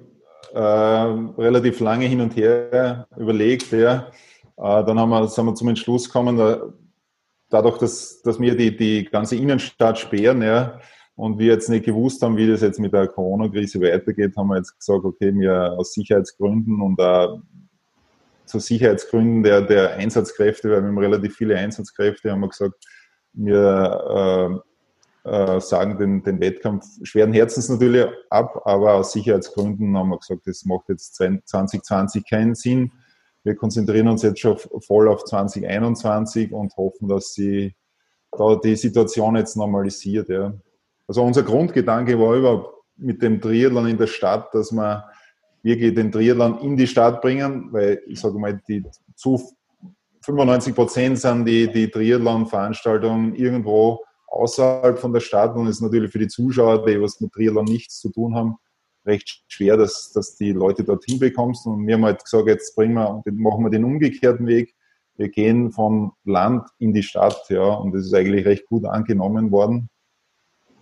äh, 0.54 1.40
relativ 1.40 1.80
lange 1.80 2.06
hin 2.06 2.20
und 2.20 2.36
her 2.36 3.06
überlegt. 3.16 3.70
Ja. 3.72 4.08
Äh, 4.56 4.84
dann 4.84 4.98
haben 4.98 5.10
wir, 5.10 5.26
sind 5.28 5.46
wir 5.46 5.54
zum 5.54 5.68
Entschluss 5.68 6.06
gekommen, 6.06 6.36
da, 6.36 6.62
dadurch, 7.48 7.78
dass, 7.78 8.22
dass 8.22 8.40
wir 8.40 8.56
die, 8.56 8.76
die 8.76 9.04
ganze 9.04 9.36
Innenstadt 9.36 9.98
sperren, 9.98 10.42
ja, 10.42 10.78
und 11.16 11.38
wir 11.38 11.46
jetzt 11.46 11.68
nicht 11.68 11.84
gewusst 11.84 12.22
haben, 12.22 12.36
wie 12.36 12.48
das 12.48 12.62
jetzt 12.62 12.80
mit 12.80 12.92
der 12.92 13.08
Corona-Krise 13.08 13.80
weitergeht, 13.80 14.36
haben 14.36 14.48
wir 14.48 14.56
jetzt 14.56 14.78
gesagt, 14.78 15.04
okay, 15.04 15.34
wir 15.34 15.72
aus 15.72 15.92
Sicherheitsgründen 15.92 16.80
und 16.80 17.00
auch 17.00 17.40
zu 18.46 18.58
Sicherheitsgründen 18.58 19.42
der, 19.42 19.62
der 19.62 19.96
Einsatzkräfte, 19.96 20.70
weil 20.70 20.82
wir 20.82 20.88
haben 20.88 20.98
relativ 20.98 21.36
viele 21.36 21.56
Einsatzkräfte, 21.56 22.32
haben 22.32 22.40
wir 22.40 22.48
gesagt, 22.48 22.74
wir 23.32 24.60
äh, 25.24 25.28
äh, 25.28 25.60
sagen 25.60 25.98
den, 25.98 26.22
den 26.22 26.40
Wettkampf 26.40 26.84
schweren 27.02 27.32
Herzens 27.32 27.68
natürlich 27.68 28.06
ab, 28.30 28.62
aber 28.64 28.94
aus 28.94 29.12
Sicherheitsgründen 29.12 29.96
haben 29.96 30.08
wir 30.08 30.18
gesagt, 30.18 30.46
das 30.46 30.64
macht 30.64 30.88
jetzt 30.88 31.14
2020 31.14 32.28
keinen 32.28 32.54
Sinn. 32.54 32.92
Wir 33.44 33.54
konzentrieren 33.54 34.08
uns 34.08 34.22
jetzt 34.22 34.40
schon 34.40 34.56
voll 34.80 35.08
auf 35.08 35.24
2021 35.24 36.52
und 36.52 36.76
hoffen, 36.76 37.08
dass 37.08 37.34
sie 37.34 37.74
da 38.32 38.56
die 38.56 38.76
Situation 38.76 39.36
jetzt 39.36 39.56
normalisiert. 39.56 40.28
Ja. 40.28 40.54
Also 41.10 41.24
unser 41.24 41.42
Grundgedanke 41.42 42.16
war 42.20 42.36
überhaupt 42.36 42.84
mit 42.96 43.20
dem 43.20 43.40
Triathlon 43.40 43.88
in 43.88 43.98
der 43.98 44.06
Stadt, 44.06 44.54
dass 44.54 44.70
wir 44.70 45.10
wirklich 45.60 45.92
den 45.92 46.12
Triathlon 46.12 46.60
in 46.60 46.76
die 46.76 46.86
Stadt 46.86 47.20
bringen, 47.20 47.66
weil 47.72 48.00
ich 48.06 48.20
sage 48.20 48.38
mal, 48.38 48.60
die 48.68 48.84
zu 49.16 49.42
95 50.22 50.72
Prozent 50.72 51.18
sind 51.18 51.46
die, 51.46 51.66
die 51.66 51.90
Triathlon-Veranstaltungen 51.90 53.34
irgendwo 53.34 54.04
außerhalb 54.28 55.00
von 55.00 55.12
der 55.12 55.18
Stadt 55.18 55.56
und 55.56 55.66
es 55.66 55.78
ist 55.78 55.82
natürlich 55.82 56.12
für 56.12 56.20
die 56.20 56.28
Zuschauer, 56.28 56.86
die 56.86 57.02
was 57.02 57.20
mit 57.20 57.32
Triathlon 57.32 57.64
nichts 57.64 57.98
zu 57.98 58.12
tun 58.12 58.36
haben, 58.36 58.54
recht 59.04 59.42
schwer, 59.48 59.76
dass, 59.76 60.12
dass 60.12 60.36
die 60.36 60.52
Leute 60.52 60.84
dorthin 60.84 61.18
bekommst. 61.18 61.66
Und 61.66 61.88
wir 61.88 61.94
haben 61.94 62.04
halt 62.04 62.22
gesagt, 62.22 62.46
jetzt 62.46 62.76
bringen 62.76 62.94
wir, 62.94 63.20
machen 63.32 63.64
wir 63.64 63.70
den 63.70 63.82
umgekehrten 63.82 64.46
Weg. 64.46 64.76
Wir 65.16 65.28
gehen 65.28 65.72
vom 65.72 66.12
Land 66.22 66.68
in 66.78 66.94
die 66.94 67.02
Stadt, 67.02 67.46
ja, 67.48 67.64
und 67.64 67.96
das 67.96 68.06
ist 68.06 68.14
eigentlich 68.14 68.46
recht 68.46 68.66
gut 68.66 68.84
angenommen 68.84 69.50
worden. 69.50 69.90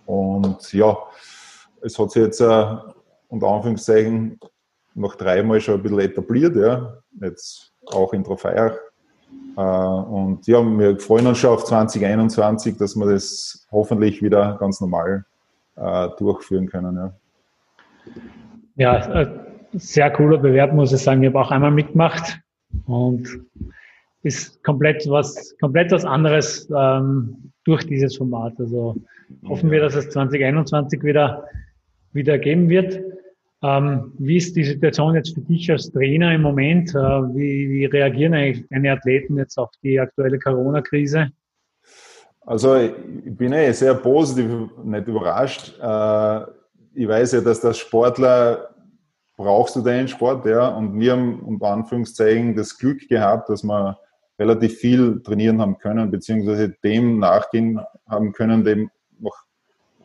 Und 0.09 0.73
ja, 0.73 0.97
es 1.81 1.99
hat 1.99 2.09
sich 2.09 2.23
jetzt 2.23 2.41
äh, 2.41 2.65
unter 3.27 3.47
Anführungszeichen 3.47 4.39
noch 4.95 5.13
dreimal 5.13 5.61
schon 5.61 5.75
ein 5.75 5.83
bisschen 5.83 5.99
etabliert, 5.99 6.55
ja, 6.55 6.97
jetzt 7.21 7.71
auch 7.85 8.11
in 8.13 8.23
Trofeiach. 8.23 8.75
Äh, 9.55 9.61
und 9.61 10.47
ja, 10.47 10.63
wir 10.63 10.99
freuen 10.99 11.27
uns 11.27 11.37
schon 11.37 11.51
auf 11.51 11.63
2021, 11.63 12.75
dass 12.77 12.95
wir 12.95 13.05
das 13.05 13.67
hoffentlich 13.71 14.23
wieder 14.23 14.57
ganz 14.59 14.81
normal 14.81 15.25
äh, 15.75 16.09
durchführen 16.17 16.67
können. 16.67 16.95
Ja. 16.95 17.13
Ja, 18.77 19.27
sehr 19.73 20.09
cooler 20.09 20.39
Bewerb, 20.39 20.73
muss 20.73 20.91
ich 20.91 21.03
sagen. 21.03 21.21
Ich 21.21 21.29
habe 21.29 21.39
auch 21.39 21.51
einmal 21.51 21.69
mitgemacht 21.69 22.39
und 22.87 23.27
ist 24.23 24.63
komplett 24.63 25.07
was, 25.07 25.55
komplett 25.61 25.91
was 25.91 26.03
anderes 26.03 26.67
ähm, 26.75 27.51
durch 27.63 27.85
dieses 27.85 28.17
Format. 28.17 28.53
Also 28.57 28.95
hoffen 29.47 29.71
wir, 29.71 29.81
dass 29.81 29.95
es 29.95 30.09
2021 30.09 31.03
wieder, 31.03 31.45
wieder 32.13 32.37
geben 32.37 32.69
wird. 32.69 33.01
Ähm, 33.61 34.13
wie 34.17 34.37
ist 34.37 34.55
die 34.55 34.63
Situation 34.63 35.15
jetzt 35.15 35.33
für 35.33 35.41
dich 35.41 35.69
als 35.69 35.91
Trainer 35.91 36.33
im 36.33 36.41
Moment? 36.41 36.91
Äh, 36.91 36.97
wie, 36.97 37.69
wie 37.69 37.85
reagieren 37.85 38.33
eigentlich 38.33 38.65
deine 38.69 38.93
Athleten 38.93 39.37
jetzt 39.37 39.57
auf 39.57 39.69
die 39.83 39.99
aktuelle 39.99 40.39
Corona-Krise? 40.39 41.29
Also 42.45 42.77
ich 42.77 42.93
bin 43.35 43.51
eh 43.51 43.71
sehr 43.73 43.95
positiv, 43.95 44.49
nicht 44.83 45.07
überrascht. 45.07 45.77
Äh, 45.79 46.41
ich 46.93 47.07
weiß 47.07 47.33
ja, 47.33 47.41
dass 47.41 47.59
das 47.59 47.77
Sportler 47.77 48.69
brauchst 49.35 49.75
du 49.75 49.81
deinen 49.81 50.07
Sport, 50.07 50.45
ja. 50.45 50.67
Und 50.69 50.99
wir 50.99 51.13
haben 51.13 51.39
unter 51.41 51.67
Anführungszeichen 51.67 52.55
das 52.55 52.77
Glück 52.77 53.07
gehabt, 53.07 53.49
dass 53.49 53.63
wir 53.63 53.97
relativ 54.39 54.77
viel 54.77 55.21
trainieren 55.21 55.61
haben 55.61 55.77
können, 55.77 56.11
beziehungsweise 56.11 56.69
dem 56.83 57.19
nachgehen 57.19 57.79
haben 58.07 58.31
können, 58.31 58.63
dem 58.63 58.89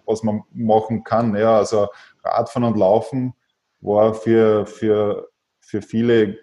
was 0.06 0.22
man 0.22 0.42
machen 0.52 1.04
kann. 1.04 1.36
Ja, 1.36 1.58
also 1.58 1.88
Radfahren 2.22 2.64
und 2.64 2.78
Laufen 2.78 3.34
war 3.80 4.14
für, 4.14 4.66
für, 4.66 5.28
für 5.60 5.82
viele 5.82 6.38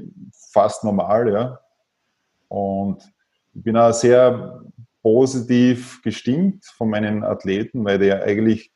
fast 0.52 0.84
normal, 0.84 1.32
ja. 1.32 1.60
Und 2.48 3.04
ich 3.54 3.64
bin 3.64 3.78
auch 3.78 3.94
sehr 3.94 4.62
positiv 5.02 6.02
gestimmt 6.04 6.66
von 6.66 6.90
meinen 6.90 7.24
Athleten, 7.24 7.84
weil 7.86 7.98
die 7.98 8.12
eigentlich 8.12 8.72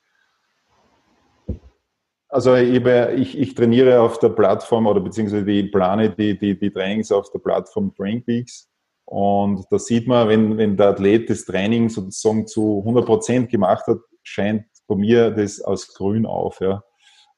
also 2.35 2.53
ich, 2.55 3.39
ich, 3.39 3.55
trainiere 3.55 4.01
auf 4.01 4.19
der 4.19 4.27
Plattform 4.27 4.87
oder 4.87 4.99
beziehungsweise 4.99 5.49
ich 5.49 5.71
plane 5.71 6.09
die, 6.09 6.37
die, 6.37 6.59
die 6.59 6.69
Trainings 6.69 7.09
auf 7.09 7.31
der 7.31 7.39
Plattform 7.39 7.93
Brain 7.93 8.23
Peaks. 8.25 8.69
Und 9.05 9.65
da 9.69 9.79
sieht 9.79 10.05
man, 10.05 10.27
wenn, 10.27 10.57
wenn 10.57 10.75
der 10.75 10.89
Athlet 10.89 11.29
das 11.29 11.45
Training 11.45 11.87
sozusagen 11.87 12.45
zu 12.45 12.79
100 12.79 13.05
Prozent 13.05 13.49
gemacht 13.49 13.85
hat, 13.87 13.99
scheint 14.23 14.65
bei 14.87 14.95
mir 14.95 15.31
das 15.31 15.61
aus 15.61 15.93
grün 15.93 16.25
auf. 16.25 16.59
Ja. 16.61 16.83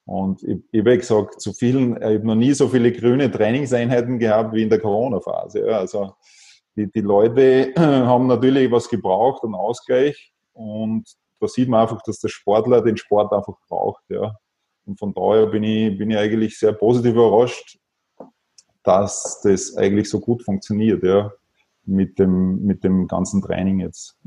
Und 0.05 0.41
ich, 0.43 0.59
ich 0.71 0.79
habe 0.79 0.97
gesagt, 0.97 1.41
zu 1.41 1.53
vielen, 1.53 1.97
ich 1.97 2.03
habe 2.03 2.27
noch 2.27 2.35
nie 2.35 2.53
so 2.53 2.67
viele 2.67 2.91
grüne 2.91 3.29
Trainingseinheiten 3.29 4.19
gehabt 4.19 4.53
wie 4.53 4.63
in 4.63 4.69
der 4.69 4.79
Corona-Phase. 4.79 5.67
Ja. 5.67 5.79
Also 5.79 6.13
die, 6.75 6.91
die 6.91 7.01
Leute 7.01 7.73
haben 7.77 8.27
natürlich 8.27 8.71
was 8.71 8.87
gebraucht, 8.87 9.43
einen 9.43 9.55
Ausgleich. 9.55 10.33
Und 10.53 11.05
da 11.39 11.47
sieht 11.47 11.69
man 11.69 11.81
einfach, 11.81 12.01
dass 12.03 12.19
der 12.19 12.29
Sportler 12.29 12.81
den 12.81 12.97
Sport 12.97 13.33
einfach 13.33 13.55
braucht. 13.67 14.03
Ja. 14.09 14.35
Und 14.85 14.97
von 14.97 15.13
daher 15.13 15.47
bin 15.47 15.63
ich, 15.63 15.97
bin 15.97 16.11
ich 16.11 16.17
eigentlich 16.17 16.57
sehr 16.57 16.71
positiv 16.71 17.11
überrascht, 17.11 17.77
dass 18.83 19.41
das 19.43 19.75
eigentlich 19.75 20.09
so 20.09 20.21
gut 20.21 20.43
funktioniert, 20.43 21.03
ja, 21.03 21.33
mit 21.83 22.17
dem, 22.17 22.63
mit 22.63 22.85
dem 22.85 23.07
ganzen 23.07 23.41
Training 23.41 23.81
jetzt. 23.81 24.17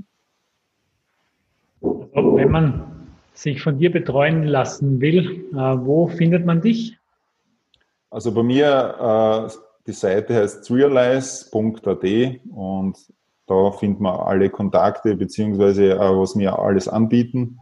Also, 1.81 2.37
wenn 2.37 2.51
man 2.51 3.00
sich 3.41 3.62
von 3.62 3.78
dir 3.78 3.91
betreuen 3.91 4.45
lassen 4.45 5.01
will, 5.01 5.47
äh, 5.53 5.57
wo 5.57 6.09
findet 6.09 6.45
man 6.45 6.61
dich? 6.61 6.99
Also 8.11 8.32
bei 8.32 8.43
mir, 8.43 9.49
äh, 9.49 9.53
die 9.86 9.93
Seite 9.93 10.34
heißt 10.34 10.70
realize.at 10.70 12.05
und 12.51 12.99
da 13.47 13.70
findet 13.72 14.01
man 14.01 14.20
alle 14.20 14.51
Kontakte 14.51 15.16
beziehungsweise 15.16 15.93
äh, 15.93 15.99
was 15.99 16.36
wir 16.36 16.59
alles 16.59 16.86
anbieten 16.86 17.59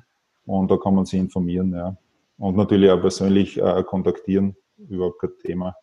und 0.46 0.70
da 0.70 0.76
kann 0.76 0.94
man 0.96 1.04
sich 1.04 1.20
informieren. 1.20 1.72
Ja 1.72 1.96
und 2.40 2.56
natürlich 2.56 2.88
auch 2.88 3.00
persönlich 3.00 3.60
kontaktieren, 3.86 4.54
überhaupt 4.88 5.20
kein 5.20 5.30
Thema. 5.42 5.74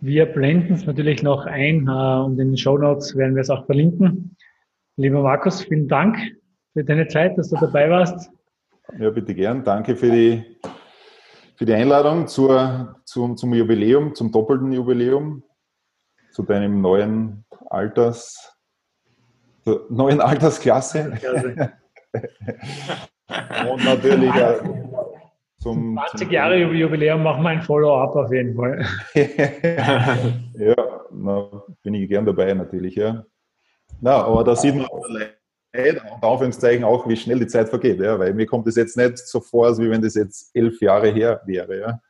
Wir 0.00 0.26
blenden 0.26 0.74
es 0.74 0.86
natürlich 0.86 1.22
noch 1.22 1.46
ein 1.46 1.88
und 1.88 2.32
in 2.40 2.48
den 2.48 2.56
Show 2.56 2.76
Notes 2.76 3.14
werden 3.16 3.36
wir 3.36 3.42
es 3.42 3.48
auch 3.50 3.64
verlinken. 3.66 4.36
Lieber 4.96 5.22
Markus, 5.22 5.62
vielen 5.62 5.86
Dank 5.86 6.18
für 6.72 6.82
deine 6.82 7.06
Zeit, 7.06 7.38
dass 7.38 7.50
du 7.50 7.56
dabei 7.60 7.88
warst. 7.88 8.28
Ja, 8.98 9.10
bitte 9.10 9.34
gern. 9.34 9.64
Danke 9.64 9.96
für 9.96 10.10
die, 10.10 10.58
für 11.56 11.64
die 11.64 11.74
Einladung 11.74 12.26
zur, 12.26 12.96
zum, 13.04 13.36
zum 13.36 13.54
Jubiläum, 13.54 14.14
zum 14.14 14.32
doppelten 14.32 14.72
Jubiläum, 14.72 15.42
zu 16.30 16.42
deinem 16.42 16.80
neuen 16.80 17.44
Alters, 17.70 18.58
neuen 19.88 20.20
Altersklasse. 20.20 21.12
und 23.70 23.84
natürlich 23.84 24.32
zum 25.58 25.98
20 26.10 26.30
Jahre 26.30 26.58
Jubiläum 26.58 27.22
machen 27.22 27.42
wir 27.44 27.50
ein 27.50 27.62
Follow-up 27.62 28.16
auf 28.16 28.32
jeden 28.32 28.56
Fall. 28.56 28.84
ja, 30.54 30.74
na, 31.12 31.62
bin 31.82 31.94
ich 31.94 32.08
gern 32.08 32.26
dabei 32.26 32.52
natürlich, 32.52 32.96
ja. 32.96 33.24
Na, 34.00 34.24
aber 34.24 34.42
da 34.42 34.56
sieht 34.56 34.74
man 34.74 34.86
unter 35.74 36.28
Anführungszeichen 36.28 36.84
auch, 36.84 37.08
wie 37.08 37.16
schnell 37.16 37.38
die 37.38 37.46
Zeit 37.46 37.68
vergeht, 37.68 38.00
ja, 38.00 38.18
weil 38.18 38.34
mir 38.34 38.46
kommt 38.46 38.66
es 38.66 38.76
jetzt 38.76 38.96
nicht 38.96 39.18
so 39.18 39.40
vor, 39.40 39.76
wie 39.78 39.90
wenn 39.90 40.02
das 40.02 40.14
jetzt 40.14 40.50
elf 40.54 40.80
Jahre 40.80 41.10
her 41.10 41.40
wäre, 41.46 41.80
ja. 41.80 42.00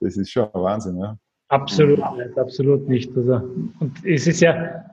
Das 0.00 0.16
ist 0.16 0.30
schon 0.30 0.44
ein 0.44 0.62
Wahnsinn, 0.62 0.98
ja. 0.98 1.18
Absolut 1.48 1.98
nicht, 2.16 2.38
absolut 2.38 2.88
nicht. 2.88 3.16
Also, 3.16 3.34
und 3.80 4.04
es 4.04 4.26
ist 4.26 4.40
ja, 4.40 4.84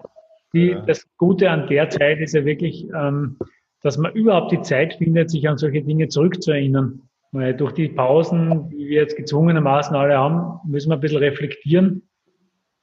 die, 0.53 0.69
ja. 0.69 0.81
das 0.81 1.05
Gute 1.17 1.49
an 1.49 1.67
der 1.67 1.89
Zeit 1.89 2.19
ist 2.19 2.33
ja 2.33 2.43
wirklich, 2.43 2.87
ähm, 2.95 3.37
dass 3.83 3.97
man 3.97 4.13
überhaupt 4.13 4.51
die 4.51 4.61
Zeit 4.61 4.95
findet, 4.95 5.29
sich 5.29 5.47
an 5.47 5.57
solche 5.57 5.83
Dinge 5.83 6.07
zurückzuerinnern. 6.07 7.03
Weil 7.31 7.53
durch 7.55 7.73
die 7.73 7.89
Pausen, 7.89 8.69
die 8.69 8.87
wir 8.87 9.01
jetzt 9.01 9.17
gezwungenermaßen 9.17 9.95
alle 9.95 10.17
haben, 10.17 10.59
müssen 10.67 10.89
wir 10.89 10.95
ein 10.95 11.01
bisschen 11.01 11.19
reflektieren 11.19 12.01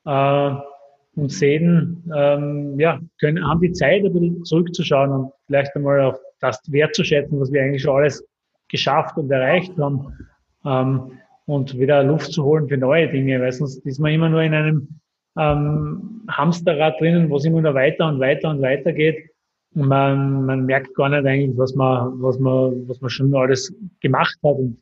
äh, 0.04 0.54
und 1.16 1.30
sehen, 1.30 2.02
ähm, 2.14 2.78
ja, 2.78 3.00
können, 3.20 3.46
haben 3.46 3.60
die 3.60 3.72
Zeit, 3.72 4.04
ein 4.04 4.12
bisschen 4.12 4.44
zurückzuschauen 4.44 5.10
und 5.10 5.32
vielleicht 5.46 5.74
einmal 5.76 6.00
auf 6.00 6.18
das 6.40 6.60
wertzuschätzen, 6.70 7.40
was 7.40 7.52
wir 7.52 7.62
eigentlich 7.62 7.82
schon 7.82 7.96
alles 7.96 8.24
geschafft 8.68 9.16
und 9.16 9.30
erreicht 9.30 9.76
haben 9.78 10.12
ähm, 10.64 11.12
und 11.46 11.78
wieder 11.78 12.02
Luft 12.02 12.32
zu 12.32 12.44
holen 12.44 12.68
für 12.68 12.76
neue 12.76 13.08
Dinge, 13.08 13.40
weil 13.40 13.52
sonst 13.52 13.84
ist 13.86 14.00
man 14.00 14.12
immer 14.12 14.28
nur 14.28 14.42
in 14.42 14.54
einem 14.54 14.88
ähm, 15.38 16.22
Hamsterrad 16.28 17.00
drinnen, 17.00 17.30
wo 17.30 17.36
es 17.36 17.44
immer 17.44 17.60
nur 17.60 17.74
weiter 17.74 18.08
und 18.08 18.20
weiter 18.20 18.50
und 18.50 18.62
weiter 18.62 18.92
geht. 18.92 19.30
Und 19.74 19.88
man, 19.88 20.46
man 20.46 20.66
merkt 20.66 20.94
gar 20.94 21.08
nicht 21.08 21.26
eigentlich, 21.26 21.56
was 21.58 21.74
man, 21.74 22.22
was 22.22 22.38
man, 22.38 22.88
was 22.88 23.00
man 23.00 23.10
schon 23.10 23.34
alles 23.34 23.74
gemacht 24.00 24.36
hat 24.44 24.56
und, 24.56 24.78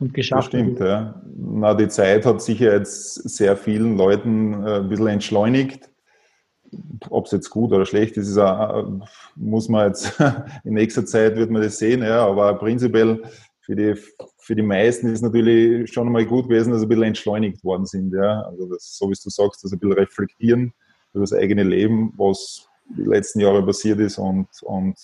und 0.00 0.14
geschafft 0.14 0.54
das 0.54 0.60
stimmt. 0.60 0.80
Ja. 0.80 1.22
Na, 1.36 1.74
die 1.74 1.88
Zeit 1.88 2.24
hat 2.24 2.42
sicher 2.42 2.72
jetzt 2.72 3.14
sehr 3.28 3.56
vielen 3.56 3.96
Leuten 3.96 4.54
äh, 4.64 4.76
ein 4.78 4.88
bisschen 4.88 5.08
entschleunigt. 5.08 5.90
Ob 7.10 7.26
es 7.26 7.32
jetzt 7.32 7.50
gut 7.50 7.72
oder 7.72 7.84
schlecht 7.84 8.16
ist, 8.16 8.28
ist 8.28 8.38
auch, 8.38 9.00
muss 9.36 9.68
man 9.68 9.88
jetzt 9.88 10.20
in 10.64 10.74
nächster 10.74 11.04
Zeit 11.04 11.36
wird 11.36 11.50
man 11.50 11.62
das 11.62 11.78
sehen, 11.78 12.02
ja, 12.02 12.26
aber 12.26 12.54
prinzipiell 12.54 13.22
für 13.60 13.76
die, 13.76 13.94
für 14.38 14.56
die 14.56 14.62
meisten 14.62 15.12
ist 15.12 15.20
natürlich 15.20 15.92
schon 15.92 16.10
mal 16.10 16.24
gut 16.24 16.48
gewesen, 16.48 16.72
dass 16.72 16.80
sie 16.80 16.86
ein 16.86 16.88
bisschen 16.88 17.04
entschleunigt 17.04 17.62
worden 17.62 17.86
sind. 17.86 18.14
Ja? 18.14 18.42
Also 18.42 18.66
das, 18.66 18.96
so 18.96 19.06
wie 19.06 19.14
du 19.22 19.30
sagst, 19.30 19.62
dass 19.62 19.72
ein 19.72 19.78
bisschen 19.78 19.98
reflektieren 19.98 20.72
über 21.12 21.24
das 21.24 21.32
eigene 21.32 21.64
Leben, 21.64 22.14
was 22.16 22.68
die 22.96 23.02
letzten 23.02 23.40
Jahre 23.40 23.64
passiert 23.64 24.00
ist 24.00 24.18
und, 24.18 24.48
und 24.62 24.96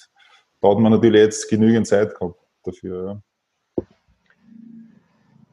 da 0.61 0.71
hat 0.71 0.79
man 0.79 0.93
natürlich 0.93 1.21
jetzt 1.21 1.51
genügend 1.51 1.87
Zeit 1.87 2.19
gehabt 2.19 2.41
dafür. 2.65 3.07
Ja. 3.07 3.23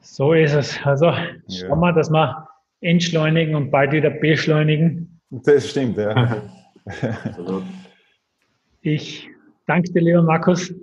So 0.04 0.34
ist 0.34 0.54
es. 0.54 0.80
Also 0.84 1.06
ja. 1.06 1.24
schauen 1.48 1.80
wir, 1.80 1.94
dass 1.94 2.12
wir 2.12 2.48
entschleunigen 2.82 3.56
und 3.56 3.72
bald 3.72 3.94
wieder 3.94 4.10
beschleunigen. 4.10 5.20
Das 5.30 5.70
stimmt, 5.70 5.98
ja. 5.98 6.44
ich 8.82 9.30
danke 9.66 9.92
dir, 9.92 10.02
lieber 10.02 10.22
Markus. 10.22 10.74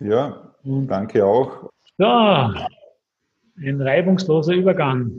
Ja, 0.00 0.54
danke 0.64 1.24
auch. 1.24 1.70
So, 1.98 2.04
ein 2.04 3.80
reibungsloser 3.80 4.54
Übergang. 4.54 5.12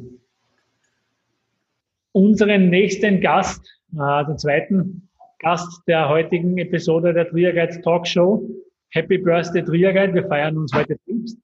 Unseren 2.11 2.69
nächsten 2.69 3.21
Gast, 3.21 3.61
äh, 3.95 4.25
den 4.25 4.37
zweiten 4.37 5.07
Gast 5.39 5.81
der 5.87 6.09
heutigen 6.09 6.57
Episode 6.57 7.13
der 7.13 7.29
Trier 7.29 7.53
Guides 7.53 7.79
Talkshow. 7.81 8.49
Happy 8.89 9.17
Birthday 9.17 9.63
Trier 9.63 9.93
Guide. 9.93 10.13
Wir 10.13 10.27
feiern 10.27 10.57
uns 10.57 10.73
heute 10.73 10.97
selbst. 11.05 11.37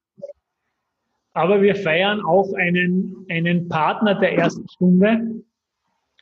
Aber 1.34 1.62
wir 1.62 1.76
feiern 1.76 2.22
auch 2.22 2.54
einen, 2.54 3.26
einen 3.30 3.70
Partner 3.70 4.16
der 4.16 4.38
ersten 4.38 4.68
Stunde. 4.70 5.44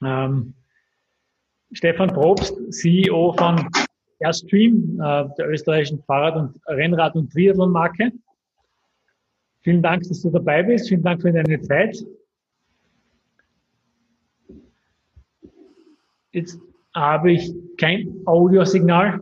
Ähm, 0.04 0.54
Stefan 1.72 2.10
Probst, 2.10 2.56
CEO 2.72 3.34
von 3.34 3.70
Airstream, 4.20 5.00
äh, 5.02 5.26
der 5.38 5.50
österreichischen 5.50 6.02
Fahrrad- 6.04 6.36
und 6.36 6.60
Rennrad- 6.68 7.16
und 7.16 7.32
Triathlon-Marke. 7.32 8.12
Vielen 9.62 9.82
Dank, 9.82 10.04
dass 10.04 10.22
du 10.22 10.30
dabei 10.30 10.64
bist. 10.64 10.88
Vielen 10.88 11.04
Dank 11.04 11.22
für 11.22 11.32
deine 11.32 11.62
Zeit. 11.62 11.98
Jetzt 16.32 16.60
habe 16.94 17.34
ich 17.34 17.54
kein 17.78 18.22
Audiosignal. 18.26 19.20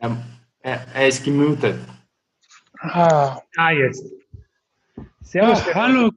Ja, 0.00 0.16
er 0.62 1.08
ist 1.08 1.24
gemutet. 1.24 1.76
Ah, 2.80 3.40
ah 3.56 3.70
jetzt. 3.70 4.17
Servus. 5.22 5.66
Ja, 5.66 5.74
hallo. 5.74 6.10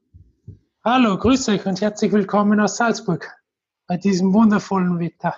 Hallo, 0.84 1.18
grüße 1.18 1.52
euch 1.52 1.66
und 1.66 1.82
herzlich 1.82 2.12
willkommen 2.12 2.60
aus 2.60 2.78
Salzburg 2.78 3.30
bei 3.88 3.98
diesem 3.98 4.34
wundervollen 4.34 5.00
Wetter. 5.00 5.36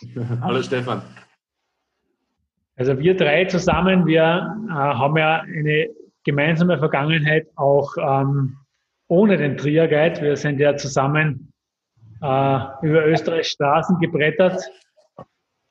hallo 0.40 0.62
Stefan. 0.62 1.02
Also 2.76 2.98
wir 2.98 3.16
drei 3.16 3.44
zusammen, 3.46 4.06
wir 4.06 4.22
äh, 4.22 4.72
haben 4.72 5.16
ja 5.16 5.40
eine 5.40 5.88
gemeinsame 6.24 6.78
Vergangenheit 6.78 7.48
auch 7.56 7.96
ähm, 7.98 8.58
ohne 9.08 9.36
den 9.36 9.56
Trier 9.56 9.88
Guide. 9.88 10.20
Wir 10.20 10.36
sind 10.36 10.60
ja 10.60 10.76
zusammen 10.76 11.52
äh, 12.22 12.58
über 12.82 13.06
Österreichs 13.06 13.48
Straßen 13.48 13.98
gebrettert 13.98 14.62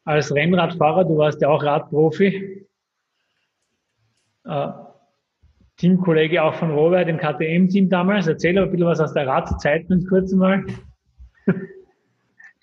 als 0.03 0.33
Rennradfahrer. 0.33 1.05
Du 1.05 1.17
warst 1.17 1.41
ja 1.41 1.49
auch 1.49 1.63
Radprofi. 1.63 2.67
Äh, 4.43 4.69
Teamkollege 5.77 6.43
auch 6.43 6.55
von 6.55 6.71
Robert 6.71 7.07
im 7.07 7.17
KTM-Team 7.17 7.89
damals. 7.89 8.27
Erzähl 8.27 8.57
ein 8.57 8.71
bisschen 8.71 8.87
was 8.87 8.99
aus 8.99 9.13
der 9.13 9.27
Radzeit 9.27 9.87
ganz 9.87 10.07
kurz 10.07 10.33
mal. 10.33 10.65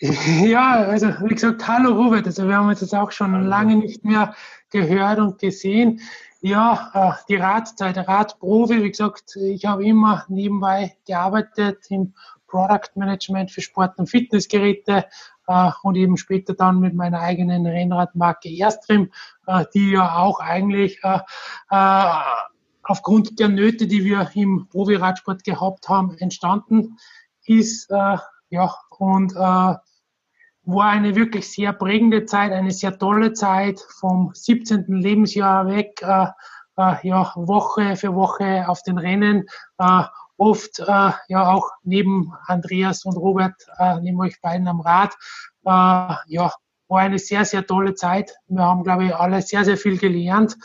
Ja, 0.00 0.82
also 0.82 1.06
wie 1.22 1.34
gesagt, 1.34 1.66
hallo 1.66 1.92
Robert. 1.92 2.26
Also 2.26 2.46
wir 2.48 2.56
haben 2.56 2.68
uns 2.68 2.80
jetzt 2.80 2.94
auch 2.94 3.12
schon 3.12 3.44
lange 3.44 3.76
nicht 3.76 4.04
mehr 4.04 4.34
gehört 4.70 5.20
und 5.20 5.38
gesehen. 5.38 6.00
Ja, 6.40 6.90
äh, 6.92 7.12
die 7.28 7.36
Radzeit, 7.36 7.96
Radprofi, 7.96 8.82
wie 8.82 8.90
gesagt, 8.90 9.36
ich 9.36 9.64
habe 9.64 9.86
immer 9.86 10.24
nebenbei 10.28 10.96
gearbeitet 11.06 11.86
im 11.90 12.12
Product 12.48 12.90
Management 12.96 13.52
für 13.52 13.62
Sport- 13.62 13.98
und 13.98 14.10
Fitnessgeräte 14.10 15.06
äh, 15.46 15.70
und 15.84 15.94
eben 15.94 16.16
später 16.16 16.54
dann 16.54 16.80
mit 16.80 16.94
meiner 16.94 17.20
eigenen 17.20 17.64
Rennradmarke 17.64 18.50
Erstrim, 18.50 19.10
äh, 19.46 19.64
die 19.72 19.92
ja 19.92 20.16
auch 20.16 20.40
eigentlich 20.40 21.00
aufgrund 22.84 23.38
der 23.38 23.48
Nöte, 23.48 23.86
die 23.86 24.04
wir 24.04 24.30
im 24.34 24.68
Profi-Radsport 24.68 25.44
gehabt 25.44 25.88
haben, 25.88 26.16
entstanden 26.18 26.98
ist. 27.46 27.90
Ja, 28.50 28.74
und 28.90 29.34
war 29.34 30.88
eine 30.90 31.14
wirklich 31.14 31.50
sehr 31.50 31.72
prägende 31.72 32.24
Zeit, 32.24 32.52
eine 32.52 32.70
sehr 32.70 32.98
tolle 32.98 33.32
Zeit 33.32 33.80
vom 33.98 34.30
17. 34.34 34.84
Lebensjahr 34.88 35.66
weg, 35.66 36.00
äh, 36.02 36.26
äh, 36.76 36.96
ja, 37.06 37.32
Woche 37.36 37.96
für 37.96 38.14
Woche 38.14 38.68
auf 38.68 38.82
den 38.82 38.98
Rennen, 38.98 39.46
äh, 39.78 40.02
oft 40.36 40.80
äh, 40.80 41.12
ja 41.28 41.52
auch 41.52 41.70
neben 41.82 42.32
Andreas 42.46 43.04
und 43.04 43.16
Robert, 43.16 43.54
äh, 43.78 44.00
neben 44.00 44.20
euch 44.20 44.40
beiden 44.40 44.66
am 44.66 44.80
Rad. 44.80 45.14
Äh, 45.64 46.14
ja, 46.26 46.52
war 46.88 47.00
eine 47.00 47.18
sehr, 47.18 47.44
sehr 47.44 47.66
tolle 47.66 47.94
Zeit. 47.94 48.34
Wir 48.48 48.62
haben, 48.62 48.82
glaube 48.82 49.06
ich, 49.06 49.14
alle 49.14 49.42
sehr, 49.42 49.64
sehr 49.64 49.76
viel 49.76 49.98
gelernt. 49.98 50.56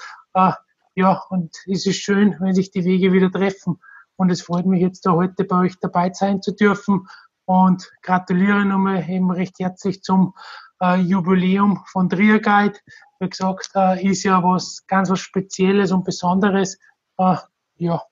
Ja, 1.00 1.24
und 1.30 1.56
es 1.66 1.86
ist 1.86 2.02
schön, 2.02 2.36
wenn 2.41 2.54
sich 2.54 2.72
die 2.72 2.84
Wege 2.84 3.14
wieder 3.14 3.32
treffen. 3.32 3.80
Und 4.18 4.30
es 4.32 4.41
freut 4.41 4.66
mich 4.66 4.82
jetzt 4.82 5.06
da 5.06 5.14
heute 5.14 5.45
bei 5.45 5.60
euch 5.62 5.80
dabei 5.80 6.12
sein 6.12 6.41
zu 6.41 6.54
dürfen 6.54 7.08
und 7.45 7.89
gratuliere 8.02 8.66
nochmal 8.66 9.10
eben 9.10 9.32
recht 9.32 9.60
herzlich 9.60 10.04
zum 10.04 10.34
äh, 10.82 10.97
Jubiläum 10.97 11.86
von 11.89 12.10
Trier 12.10 12.41
Guide. 12.41 12.78
Wie 13.22 13.30
gesagt, 13.30 13.70
äh, 13.76 14.06
ist 14.06 14.26
ja 14.26 14.43
was 14.43 14.86
ganz 14.88 15.10
was 15.10 15.22
Spezielles 15.22 15.93
und 15.93 16.04
Besonderes. 16.04 16.78
Äh, 17.18 17.38
ja. 17.78 18.04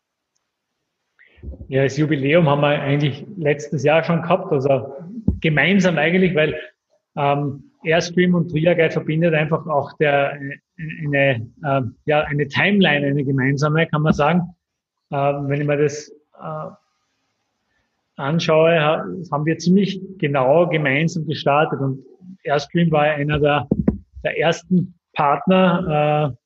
Ja, 1.67 1.83
das 1.83 1.97
Jubiläum 1.97 2.47
haben 2.47 2.61
wir 2.61 2.69
eigentlich 2.69 3.27
letztes 3.35 3.83
Jahr 3.83 4.05
schon 4.05 4.21
gehabt, 4.21 4.49
also 4.53 4.95
gemeinsam 5.41 5.97
eigentlich, 5.97 6.33
weil 6.35 6.57
ähm, 7.17 7.69
Airstream 7.87 8.35
und 8.35 8.49
Trier 8.49 8.75
Guide 8.75 8.91
verbindet 8.91 9.33
einfach 9.33 9.65
auch 9.67 9.93
der, 9.93 10.39
eine, 11.05 11.49
äh, 11.63 11.81
ja, 12.05 12.21
eine 12.23 12.47
Timeline, 12.47 13.07
eine 13.07 13.23
gemeinsame, 13.23 13.87
kann 13.87 14.01
man 14.01 14.13
sagen. 14.13 14.41
Äh, 15.09 15.15
wenn 15.15 15.61
ich 15.61 15.67
mir 15.67 15.77
das 15.77 16.09
äh, 16.39 16.69
anschaue, 18.17 18.79
haben 19.31 19.45
wir 19.45 19.57
ziemlich 19.57 20.01
genau 20.17 20.67
gemeinsam 20.67 21.25
gestartet 21.25 21.79
und 21.79 22.03
Airstream 22.43 22.91
war 22.91 23.03
einer 23.03 23.39
der, 23.39 23.67
der 24.23 24.39
ersten 24.39 24.93
Partner 25.13 26.33
äh, 26.33 26.37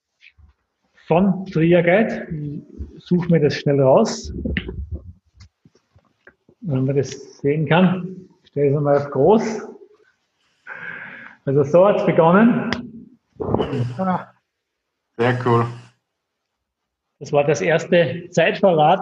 von 1.08 1.46
Trier 1.46 1.84
Guide. 1.84 2.28
Ich 2.96 3.06
suche 3.06 3.30
mir 3.30 3.39
das 3.39 3.56
schnell 3.56 3.82
raus, 3.82 4.34
wenn 6.62 6.86
man 6.86 6.96
das 6.96 7.39
sehen 7.39 7.68
kann. 7.68 8.30
Ich 8.44 8.50
stelle 8.50 8.76
es 8.76 8.82
mal 8.82 8.98
auf 8.98 9.10
groß. 9.12 9.71
Also 11.46 11.64
so 11.64 11.88
hat 11.88 11.98
es 11.98 12.06
begonnen. 12.06 12.70
Sehr 15.18 15.39
cool. 15.46 15.66
Das 17.20 17.32
war 17.32 17.44
das 17.44 17.62
erste 17.62 18.28
Zeitverrat 18.30 19.00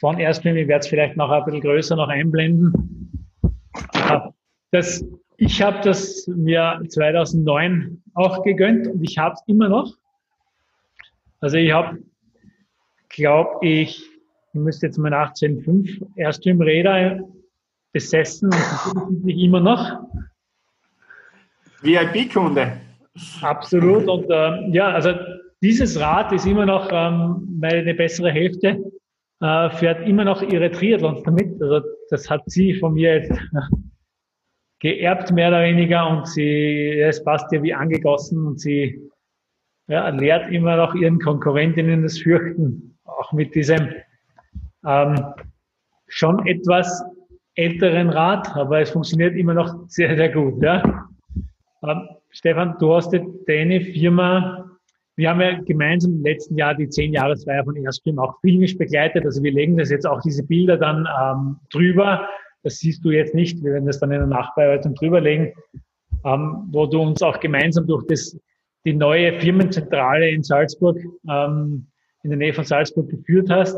von 0.00 0.18
Airstream. 0.18 0.56
Ich 0.56 0.68
werde 0.68 0.80
es 0.80 0.88
vielleicht 0.88 1.16
noch 1.16 1.30
ein 1.30 1.44
bisschen 1.44 1.60
größer 1.60 1.96
noch 1.96 2.08
einblenden. 2.08 3.28
Das, 4.70 5.04
ich 5.36 5.62
habe 5.62 5.80
das 5.82 6.26
mir 6.26 6.82
2009 6.88 8.02
auch 8.14 8.42
gegönnt 8.42 8.86
und 8.88 9.02
ich 9.02 9.18
habe 9.18 9.34
es 9.34 9.42
immer 9.46 9.68
noch. 9.68 9.94
Also 11.40 11.58
ich 11.58 11.72
habe, 11.72 11.98
glaube 13.08 13.66
ich, 13.66 14.02
ich 14.52 14.60
müsste 14.60 14.86
jetzt 14.86 14.98
mal 14.98 15.10
nachzählen, 15.10 15.60
fünf 15.60 15.90
Airstream-Räder 16.16 17.20
besessen 17.92 18.50
und 18.94 19.22
die 19.24 19.44
immer 19.44 19.60
noch. 19.60 20.00
VIP-Kunde. 21.86 22.80
Absolut. 23.40 24.08
Und 24.08 24.26
ähm, 24.30 24.72
ja, 24.72 24.88
also 24.88 25.12
dieses 25.62 25.98
Rad 25.98 26.32
ist 26.32 26.46
immer 26.46 26.66
noch 26.66 26.88
ähm, 26.92 27.56
meine 27.60 27.94
bessere 27.94 28.30
Hälfte, 28.30 28.78
äh, 29.40 29.70
fährt 29.70 30.06
immer 30.06 30.24
noch 30.24 30.42
ihre 30.42 30.70
Triathlons 30.70 31.22
damit. 31.22 31.60
Also 31.60 31.80
das 32.10 32.28
hat 32.28 32.42
sie 32.46 32.74
von 32.74 32.94
mir 32.94 33.16
jetzt 33.16 33.32
geerbt, 34.80 35.32
mehr 35.32 35.48
oder 35.48 35.62
weniger, 35.62 36.08
und 36.08 36.28
sie, 36.28 37.00
es 37.00 37.22
passt 37.24 37.50
ihr 37.52 37.62
wie 37.62 37.72
angegossen 37.72 38.46
und 38.46 38.60
sie 38.60 39.00
ja, 39.88 40.08
lehrt 40.08 40.52
immer 40.52 40.76
noch 40.76 40.94
ihren 40.94 41.18
Konkurrentinnen 41.18 42.02
das 42.02 42.18
Fürchten, 42.18 42.98
auch 43.04 43.32
mit 43.32 43.54
diesem 43.54 43.88
ähm, 44.84 45.24
schon 46.08 46.46
etwas 46.46 47.02
älteren 47.54 48.10
Rad, 48.10 48.54
aber 48.54 48.80
es 48.80 48.90
funktioniert 48.90 49.34
immer 49.36 49.54
noch 49.54 49.88
sehr, 49.88 50.14
sehr 50.16 50.28
gut. 50.28 50.62
Ja. 50.62 51.05
Ähm, 51.82 52.08
Stefan, 52.30 52.76
du 52.78 52.94
hast 52.94 53.12
deine 53.46 53.80
Firma, 53.80 54.70
wir 55.16 55.30
haben 55.30 55.40
ja 55.40 55.60
gemeinsam 55.60 56.12
im 56.12 56.22
letzten 56.22 56.56
Jahr 56.56 56.74
die 56.74 56.88
zehn 56.88 57.12
Jahresfeier 57.12 57.64
von 57.64 57.76
Airstream 57.76 58.18
auch 58.18 58.38
filmisch 58.40 58.76
begleitet. 58.76 59.24
Also 59.24 59.42
wir 59.42 59.52
legen 59.52 59.76
das 59.76 59.90
jetzt 59.90 60.06
auch 60.06 60.20
diese 60.20 60.42
Bilder 60.42 60.76
dann 60.76 61.06
ähm, 61.20 61.56
drüber. 61.70 62.28
Das 62.62 62.78
siehst 62.78 63.04
du 63.04 63.10
jetzt 63.10 63.34
nicht. 63.34 63.62
Wir 63.62 63.74
werden 63.74 63.86
das 63.86 64.00
dann 64.00 64.12
in 64.12 64.18
der 64.18 64.26
Nachbearbeitung 64.26 64.94
drüberlegen, 64.94 65.52
ähm, 66.24 66.68
wo 66.70 66.86
du 66.86 67.00
uns 67.00 67.22
auch 67.22 67.40
gemeinsam 67.40 67.86
durch 67.86 68.04
das, 68.06 68.38
die 68.84 68.94
neue 68.94 69.38
Firmenzentrale 69.40 70.30
in 70.30 70.42
Salzburg, 70.42 70.98
ähm, 71.28 71.86
in 72.22 72.30
der 72.30 72.38
Nähe 72.38 72.52
von 72.52 72.64
Salzburg 72.64 73.08
geführt 73.08 73.48
hast. 73.50 73.76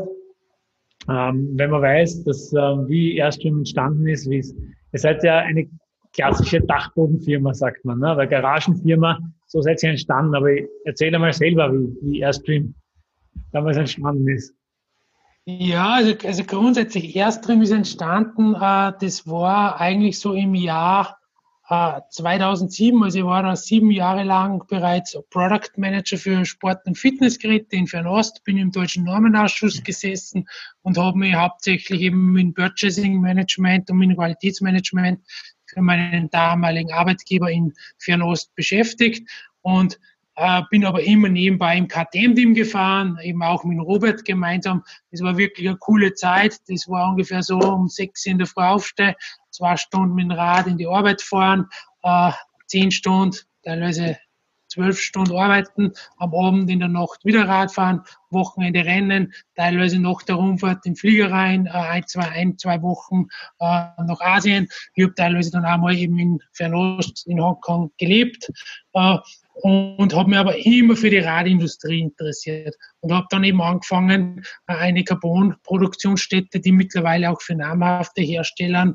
Ähm, 1.07 1.51
wenn 1.53 1.69
man 1.69 1.81
weiß, 1.81 2.23
dass, 2.23 2.51
ähm, 2.53 2.87
wie 2.87 3.15
Airstream 3.15 3.59
entstanden 3.59 4.07
ist, 4.07 4.29
wie 4.29 4.39
es, 4.39 4.53
ihr 4.91 4.99
seid 4.99 5.23
ja 5.23 5.39
eine 5.39 5.67
klassische 6.13 6.61
Dachbodenfirma, 6.61 7.53
sagt 7.53 7.85
man, 7.85 7.99
ne? 7.99 8.15
Weil 8.17 8.27
Garagenfirma, 8.27 9.19
so 9.47 9.61
seid 9.61 9.81
ihr 9.83 9.91
entstanden. 9.91 10.35
Aber 10.35 10.49
erzähl 10.85 11.17
mal 11.17 11.33
selber, 11.33 11.71
wie, 11.73 11.95
wie 12.01 12.19
Airstream 12.19 12.75
damals 13.51 13.77
entstanden 13.77 14.27
ist. 14.27 14.53
Ja, 15.45 15.95
also, 15.95 16.13
also 16.27 16.43
grundsätzlich 16.43 17.15
Airstream 17.15 17.61
ist 17.61 17.71
entstanden, 17.71 18.53
äh, 18.53 18.93
das 18.99 19.27
war 19.27 19.79
eigentlich 19.79 20.19
so 20.19 20.33
im 20.33 20.53
Jahr 20.53 21.17
2007, 21.69 22.99
äh, 22.99 23.03
also 23.03 23.19
ich 23.19 23.25
war 23.25 23.43
da 23.43 23.55
sieben 23.55 23.91
Jahre 23.91 24.23
lang 24.23 24.63
bereits 24.67 25.17
Product 25.29 25.69
Manager 25.77 26.17
für 26.17 26.45
Sport- 26.45 26.85
und 26.85 26.97
Fitnessgeräte 26.97 27.75
in 27.75 27.85
Fernost, 27.85 28.43
bin 28.43 28.57
im 28.57 28.71
deutschen 28.71 29.03
Normenausschuss 29.03 29.83
gesessen 29.83 30.47
und 30.81 30.97
habe 30.97 31.17
mich 31.17 31.35
hauptsächlich 31.35 32.01
eben 32.01 32.31
mit 32.31 32.55
Purchasing 32.55 33.21
Management 33.21 33.89
und 33.91 33.97
mit 33.97 34.15
Qualitätsmanagement 34.15 35.19
für 35.73 35.81
meinen 35.81 36.29
damaligen 36.29 36.91
Arbeitgeber 36.91 37.49
in 37.49 37.73
Fernost 37.97 38.53
beschäftigt 38.55 39.29
und 39.61 39.99
äh, 40.35 40.61
bin 40.69 40.85
aber 40.85 41.03
immer 41.03 41.27
nebenbei 41.27 41.77
im 41.77 41.87
KTM-Team 41.87 42.53
gefahren, 42.53 43.17
eben 43.21 43.43
auch 43.43 43.63
mit 43.65 43.79
Robert 43.79 44.23
gemeinsam. 44.23 44.83
Das 45.11 45.21
war 45.21 45.37
wirklich 45.37 45.67
eine 45.67 45.77
coole 45.77 46.13
Zeit. 46.13 46.57
Das 46.69 46.87
war 46.87 47.09
ungefähr 47.09 47.43
so 47.43 47.59
um 47.59 47.89
sechs 47.89 48.25
in 48.25 48.37
der 48.37 48.47
Früh 48.47 48.63
aufstehen, 48.63 49.15
zwei 49.51 49.75
Stunden 49.75 50.15
mit 50.15 50.25
dem 50.25 50.31
Rad 50.31 50.67
in 50.67 50.77
die 50.77 50.87
Arbeit 50.87 51.21
fahren, 51.21 51.67
äh, 52.03 52.31
zehn 52.67 52.89
Stunden, 52.89 53.37
teilweise 53.63 54.17
zwölf 54.69 54.99
Stunden 54.99 55.35
arbeiten, 55.35 55.91
am 56.17 56.33
Abend 56.33 56.69
in 56.69 56.79
der 56.79 56.87
Nacht 56.87 57.25
wieder 57.25 57.47
Radfahren, 57.47 58.01
Wochenende 58.29 58.85
rennen, 58.85 59.33
teilweise 59.55 59.99
noch 59.99 60.21
der 60.21 60.35
Rumfahrt 60.35 60.85
in 60.85 60.95
Flieger 60.95 61.31
rein, 61.31 61.65
äh, 61.65 61.71
ein, 61.71 62.07
zwei, 62.07 62.29
ein, 62.29 62.57
zwei 62.57 62.81
Wochen 62.81 63.27
äh, 63.59 63.87
nach 64.05 64.21
Asien. 64.21 64.67
Ich 64.93 65.03
habe 65.03 65.15
teilweise 65.15 65.51
dann 65.51 65.65
auch 65.65 65.77
mal 65.77 65.95
eben 65.95 66.17
in 66.19 66.39
Fernost 66.53 67.25
in 67.27 67.41
Hongkong 67.41 67.91
gelebt. 67.97 68.49
Äh, 68.93 69.17
und 69.61 70.13
habe 70.15 70.29
mich 70.29 70.39
aber 70.39 70.57
immer 70.65 70.95
für 70.95 71.09
die 71.09 71.17
Radindustrie 71.17 71.99
interessiert 71.99 72.75
und 73.01 73.11
habe 73.11 73.27
dann 73.29 73.43
eben 73.43 73.61
angefangen, 73.61 74.43
eine 74.67 75.03
Carbon-Produktionsstätte, 75.03 76.59
die 76.59 76.71
mittlerweile 76.71 77.29
auch 77.29 77.41
für 77.41 77.55
namhafte 77.55 78.21
Hersteller 78.21 78.93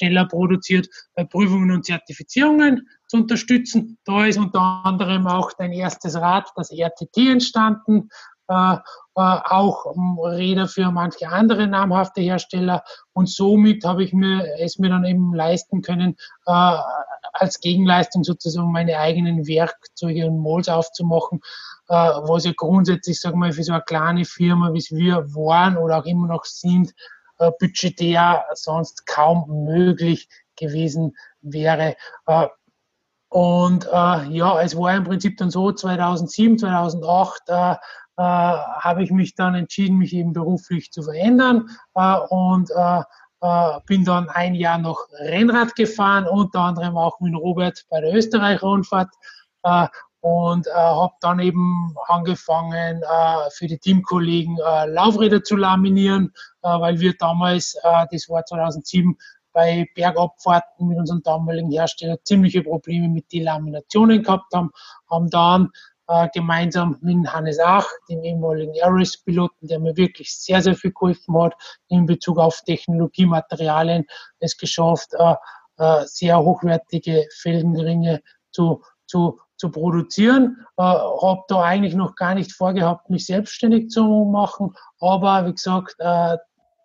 Hersteller 0.00 0.26
produziert, 0.26 0.88
bei 1.14 1.24
Prüfungen 1.24 1.70
und 1.70 1.84
Zertifizierungen 1.84 2.88
zu 3.06 3.18
unterstützen. 3.18 3.98
Da 4.04 4.26
ist 4.26 4.38
unter 4.38 4.82
anderem 4.84 5.26
auch 5.26 5.52
dein 5.52 5.72
erstes 5.72 6.16
Rad, 6.16 6.48
das 6.56 6.70
RTT, 6.70 7.16
entstanden. 7.16 8.08
Äh, 8.48 8.76
äh, 9.16 9.20
auch 9.20 9.84
um, 9.84 10.18
Räder 10.18 10.66
für 10.66 10.90
manche 10.90 11.28
andere 11.28 11.66
namhafte 11.66 12.20
Hersteller. 12.20 12.82
Und 13.12 13.28
somit 13.28 13.84
habe 13.84 14.02
ich 14.02 14.12
mir 14.12 14.44
es 14.58 14.78
mir 14.78 14.88
dann 14.88 15.04
eben 15.04 15.34
leisten 15.34 15.82
können, 15.82 16.16
äh, 16.46 16.76
als 17.32 17.60
Gegenleistung 17.60 18.24
sozusagen 18.24 18.72
meine 18.72 18.98
eigenen 18.98 19.46
Werkzeuge 19.46 20.26
und 20.26 20.38
Molds 20.38 20.68
aufzumachen, 20.68 21.40
äh, 21.88 21.94
was 21.94 22.44
ja 22.44 22.52
grundsätzlich, 22.56 23.20
sagen 23.20 23.38
wir, 23.38 23.52
für 23.52 23.62
so 23.62 23.72
eine 23.72 23.82
kleine 23.82 24.24
Firma, 24.24 24.72
wie 24.72 24.78
es 24.78 24.90
wir 24.90 25.34
waren 25.34 25.76
oder 25.76 25.98
auch 25.98 26.06
immer 26.06 26.26
noch 26.26 26.44
sind, 26.44 26.92
budgetär 27.58 28.44
sonst 28.54 29.06
kaum 29.06 29.64
möglich 29.64 30.28
gewesen 30.56 31.16
wäre. 31.40 31.96
Äh, 32.26 32.46
und 33.28 33.86
äh, 33.86 34.26
ja, 34.28 34.60
es 34.60 34.76
war 34.76 34.94
im 34.94 35.04
Prinzip 35.04 35.36
dann 35.36 35.50
so, 35.50 35.70
2007, 35.70 36.58
2008 36.58 37.42
äh, 37.48 37.72
äh, 37.72 37.76
habe 38.16 39.02
ich 39.02 39.10
mich 39.10 39.34
dann 39.34 39.54
entschieden, 39.54 39.98
mich 39.98 40.12
eben 40.12 40.32
beruflich 40.32 40.90
zu 40.90 41.02
verändern 41.02 41.70
äh, 41.94 42.16
und 42.28 42.70
äh, 42.70 43.02
äh, 43.40 43.80
bin 43.86 44.04
dann 44.04 44.28
ein 44.28 44.54
Jahr 44.54 44.78
noch 44.78 45.06
Rennrad 45.20 45.74
gefahren, 45.76 46.26
unter 46.26 46.60
anderem 46.60 46.96
auch 46.98 47.20
mit 47.20 47.34
Robert 47.34 47.84
bei 47.88 48.00
der 48.00 48.12
Österreich-Rundfahrt 48.12 49.08
äh, 49.62 49.86
und 50.20 50.66
äh, 50.66 50.70
habe 50.72 51.14
dann 51.20 51.40
eben 51.40 51.94
angefangen, 52.06 53.02
äh, 53.02 53.50
für 53.52 53.66
die 53.66 53.78
Teamkollegen 53.78 54.58
äh, 54.58 54.86
Laufräder 54.86 55.42
zu 55.42 55.56
laminieren, 55.56 56.32
äh, 56.62 56.68
weil 56.68 57.00
wir 57.00 57.14
damals, 57.16 57.74
äh, 57.82 58.06
das 58.10 58.28
war 58.28 58.44
2007, 58.44 59.16
bei 59.52 59.88
Bergabfahrten 59.94 60.86
mit 60.86 60.98
unserem 60.98 61.22
damaligen 61.22 61.72
Hersteller 61.72 62.22
ziemliche 62.22 62.62
Probleme 62.62 63.08
mit 63.08 63.32
den 63.32 63.44
Laminationen 63.44 64.22
gehabt 64.22 64.54
haben, 64.54 64.70
haben 65.10 65.28
dann 65.28 65.70
äh, 66.06 66.28
gemeinsam 66.34 66.98
mit 67.00 67.32
Hannes 67.32 67.58
Ach, 67.58 67.88
dem 68.08 68.22
ehemaligen 68.22 68.74
Airrace-Piloten, 68.74 69.66
der 69.66 69.80
mir 69.80 69.96
wirklich 69.96 70.34
sehr, 70.36 70.62
sehr 70.62 70.74
viel 70.74 70.92
geholfen 70.92 71.40
hat 71.40 71.54
in 71.88 72.06
Bezug 72.06 72.38
auf 72.38 72.62
Technologie, 72.62 73.26
Materialien, 73.26 74.06
es 74.38 74.56
geschafft, 74.56 75.14
äh, 75.14 75.34
äh, 75.78 76.04
sehr 76.06 76.38
hochwertige 76.38 77.26
Felgenringe 77.38 78.22
zu, 78.52 78.82
zu 79.06 79.40
zu 79.60 79.70
produzieren. 79.70 80.56
Äh, 80.76 80.82
habe 80.82 81.42
da 81.48 81.62
eigentlich 81.62 81.94
noch 81.94 82.16
gar 82.16 82.34
nicht 82.34 82.52
vorgehabt, 82.52 83.10
mich 83.10 83.26
selbstständig 83.26 83.90
zu 83.90 84.02
machen. 84.24 84.74
Aber 84.98 85.46
wie 85.46 85.52
gesagt, 85.52 85.96
äh, 85.98 86.38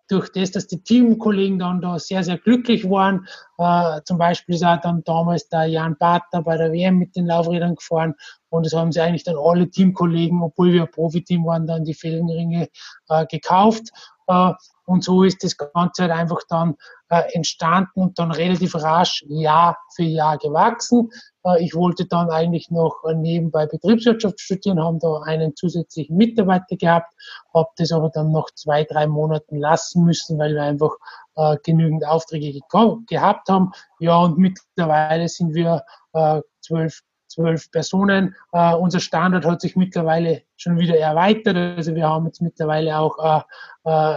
durch 0.08 0.30
das, 0.30 0.52
dass 0.52 0.68
die 0.68 0.80
Teamkollegen 0.82 1.58
dann 1.58 1.80
da 1.80 1.98
sehr, 1.98 2.22
sehr 2.22 2.38
glücklich 2.38 2.88
waren. 2.88 3.26
Äh, 3.58 4.02
zum 4.04 4.18
Beispiel 4.18 4.54
ist 4.54 4.64
auch 4.64 4.80
dann 4.80 5.02
damals 5.04 5.48
der 5.48 5.64
Jan 5.64 5.96
Bater 5.98 6.42
bei 6.42 6.56
der 6.56 6.70
WM 6.70 6.98
mit 6.98 7.16
den 7.16 7.26
Laufrädern 7.26 7.74
gefahren 7.74 8.14
und 8.50 8.64
das 8.64 8.72
haben 8.72 8.92
sie 8.92 9.00
eigentlich 9.00 9.24
dann 9.24 9.36
alle 9.36 9.68
Teamkollegen, 9.68 10.42
obwohl 10.42 10.72
wir 10.72 10.82
ein 10.82 10.90
Profiteam 10.90 11.44
waren, 11.44 11.66
dann 11.66 11.84
die 11.84 11.94
Felgenringe 11.94 12.68
äh, 13.08 13.26
gekauft. 13.26 13.88
Äh, 14.28 14.52
und 14.86 15.04
so 15.04 15.24
ist 15.24 15.42
das 15.44 15.56
Ganze 15.56 16.04
halt 16.04 16.12
einfach 16.12 16.40
dann 16.48 16.76
äh, 17.08 17.22
entstanden 17.32 18.00
und 18.00 18.18
dann 18.18 18.30
relativ 18.30 18.74
rasch 18.76 19.24
Jahr 19.28 19.76
für 19.94 20.04
Jahr 20.04 20.38
gewachsen. 20.38 21.10
Äh, 21.44 21.64
ich 21.64 21.74
wollte 21.74 22.06
dann 22.06 22.30
eigentlich 22.30 22.70
noch 22.70 23.02
nebenbei 23.14 23.66
Betriebswirtschaft 23.66 24.40
studieren, 24.40 24.82
haben 24.82 24.98
da 25.00 25.22
einen 25.22 25.54
zusätzlichen 25.56 26.16
Mitarbeiter 26.16 26.76
gehabt, 26.76 27.12
habe 27.52 27.68
das 27.76 27.92
aber 27.92 28.10
dann 28.10 28.32
noch 28.32 28.48
zwei, 28.54 28.84
drei 28.84 29.06
Monaten 29.06 29.56
lassen 29.56 30.04
müssen, 30.04 30.38
weil 30.38 30.54
wir 30.54 30.62
einfach 30.62 30.94
äh, 31.34 31.56
genügend 31.64 32.06
Aufträge 32.06 32.60
gehabt 33.08 33.48
haben. 33.48 33.72
Ja, 33.98 34.18
und 34.18 34.38
mittlerweile 34.38 35.28
sind 35.28 35.54
wir 35.54 35.82
äh, 36.12 36.40
zwölf 36.60 37.02
zwölf 37.28 37.70
Personen. 37.70 38.34
Uh, 38.52 38.76
unser 38.76 39.00
Standard 39.00 39.44
hat 39.44 39.60
sich 39.60 39.76
mittlerweile 39.76 40.42
schon 40.56 40.78
wieder 40.78 40.98
erweitert. 40.98 41.56
Also 41.56 41.94
wir 41.94 42.08
haben 42.08 42.26
jetzt 42.26 42.40
mittlerweile 42.40 42.98
auch 42.98 43.18
uh, 43.18 43.42
uh, 43.88 44.16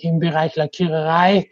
im 0.00 0.18
Bereich 0.18 0.56
Lackiererei 0.56 1.48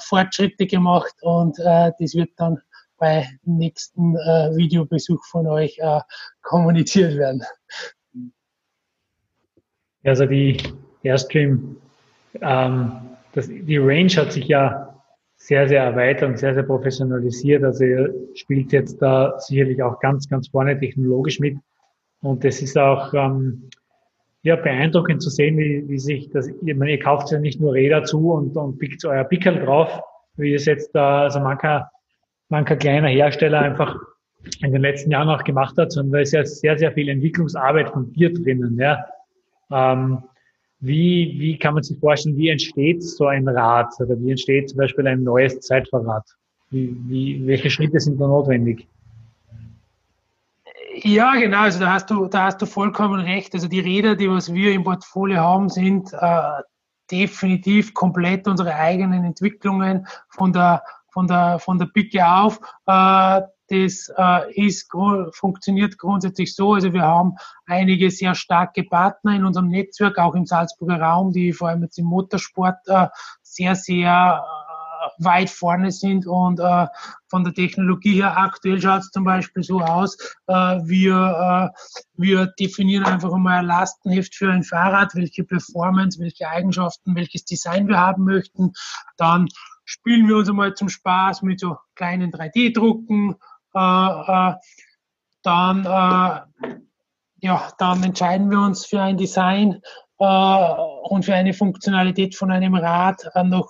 Fortschritte 0.00 0.66
gemacht 0.66 1.14
und 1.22 1.58
das 1.58 2.14
wird 2.14 2.30
dann 2.36 2.60
bei 2.98 3.28
nächsten 3.44 4.16
äh, 4.16 4.56
Videobesuch 4.56 5.24
von 5.26 5.46
euch 5.46 5.78
äh, 5.78 6.00
kommuniziert 6.42 7.16
werden. 7.16 7.42
Also 10.04 10.26
die 10.26 10.56
Airstream, 11.02 11.76
ähm, 12.40 12.92
das, 13.32 13.48
die 13.48 13.78
Range 13.78 14.10
hat 14.16 14.32
sich 14.32 14.46
ja 14.46 14.95
sehr, 15.36 15.68
sehr 15.68 15.82
erweitert 15.82 16.30
und 16.30 16.38
sehr, 16.38 16.54
sehr 16.54 16.62
professionalisiert. 16.62 17.62
Also 17.62 17.84
ihr 17.84 18.14
spielt 18.34 18.72
jetzt 18.72 19.00
da 19.00 19.38
sicherlich 19.38 19.82
auch 19.82 20.00
ganz, 20.00 20.28
ganz 20.28 20.48
vorne 20.48 20.78
technologisch 20.78 21.38
mit. 21.40 21.56
Und 22.22 22.44
es 22.44 22.62
ist 22.62 22.76
auch 22.78 23.12
ähm, 23.14 23.68
ja, 24.42 24.56
beeindruckend 24.56 25.22
zu 25.22 25.30
sehen, 25.30 25.58
wie, 25.58 25.88
wie 25.88 25.98
sich 25.98 26.30
das, 26.30 26.48
ich 26.48 26.76
meine, 26.76 26.92
ihr 26.92 27.00
kauft 27.00 27.30
ja 27.30 27.38
nicht 27.38 27.60
nur 27.60 27.74
Räder 27.74 28.04
zu 28.04 28.32
und, 28.32 28.56
und 28.56 28.78
pickt 28.78 29.04
euer 29.04 29.24
Pickel 29.24 29.64
drauf, 29.64 30.00
wie 30.36 30.54
es 30.54 30.64
jetzt 30.64 30.94
da, 30.94 31.22
also 31.22 31.40
mancher 31.40 31.90
mancher 32.48 32.76
kleiner 32.76 33.08
Hersteller 33.08 33.60
einfach 33.60 33.96
in 34.62 34.72
den 34.72 34.82
letzten 34.82 35.10
Jahren 35.10 35.28
auch 35.28 35.44
gemacht 35.44 35.76
hat, 35.78 35.92
sondern 35.92 36.12
da 36.12 36.18
ist 36.20 36.32
ja 36.32 36.44
sehr, 36.44 36.78
sehr 36.78 36.92
viel 36.92 37.08
Entwicklungsarbeit 37.08 37.90
von 37.90 38.12
dir 38.12 38.32
drinnen. 38.32 38.78
Ja. 38.78 39.04
Ähm, 39.70 40.22
wie, 40.80 41.36
wie 41.38 41.58
kann 41.58 41.74
man 41.74 41.82
sich 41.82 41.98
vorstellen, 41.98 42.36
wie 42.36 42.48
entsteht 42.48 43.02
so 43.02 43.26
ein 43.26 43.48
Rad 43.48 43.92
oder 43.98 44.18
wie 44.20 44.30
entsteht 44.30 44.68
zum 44.68 44.78
Beispiel 44.78 45.06
ein 45.06 45.22
neues 45.22 45.60
Zeitfahrrad? 45.60 46.24
Wie, 46.70 46.96
wie, 47.06 47.46
welche 47.46 47.70
Schritte 47.70 48.00
sind 48.00 48.20
da 48.20 48.26
notwendig? 48.26 48.86
Ja, 51.02 51.34
genau. 51.34 51.60
Also 51.60 51.80
da 51.80 51.92
hast 51.92 52.10
du, 52.10 52.26
da 52.26 52.44
hast 52.44 52.60
du 52.60 52.66
vollkommen 52.66 53.20
recht. 53.20 53.54
Also 53.54 53.68
die 53.68 53.80
Räder, 53.80 54.16
die 54.16 54.30
was 54.30 54.52
wir 54.52 54.72
im 54.72 54.84
Portfolio 54.84 55.38
haben, 55.38 55.68
sind 55.68 56.12
äh, 56.12 56.62
definitiv 57.10 57.94
komplett 57.94 58.48
unsere 58.48 58.74
eigenen 58.74 59.24
Entwicklungen 59.24 60.06
von 60.30 60.52
der 60.52 60.82
von 61.10 61.26
der 61.26 61.58
von 61.58 61.78
der 61.78 61.86
Picke 61.86 62.26
auf. 62.26 62.60
Äh, 62.86 63.42
das 63.68 64.12
äh, 64.16 64.66
ist, 64.66 64.90
funktioniert 65.32 65.98
grundsätzlich 65.98 66.54
so. 66.54 66.74
Also 66.74 66.92
wir 66.92 67.02
haben 67.02 67.36
einige 67.66 68.10
sehr 68.10 68.34
starke 68.34 68.84
Partner 68.84 69.34
in 69.34 69.44
unserem 69.44 69.68
Netzwerk, 69.68 70.18
auch 70.18 70.34
im 70.34 70.46
Salzburger 70.46 71.00
Raum, 71.00 71.32
die 71.32 71.52
vor 71.52 71.68
allem 71.68 71.82
jetzt 71.82 71.98
im 71.98 72.06
Motorsport 72.06 72.78
äh, 72.86 73.08
sehr, 73.42 73.74
sehr 73.74 74.44
äh, 74.44 75.24
weit 75.24 75.50
vorne 75.50 75.90
sind 75.90 76.26
und 76.26 76.60
äh, 76.60 76.86
von 77.28 77.44
der 77.44 77.54
Technologie 77.54 78.14
her 78.14 78.36
aktuell 78.36 78.80
schaut 78.80 79.00
es 79.00 79.10
zum 79.10 79.24
Beispiel 79.24 79.62
so 79.62 79.80
aus, 79.80 80.16
äh, 80.46 80.52
wir, 80.52 81.72
äh, 81.74 81.78
wir 82.14 82.46
definieren 82.58 83.04
einfach 83.04 83.32
einmal 83.32 83.58
ein 83.58 83.66
Lastenheft 83.66 84.34
für 84.34 84.50
ein 84.50 84.62
Fahrrad, 84.62 85.14
welche 85.14 85.44
Performance, 85.44 86.20
welche 86.20 86.48
Eigenschaften, 86.48 87.14
welches 87.16 87.44
Design 87.44 87.88
wir 87.88 87.98
haben 87.98 88.24
möchten. 88.24 88.72
Dann 89.16 89.48
spielen 89.84 90.28
wir 90.28 90.36
uns 90.36 90.48
einmal 90.48 90.74
zum 90.74 90.88
Spaß 90.88 91.42
mit 91.42 91.60
so 91.60 91.76
kleinen 91.94 92.30
3D-Drucken, 92.32 93.32
äh, 93.32 93.34
äh, 93.34 93.55
dann, 95.42 95.84
äh, 95.84 96.40
ja, 97.40 97.72
dann 97.78 98.02
entscheiden 98.02 98.50
wir 98.50 98.60
uns 98.60 98.86
für 98.86 99.00
ein 99.00 99.16
Design 99.16 99.80
und 100.18 101.24
für 101.26 101.34
eine 101.34 101.52
Funktionalität 101.52 102.34
von 102.34 102.50
einem 102.50 102.74
Rad 102.74 103.22
noch, 103.44 103.68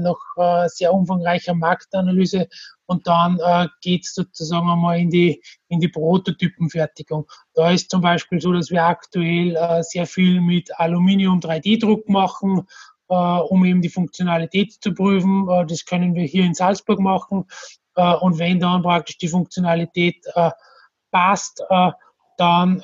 noch 0.00 0.18
sehr 0.66 0.92
umfangreicher 0.92 1.54
Marktanalyse 1.54 2.46
und 2.92 3.06
dann 3.06 3.38
äh, 3.40 3.68
geht 3.80 4.04
es 4.04 4.14
sozusagen 4.14 4.68
einmal 4.68 5.00
in 5.00 5.08
die, 5.08 5.42
in 5.68 5.80
die 5.80 5.88
Prototypenfertigung. 5.88 7.26
Da 7.54 7.70
ist 7.70 7.90
zum 7.90 8.02
Beispiel 8.02 8.40
so, 8.40 8.52
dass 8.52 8.70
wir 8.70 8.84
aktuell 8.84 9.56
äh, 9.56 9.82
sehr 9.82 10.06
viel 10.06 10.42
mit 10.42 10.70
Aluminium 10.78 11.40
3D-Druck 11.40 12.08
machen, 12.10 12.66
äh, 13.08 13.14
um 13.14 13.64
eben 13.64 13.80
die 13.80 13.88
Funktionalität 13.88 14.72
zu 14.72 14.92
prüfen. 14.92 15.48
Äh, 15.48 15.64
das 15.66 15.86
können 15.86 16.14
wir 16.14 16.24
hier 16.24 16.44
in 16.44 16.52
Salzburg 16.52 17.00
machen. 17.00 17.46
Äh, 17.94 18.14
und 18.16 18.38
wenn 18.38 18.60
dann 18.60 18.82
praktisch 18.82 19.18
die 19.18 19.28
Funktionalität 19.28 20.24
äh, 20.34 20.50
passt, 21.10 21.62
äh, 21.68 21.90
dann 22.38 22.80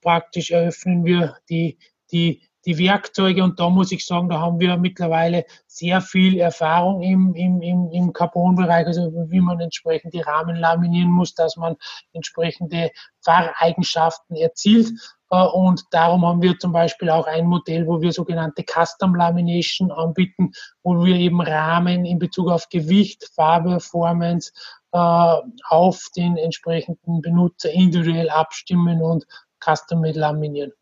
praktisch 0.00 0.50
eröffnen 0.50 1.04
wir 1.04 1.36
die, 1.50 1.78
die, 2.10 2.48
die 2.64 2.78
Werkzeuge 2.78 3.42
und 3.42 3.58
da 3.58 3.68
muss 3.68 3.92
ich 3.92 4.06
sagen, 4.06 4.28
da 4.28 4.40
haben 4.40 4.60
wir 4.60 4.76
mittlerweile 4.78 5.44
sehr 5.66 6.00
viel 6.00 6.38
Erfahrung 6.38 7.02
im, 7.02 7.34
im, 7.34 7.60
im, 7.60 7.90
im 7.90 8.12
Carbon-Bereich, 8.12 8.86
also 8.86 9.12
wie 9.30 9.40
man 9.40 9.60
entsprechend 9.60 10.14
die 10.14 10.20
Rahmen 10.20 10.56
laminieren 10.56 11.10
muss, 11.10 11.34
dass 11.34 11.56
man 11.56 11.76
entsprechende 12.12 12.90
Fahreigenschaften 13.20 14.36
erzielt. 14.36 14.88
Äh, 15.30 15.44
und 15.44 15.82
darum 15.90 16.24
haben 16.26 16.42
wir 16.42 16.58
zum 16.58 16.72
Beispiel 16.72 17.10
auch 17.10 17.26
ein 17.26 17.46
Modell, 17.46 17.86
wo 17.86 18.00
wir 18.00 18.12
sogenannte 18.12 18.64
Custom 18.64 19.14
Lamination 19.14 19.90
anbieten, 19.90 20.52
wo 20.82 21.04
wir 21.04 21.16
eben 21.16 21.40
Rahmen 21.40 22.04
in 22.04 22.18
Bezug 22.18 22.48
auf 22.48 22.68
Gewicht, 22.68 23.30
Farbe, 23.34 23.70
Performance 23.70 24.52
äh, 24.92 25.36
auf 25.68 26.06
den 26.16 26.36
entsprechenden 26.36 27.20
Benutzer 27.20 27.70
individuell 27.70 28.30
abstimmen 28.30 29.02
und 29.02 29.26
custom 29.60 30.04
laminieren. 30.04 30.72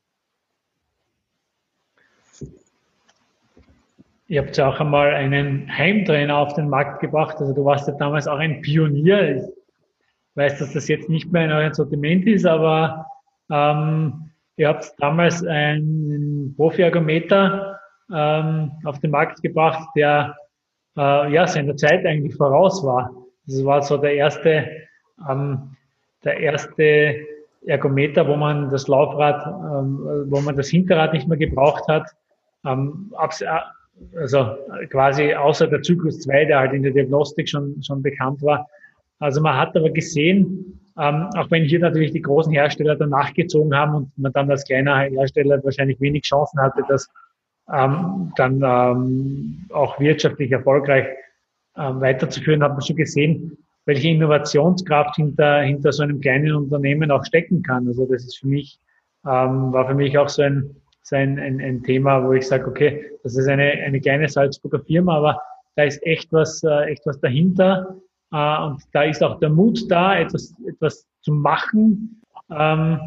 Ihr 4.28 4.42
habt 4.42 4.56
ja 4.56 4.68
auch 4.68 4.80
einmal 4.80 5.14
einen 5.14 5.70
Heimtrainer 5.70 6.36
auf 6.36 6.54
den 6.54 6.68
Markt 6.68 7.00
gebracht. 7.00 7.36
Also 7.38 7.52
du 7.52 7.64
warst 7.64 7.86
ja 7.86 7.94
damals 7.94 8.26
auch 8.26 8.38
ein 8.38 8.60
Pionier. 8.60 9.36
Ich 9.36 9.42
weiß, 10.34 10.58
dass 10.58 10.72
das 10.72 10.88
jetzt 10.88 11.08
nicht 11.08 11.30
mehr 11.30 11.44
in 11.44 11.52
eurem 11.52 11.72
Sortiment 11.72 12.26
ist, 12.26 12.44
aber 12.44 13.06
ähm, 13.50 14.25
ihr 14.56 14.68
habt 14.68 14.92
damals 14.98 15.44
einen 15.44 16.54
Profi-Ergometer 16.56 17.78
ähm, 18.12 18.72
auf 18.84 18.98
den 19.00 19.10
Markt 19.10 19.42
gebracht, 19.42 19.88
der 19.96 20.36
äh, 20.96 21.32
ja 21.32 21.46
seiner 21.46 21.76
Zeit 21.76 22.04
eigentlich 22.06 22.36
voraus 22.36 22.84
war. 22.84 23.10
Das 23.46 23.64
war 23.64 23.82
so 23.82 23.96
der 23.96 24.14
erste, 24.14 24.70
ähm, 25.28 25.76
der 26.24 26.40
erste 26.40 27.16
Ergometer, 27.66 28.26
wo 28.28 28.36
man 28.36 28.70
das 28.70 28.88
Laufrad, 28.88 29.46
ähm, 29.46 30.26
wo 30.30 30.40
man 30.40 30.56
das 30.56 30.68
Hinterrad 30.68 31.12
nicht 31.12 31.28
mehr 31.28 31.38
gebraucht 31.38 31.86
hat. 31.88 32.08
Ähm, 32.64 33.12
also 34.14 34.56
quasi 34.90 35.34
außer 35.34 35.66
der 35.68 35.82
Zyklus 35.82 36.20
2, 36.20 36.44
der 36.46 36.58
halt 36.58 36.72
in 36.72 36.82
der 36.82 36.92
Diagnostik 36.92 37.48
schon, 37.48 37.82
schon 37.82 38.02
bekannt 38.02 38.42
war. 38.42 38.68
Also 39.18 39.40
man 39.40 39.56
hat 39.56 39.74
aber 39.76 39.90
gesehen, 39.90 40.80
ähm, 40.98 41.28
auch 41.36 41.50
wenn 41.50 41.64
hier 41.64 41.78
natürlich 41.78 42.12
die 42.12 42.22
großen 42.22 42.52
Hersteller 42.52 42.96
danach 42.96 43.34
gezogen 43.34 43.74
haben 43.76 43.94
und 43.94 44.18
man 44.18 44.32
dann 44.32 44.50
als 44.50 44.64
kleiner 44.64 45.00
Hersteller 45.00 45.62
wahrscheinlich 45.62 46.00
wenig 46.00 46.22
Chancen 46.22 46.60
hatte, 46.60 46.82
das 46.88 47.08
ähm, 47.72 48.32
dann 48.36 48.62
ähm, 48.64 49.66
auch 49.72 49.98
wirtschaftlich 50.00 50.52
erfolgreich 50.52 51.06
ähm, 51.76 52.00
weiterzuführen, 52.00 52.62
hat 52.62 52.72
man 52.72 52.82
schon 52.82 52.96
gesehen, 52.96 53.58
welche 53.84 54.08
Innovationskraft 54.08 55.16
hinter, 55.16 55.60
hinter 55.60 55.92
so 55.92 56.02
einem 56.02 56.20
kleinen 56.20 56.54
Unternehmen 56.54 57.10
auch 57.10 57.24
stecken 57.24 57.62
kann. 57.62 57.86
Also 57.86 58.06
das 58.06 58.24
ist 58.24 58.38
für 58.38 58.48
mich, 58.48 58.78
ähm, 59.26 59.72
war 59.72 59.86
für 59.86 59.94
mich 59.94 60.16
auch 60.16 60.28
so 60.28 60.42
ein, 60.42 60.76
sein 61.02 61.38
ein, 61.38 61.60
ein 61.60 61.82
Thema, 61.82 62.24
wo 62.24 62.32
ich 62.32 62.46
sage, 62.46 62.66
okay, 62.68 63.04
das 63.22 63.36
ist 63.36 63.48
eine, 63.48 63.70
eine 63.70 64.00
kleine 64.00 64.28
Salzburger 64.28 64.80
Firma, 64.80 65.18
aber 65.18 65.40
da 65.76 65.84
ist 65.84 66.04
echt 66.04 66.32
was, 66.32 66.62
äh, 66.64 66.84
echt 66.86 67.04
was 67.06 67.20
dahinter. 67.20 67.96
Äh, 68.32 68.62
und 68.62 68.82
da 68.92 69.02
ist 69.02 69.22
auch 69.22 69.38
der 69.40 69.50
Mut 69.50 69.90
da, 69.90 70.18
etwas, 70.18 70.54
etwas 70.66 71.06
zu 71.20 71.32
machen. 71.32 72.22
Ähm, 72.50 73.00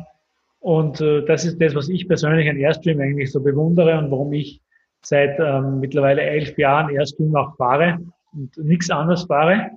und 0.59 0.99
äh, 1.01 1.23
das 1.25 1.45
ist 1.45 1.61
das, 1.61 1.75
was 1.75 1.89
ich 1.89 2.07
persönlich 2.07 2.49
an 2.49 2.57
Airstream 2.57 2.99
eigentlich 2.99 3.31
so 3.31 3.41
bewundere 3.41 3.97
und 3.97 4.11
warum 4.11 4.33
ich 4.33 4.61
seit 5.01 5.39
ähm, 5.39 5.79
mittlerweile 5.79 6.21
elf 6.21 6.57
Jahren 6.57 6.89
Airstream 6.89 7.35
auch 7.35 7.55
fahre 7.55 7.99
und 8.33 8.57
nichts 8.57 8.89
anderes 8.89 9.23
fahre. 9.23 9.71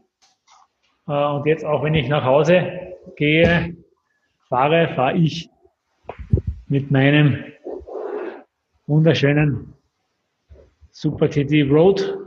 und 1.07 1.47
jetzt 1.47 1.65
auch, 1.65 1.83
wenn 1.85 1.95
ich 1.95 2.09
nach 2.09 2.25
Hause 2.25 2.97
gehe, 3.17 3.77
fahre, 4.49 4.89
fahre 4.95 5.17
ich 5.17 5.49
mit 6.69 6.91
meinem 6.91 7.45
wunderschönen 8.87 9.73
Super 10.91 11.29
TT 11.31 11.71
Road. 11.71 12.22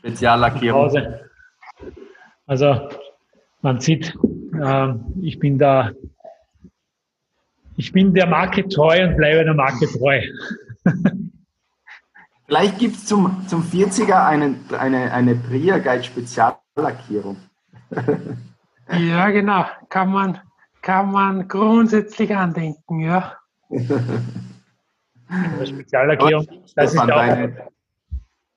Speziallackierung. 0.00 0.90
Also 2.46 2.88
man 3.62 3.80
sieht, 3.80 4.16
äh, 4.60 4.94
ich 5.20 5.38
bin 5.38 5.58
da, 5.58 5.90
ich 7.76 7.92
bin 7.92 8.14
der 8.14 8.26
Marke 8.26 8.66
treu 8.68 9.04
und 9.06 9.16
bleibe 9.16 9.44
der 9.44 9.54
Marke 9.54 9.86
treu. 9.86 10.20
Vielleicht 12.46 12.78
gibt 12.78 12.96
es 12.96 13.06
zum, 13.06 13.46
zum 13.46 13.62
40er 13.62 14.26
einen, 14.26 14.64
eine, 14.76 15.12
eine 15.12 15.34
Bria 15.36 15.78
Guide 15.78 16.02
Speziallackierung. 16.02 17.36
ja, 18.92 19.30
genau. 19.30 19.66
Kann 19.88 20.10
man, 20.10 20.40
kann 20.82 21.12
man 21.12 21.46
grundsätzlich 21.46 22.34
andenken, 22.34 23.00
ja. 23.00 23.36
Speziallackierung. 25.64 26.46
Das 26.74 26.92
ist 26.92 26.98
auch 26.98 27.06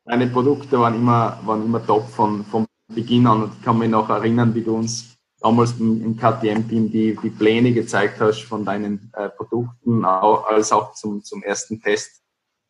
deine, 0.05 0.27
Produkte 0.27 0.79
waren 0.79 0.95
immer, 0.95 1.39
waren 1.45 1.65
immer 1.65 1.85
top 1.85 2.07
von, 2.09 2.43
vom 2.45 2.65
Beginn 2.93 3.27
an. 3.27 3.43
Und 3.43 3.53
ich 3.57 3.61
kann 3.63 3.77
mich 3.77 3.89
noch 3.89 4.09
erinnern, 4.09 4.53
wie 4.55 4.63
du 4.63 4.75
uns 4.75 5.15
damals 5.39 5.79
im 5.79 6.15
KTM-Team 6.15 6.91
die, 6.91 7.17
die 7.21 7.29
Pläne 7.29 7.73
gezeigt 7.73 8.21
hast 8.21 8.43
von 8.43 8.63
deinen 8.63 9.11
äh, 9.13 9.29
Produkten, 9.29 10.05
als 10.05 10.71
auch 10.71 10.93
zum, 10.93 11.23
zum 11.23 11.43
ersten 11.43 11.81
Test 11.81 12.23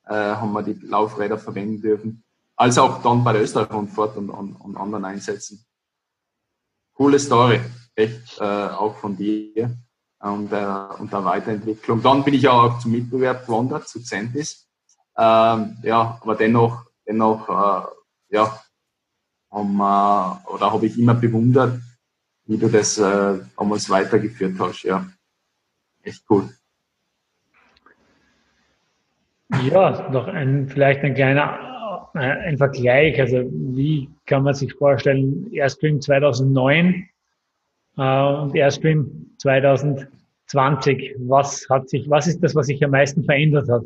äh, 0.05 0.13
haben 0.13 0.53
wir 0.53 0.63
die 0.63 0.79
Laufräder 0.85 1.37
verwenden 1.37 1.81
dürfen. 1.81 2.23
Als 2.55 2.77
auch 2.77 3.01
dann 3.01 3.23
bei 3.23 3.33
der 3.33 3.43
Österreich-Rundfahrt 3.43 4.17
und, 4.17 4.29
und, 4.29 4.55
und 4.55 4.77
anderen 4.77 5.05
Einsätzen. 5.05 5.65
Coole 6.93 7.19
Story, 7.19 7.59
echt 7.95 8.39
äh, 8.39 8.43
auch 8.43 8.95
von 8.97 9.17
dir 9.17 9.75
und, 10.19 10.51
äh, 10.51 10.65
und 10.99 11.11
der 11.11 11.25
Weiterentwicklung. 11.25 12.01
Dann 12.01 12.23
bin 12.23 12.33
ich 12.35 12.47
auch 12.47 12.79
zum 12.79 12.91
Mitbewerb 12.91 13.45
gewandert, 13.45 13.87
zu 13.87 14.01
Centis. 14.01 14.67
Ähm, 15.17 15.77
ja, 15.83 16.19
aber 16.21 16.35
dennoch, 16.35 16.85
dennoch, 17.07 17.49
äh, 17.49 18.35
ja, 18.35 18.59
haben, 19.51 19.79
äh, 19.79 20.51
oder 20.53 20.71
habe 20.71 20.85
ich 20.85 20.97
immer 20.97 21.13
bewundert, 21.13 21.79
wie 22.45 22.57
du 22.57 22.69
das 22.69 22.97
äh, 22.97 23.39
damals 23.57 23.89
weitergeführt 23.89 24.55
hast. 24.59 24.83
Ja, 24.83 25.05
echt 26.01 26.23
cool. 26.29 26.49
Ja, 29.69 30.09
noch 30.09 30.27
ein, 30.27 30.67
vielleicht 30.67 31.01
ein 31.01 31.13
kleiner 31.13 31.73
äh, 32.15 32.19
ein 32.19 32.57
Vergleich, 32.57 33.19
also 33.19 33.43
wie 33.51 34.09
kann 34.25 34.43
man 34.43 34.53
sich 34.53 34.73
vorstellen, 34.73 35.51
Airstream 35.51 35.99
2009 35.99 37.09
äh, 37.97 38.23
und 38.23 38.55
Airstream 38.55 39.31
2020, 39.39 41.15
was 41.19 41.67
hat 41.69 41.89
sich, 41.89 42.07
was 42.09 42.27
ist 42.27 42.43
das, 42.43 42.53
was 42.55 42.67
sich 42.67 42.83
am 42.83 42.91
meisten 42.91 43.23
verändert 43.23 43.67
hat? 43.69 43.83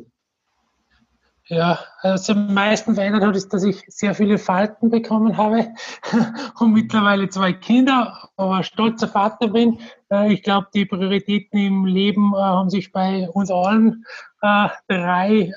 Ja, 1.49 1.79
also 2.01 2.33
am 2.33 2.53
meisten 2.53 2.95
verändert 2.95 3.23
hat, 3.23 3.35
ist, 3.35 3.53
dass 3.53 3.63
ich 3.63 3.81
sehr 3.87 4.13
viele 4.13 4.37
Falten 4.37 4.89
bekommen 4.89 5.37
habe 5.37 5.73
und 6.59 6.73
mittlerweile 6.73 7.29
zwei 7.29 7.53
Kinder, 7.53 8.29
aber 8.35 8.63
stolzer 8.63 9.07
Vater 9.07 9.47
bin. 9.47 9.79
Äh, 10.11 10.33
ich 10.33 10.43
glaube, 10.43 10.67
die 10.73 10.85
Prioritäten 10.85 11.57
im 11.57 11.85
Leben 11.85 12.33
äh, 12.33 12.37
haben 12.37 12.69
sich 12.69 12.91
bei 12.91 13.29
uns 13.29 13.49
allen 13.49 14.03
äh, 14.41 14.67
drei 14.89 15.53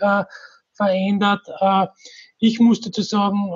verändert. 0.72 1.47
Ich 2.38 2.59
muss 2.59 2.80
dazu 2.80 3.03
sagen, 3.03 3.51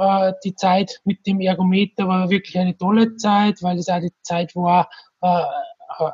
die 0.45 0.55
Zeit 0.55 1.01
mit 1.05 1.26
dem 1.26 1.41
Ergometer 1.41 2.07
war 2.07 2.28
wirklich 2.28 2.59
eine 2.59 2.76
tolle 2.76 3.16
Zeit, 3.16 3.62
weil 3.62 3.78
es 3.78 3.89
auch 3.89 4.01
die 4.01 4.12
Zeit 4.20 4.55
war, 4.55 4.91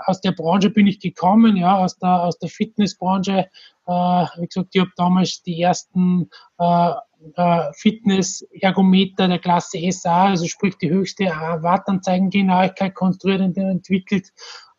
aus 0.07 0.21
der 0.21 0.31
Branche 0.31 0.71
bin 0.71 0.87
ich 0.87 1.01
gekommen, 1.01 1.57
ja, 1.57 1.79
aus 1.79 1.99
der, 1.99 2.23
aus 2.23 2.39
der 2.39 2.49
Fitnessbranche. 2.49 3.49
Äh, 3.91 4.27
wie 4.39 4.47
gesagt, 4.47 4.69
ich 4.73 4.81
habe 4.81 4.93
damals 4.97 5.43
die 5.43 5.61
ersten 5.61 6.31
äh, 6.59 6.93
äh, 7.35 7.73
Fitness-Ergometer 7.73 9.27
der 9.27 9.41
Klasse 9.41 9.81
SA, 9.91 10.27
also 10.27 10.47
sprich 10.47 10.77
die 10.79 10.91
höchste 10.91 11.25
Wattanzeigengenauigkeit 11.25 12.95
konstruiert 12.95 13.41
und 13.41 13.57
entwickelt. 13.59 14.33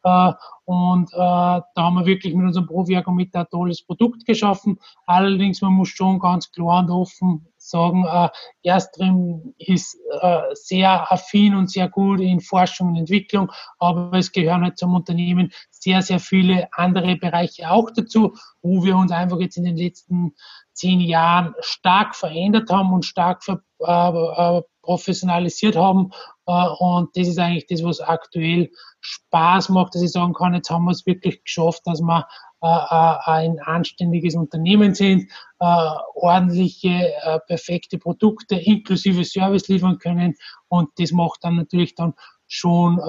Und 0.04 1.12
da 1.14 1.64
haben 1.78 1.94
wir 1.96 2.08
wirklich 2.08 2.34
mit 2.34 2.44
unserem 2.44 2.66
Profi-Ergometer 2.66 3.42
ein 3.42 3.50
tolles 3.52 3.86
Produkt 3.86 4.26
geschaffen. 4.26 4.80
Allerdings, 5.06 5.62
man 5.62 5.74
muss 5.74 5.90
schon 5.90 6.18
ganz 6.18 6.52
klar 6.52 6.80
und 6.80 6.90
offen 6.90 7.51
sagen, 7.72 8.06
äh, 8.06 8.30
Erstrim 8.62 9.56
ist 9.58 9.98
äh, 10.22 10.42
sehr 10.54 11.12
affin 11.12 11.56
und 11.56 11.72
sehr 11.72 11.90
gut 11.90 12.20
in 12.20 12.40
Forschung 12.40 12.90
und 12.90 12.98
Entwicklung, 12.98 13.52
aber 13.80 14.18
es 14.18 14.32
gehören 14.32 14.64
halt 14.64 14.78
zum 14.78 14.94
Unternehmen 14.94 15.52
sehr, 15.72 16.02
sehr 16.02 16.20
viele 16.20 16.68
andere 16.74 17.16
Bereiche 17.16 17.72
auch 17.72 17.90
dazu, 17.90 18.36
wo 18.62 18.84
wir 18.84 18.96
uns 18.96 19.12
einfach 19.12 19.40
jetzt 19.40 19.58
in 19.58 19.64
den 19.64 19.78
letzten 19.78 20.36
zehn 20.74 21.00
Jahren 21.00 21.56
stark 21.62 22.16
verändert 22.16 22.70
haben 22.70 22.94
und 22.94 23.06
stark 23.06 23.44
ver, 23.44 23.62
äh, 23.80 24.58
äh 24.58 24.62
professionalisiert 24.82 25.76
haben. 25.76 26.12
Äh, 26.48 26.68
und 26.80 27.16
das 27.16 27.28
ist 27.28 27.40
eigentlich 27.40 27.68
das, 27.68 27.84
was 27.84 28.00
aktuell 28.02 28.70
Spaß 29.02 29.70
macht, 29.70 29.96
dass 29.96 30.02
ich 30.02 30.12
sagen 30.12 30.34
kann, 30.34 30.54
jetzt 30.54 30.70
haben 30.70 30.86
wir 30.86 30.92
es 30.92 31.06
wirklich 31.06 31.44
geschafft, 31.44 31.82
dass 31.86 32.02
wir 32.02 32.28
äh, 32.62 32.68
äh, 32.68 33.32
ein 33.32 33.60
anständiges 33.60 34.36
Unternehmen 34.36 34.94
sind, 34.94 35.32
ordentliche, 35.60 37.14
perfekte 37.48 38.00
Produkte 38.00 38.56
inklusive 38.56 39.24
Service 39.24 39.68
liefern 39.68 40.00
können. 40.00 40.36
Und 40.70 40.90
das 40.98 41.12
macht 41.12 41.44
dann 41.44 41.56
natürlich 41.56 41.94
dann 41.94 42.14
schon 42.48 43.00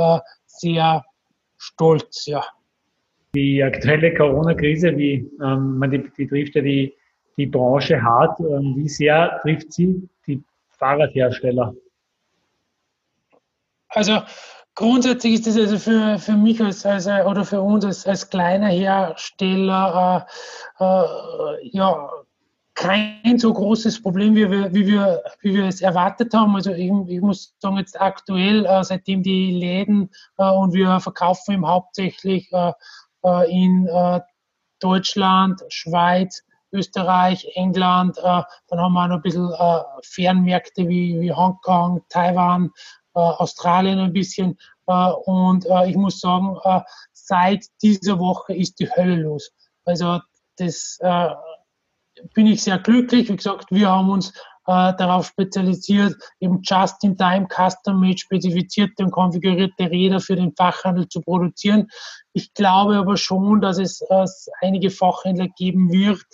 sehr 0.44 1.02
stolz, 1.56 2.26
ja. 2.26 2.44
Die 3.34 3.62
aktuelle 3.62 4.12
Corona-Krise, 4.12 4.94
wie 4.98 5.30
ähm, 5.42 5.78
man 5.78 5.90
die, 5.90 6.04
die 6.18 6.26
trifft 6.26 6.54
ja 6.54 6.60
die, 6.60 6.92
die 7.38 7.46
Branche 7.46 8.02
hart. 8.02 8.38
Ähm, 8.40 8.74
wie 8.76 8.88
sehr 8.88 9.38
trifft 9.42 9.72
sie 9.72 10.06
Fahrradhersteller? 10.82 11.74
Also 13.88 14.22
grundsätzlich 14.74 15.34
ist 15.34 15.46
das 15.46 15.56
also 15.56 15.78
für, 15.78 16.18
für 16.18 16.32
mich 16.32 16.60
als, 16.60 16.84
als 16.84 17.06
oder 17.06 17.44
für 17.44 17.60
uns 17.60 17.84
als, 17.84 18.04
als 18.04 18.28
kleiner 18.28 18.66
Hersteller 18.66 20.26
äh, 20.80 20.84
äh, 20.84 21.68
ja 21.70 22.10
kein 22.74 23.38
so 23.38 23.52
großes 23.52 24.02
Problem, 24.02 24.34
wie 24.34 24.50
wir, 24.50 24.74
wie 24.74 24.86
wir, 24.86 25.22
wie 25.42 25.54
wir 25.54 25.66
es 25.66 25.82
erwartet 25.82 26.34
haben. 26.34 26.56
Also 26.56 26.72
ich, 26.72 26.90
ich 27.06 27.20
muss 27.20 27.54
sagen, 27.60 27.76
jetzt 27.76 28.00
aktuell, 28.00 28.64
äh, 28.64 28.82
seitdem 28.82 29.22
die 29.22 29.52
Läden 29.52 30.10
äh, 30.38 30.50
und 30.50 30.72
wir 30.72 30.98
verkaufen 30.98 31.52
eben 31.52 31.68
hauptsächlich 31.68 32.50
äh, 32.50 32.72
äh, 33.24 33.52
in 33.52 33.88
Deutschland, 34.80 35.62
Schweiz, 35.68 36.42
Österreich, 36.72 37.48
England, 37.54 38.18
äh, 38.18 38.42
dann 38.68 38.80
haben 38.80 38.92
wir 38.92 39.08
noch 39.08 39.16
ein 39.16 39.22
bisschen 39.22 39.52
äh, 39.52 39.80
Fernmärkte 40.02 40.88
wie, 40.88 41.20
wie 41.20 41.32
Hongkong, 41.32 42.02
Taiwan, 42.08 42.70
äh, 43.14 43.20
Australien 43.20 43.98
ein 43.98 44.12
bisschen. 44.12 44.58
Äh, 44.86 45.10
und 45.24 45.66
äh, 45.66 45.90
ich 45.90 45.96
muss 45.96 46.20
sagen, 46.20 46.56
äh, 46.64 46.80
seit 47.12 47.66
dieser 47.82 48.18
Woche 48.18 48.54
ist 48.54 48.80
die 48.80 48.90
Hölle 48.90 49.16
los. 49.16 49.50
Also 49.84 50.20
das 50.56 50.98
äh, 51.00 51.28
bin 52.34 52.46
ich 52.46 52.62
sehr 52.62 52.78
glücklich. 52.78 53.28
Wie 53.28 53.36
gesagt, 53.36 53.70
wir 53.70 53.88
haben 53.88 54.10
uns 54.10 54.32
äh, 54.66 54.94
darauf 54.96 55.26
spezialisiert, 55.26 56.14
eben 56.40 56.62
Just-in-Time, 56.62 57.48
Custom-Made, 57.48 58.18
spezifizierte 58.18 59.04
und 59.04 59.10
konfigurierte 59.10 59.90
Räder 59.90 60.20
für 60.20 60.36
den 60.36 60.54
Fachhandel 60.54 61.08
zu 61.08 61.20
produzieren. 61.20 61.88
Ich 62.32 62.54
glaube 62.54 62.96
aber 62.96 63.16
schon, 63.16 63.60
dass 63.60 63.78
es 63.78 64.02
äh, 64.08 64.24
einige 64.60 64.90
Fachhändler 64.90 65.48
geben 65.48 65.90
wird, 65.90 66.24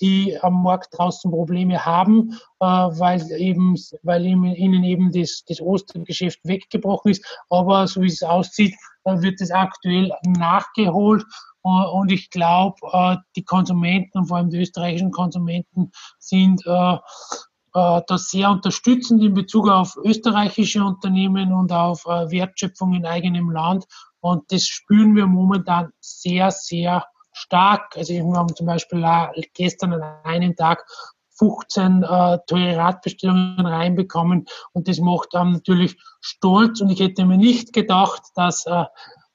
die 0.00 0.38
am 0.40 0.62
Markt 0.62 0.96
draußen 0.96 1.30
Probleme 1.30 1.84
haben, 1.84 2.32
äh, 2.60 2.66
weil 2.66 3.22
eben, 3.32 3.76
weil 4.02 4.26
ihnen 4.26 4.84
eben 4.84 5.12
das, 5.12 5.44
das 5.48 5.60
Ostergeschäft 5.60 6.40
weggebrochen 6.44 7.12
ist. 7.12 7.24
Aber 7.48 7.86
so 7.86 8.02
wie 8.02 8.06
es 8.06 8.22
aussieht, 8.22 8.74
äh, 9.04 9.20
wird 9.20 9.40
es 9.40 9.50
aktuell 9.50 10.12
nachgeholt. 10.26 11.24
Und 11.62 12.12
ich 12.12 12.28
glaube, 12.28 12.76
die 13.36 13.42
Konsumenten 13.42 14.18
und 14.18 14.26
vor 14.26 14.36
allem 14.36 14.50
die 14.50 14.58
österreichischen 14.58 15.10
Konsumenten 15.10 15.92
sind 16.18 16.62
da 16.66 17.02
sehr 17.72 18.50
unterstützend 18.50 19.22
in 19.22 19.32
Bezug 19.32 19.70
auf 19.70 19.96
österreichische 20.04 20.84
Unternehmen 20.84 21.54
und 21.54 21.72
auf 21.72 22.04
Wertschöpfung 22.04 22.92
in 22.92 23.06
eigenem 23.06 23.50
Land. 23.50 23.86
Und 24.20 24.52
das 24.52 24.66
spüren 24.66 25.16
wir 25.16 25.26
momentan 25.26 25.90
sehr, 26.00 26.50
sehr 26.50 27.06
stark. 27.34 27.96
Also 27.96 28.14
wir 28.14 28.24
haben 28.24 28.54
zum 28.54 28.66
Beispiel 28.66 29.04
gestern 29.52 29.92
an 29.92 30.02
einem 30.24 30.56
Tag 30.56 30.86
15 31.36 32.02
äh, 32.02 32.38
teure 32.46 32.76
Radbestellungen 32.76 33.66
reinbekommen 33.66 34.46
und 34.72 34.88
das 34.88 35.00
macht 35.00 35.34
einem 35.34 35.54
natürlich 35.54 35.96
stolz 36.20 36.80
und 36.80 36.90
ich 36.90 37.00
hätte 37.00 37.26
mir 37.26 37.36
nicht 37.36 37.72
gedacht, 37.72 38.22
dass 38.36 38.66
äh, 38.66 38.84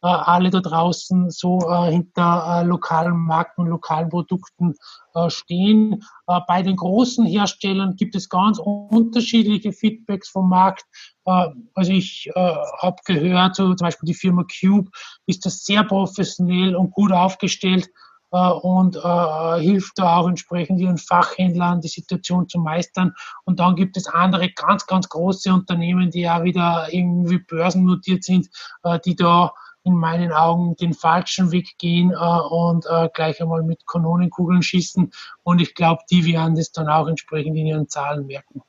alle 0.07 0.49
da 0.49 0.61
draußen 0.61 1.29
so 1.29 1.59
äh, 1.69 1.91
hinter 1.91 2.61
äh, 2.61 2.65
lokalen 2.65 3.17
Marken 3.17 3.61
und 3.61 3.67
lokalen 3.67 4.09
Produkten 4.09 4.75
äh, 5.13 5.29
stehen. 5.29 6.03
Äh, 6.27 6.39
bei 6.47 6.61
den 6.61 6.77
großen 6.77 7.25
Herstellern 7.25 7.95
gibt 7.95 8.15
es 8.15 8.29
ganz 8.29 8.59
unterschiedliche 8.59 9.73
Feedbacks 9.73 10.29
vom 10.29 10.49
Markt. 10.49 10.85
Äh, 11.25 11.47
also 11.73 11.91
ich 11.91 12.29
äh, 12.33 12.55
habe 12.79 12.97
gehört, 13.05 13.55
so 13.55 13.73
zum 13.73 13.85
Beispiel 13.85 14.07
die 14.07 14.13
Firma 14.13 14.43
Cube 14.43 14.89
ist 15.25 15.45
das 15.45 15.65
sehr 15.65 15.83
professionell 15.83 16.75
und 16.75 16.91
gut 16.91 17.11
aufgestellt 17.11 17.89
äh, 18.31 18.37
und 18.37 18.95
äh, 18.95 19.61
hilft 19.61 19.97
da 19.97 20.17
auch 20.17 20.27
entsprechend 20.27 20.79
ihren 20.79 20.97
Fachhändlern, 20.97 21.81
die 21.81 21.87
Situation 21.87 22.47
zu 22.47 22.59
meistern. 22.59 23.13
Und 23.45 23.59
dann 23.59 23.75
gibt 23.75 23.97
es 23.97 24.07
andere 24.07 24.49
ganz, 24.49 24.85
ganz 24.85 25.09
große 25.09 25.51
Unternehmen, 25.53 26.11
die 26.11 26.21
ja 26.21 26.43
wieder 26.43 26.87
irgendwie 26.91 27.39
börsennotiert 27.39 28.23
sind, 28.23 28.49
äh, 28.83 28.99
die 29.03 29.15
da 29.15 29.53
in 29.89 29.95
meinen 29.95 30.31
Augen 30.31 30.75
den 30.75 30.93
falschen 30.93 31.51
Weg 31.51 31.77
gehen 31.77 32.11
äh, 32.11 32.39
und 32.49 32.85
äh, 32.89 33.09
gleich 33.13 33.41
einmal 33.41 33.63
mit 33.63 33.85
Kanonenkugeln 33.87 34.61
schießen. 34.61 35.11
Und 35.43 35.61
ich 35.61 35.73
glaube, 35.75 36.03
die 36.09 36.25
werden 36.25 36.55
das 36.55 36.71
dann 36.71 36.87
auch 36.87 37.07
entsprechend 37.07 37.57
in 37.57 37.65
ihren 37.65 37.87
Zahlen 37.89 38.27
merken. 38.27 38.61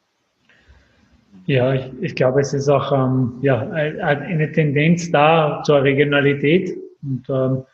Ja, 1.46 1.74
ich, 1.74 1.90
ich 2.00 2.14
glaube, 2.14 2.40
es 2.40 2.52
ist 2.52 2.68
auch 2.68 2.92
ähm, 2.92 3.38
ja, 3.42 3.60
eine 3.60 4.52
Tendenz 4.52 5.10
da 5.10 5.62
zur 5.64 5.82
Regionalität. 5.82 6.76
Und 7.02 7.28
ähm, 7.28 7.64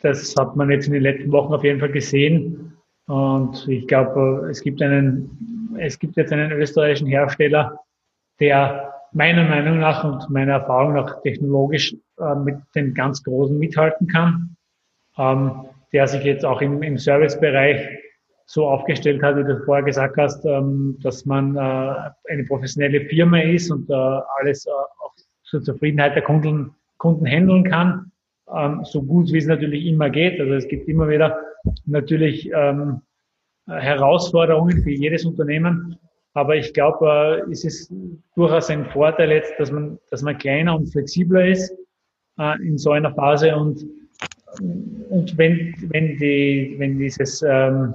das 0.00 0.34
hat 0.36 0.56
man 0.56 0.70
jetzt 0.70 0.86
in 0.86 0.92
den 0.92 1.02
letzten 1.02 1.32
Wochen 1.32 1.54
auf 1.54 1.64
jeden 1.64 1.80
Fall 1.80 1.92
gesehen. 1.92 2.76
Und 3.06 3.66
ich 3.68 3.86
glaube, 3.86 4.48
es 4.50 4.62
gibt 4.62 4.82
einen, 4.82 5.76
es 5.78 5.98
gibt 5.98 6.16
jetzt 6.16 6.32
einen 6.32 6.52
österreichischen 6.52 7.06
Hersteller, 7.06 7.78
der 8.40 8.92
meiner 9.12 9.44
Meinung 9.44 9.78
nach 9.78 10.04
und 10.04 10.30
meiner 10.30 10.54
Erfahrung 10.54 10.94
nach 10.94 11.20
technologisch 11.22 11.94
äh, 12.18 12.34
mit 12.34 12.56
den 12.74 12.94
ganz 12.94 13.22
Großen 13.22 13.58
mithalten 13.58 14.06
kann, 14.06 14.56
ähm, 15.18 15.66
der 15.92 16.06
sich 16.06 16.24
jetzt 16.24 16.44
auch 16.44 16.60
im, 16.60 16.82
im 16.82 16.98
Servicebereich 16.98 17.98
so 18.46 18.66
aufgestellt 18.66 19.22
hat, 19.22 19.36
wie 19.36 19.44
du 19.44 19.62
vorher 19.64 19.84
gesagt 19.84 20.16
hast, 20.16 20.44
ähm, 20.44 20.98
dass 21.02 21.24
man 21.24 21.56
äh, 21.56 21.60
eine 22.30 22.44
professionelle 22.46 23.02
Firma 23.06 23.40
ist 23.40 23.70
und 23.70 23.88
äh, 23.90 23.94
alles 23.94 24.66
äh, 24.66 24.70
auch 24.70 25.14
zur 25.44 25.62
Zufriedenheit 25.62 26.14
der 26.14 26.22
Kunden, 26.22 26.74
Kunden 26.98 27.26
handeln 27.26 27.64
kann 27.64 28.12
ähm, 28.54 28.84
so 28.84 29.02
gut 29.02 29.32
wie 29.32 29.38
es 29.38 29.46
natürlich 29.46 29.86
immer 29.86 30.10
geht. 30.10 30.40
Also 30.40 30.54
es 30.54 30.68
gibt 30.68 30.88
immer 30.88 31.08
wieder 31.08 31.38
natürlich 31.86 32.50
ähm, 32.52 33.02
Herausforderungen 33.66 34.82
für 34.82 34.90
jedes 34.90 35.24
Unternehmen. 35.24 35.96
Aber 36.34 36.56
ich 36.56 36.72
glaube, 36.72 37.44
äh, 37.46 37.50
es 37.50 37.64
ist 37.64 37.92
durchaus 38.34 38.70
ein 38.70 38.86
Vorteil 38.86 39.30
jetzt, 39.30 39.52
dass 39.58 39.70
man, 39.70 39.98
dass 40.10 40.22
man 40.22 40.38
kleiner 40.38 40.76
und 40.76 40.86
flexibler 40.86 41.46
ist 41.46 41.74
äh, 42.38 42.56
in 42.62 42.78
so 42.78 42.92
einer 42.92 43.14
Phase 43.14 43.54
und 43.56 43.84
und 44.60 45.38
wenn, 45.38 45.74
wenn, 45.88 46.18
die, 46.18 46.74
wenn 46.78 46.98
dieses 46.98 47.40
ähm, 47.40 47.94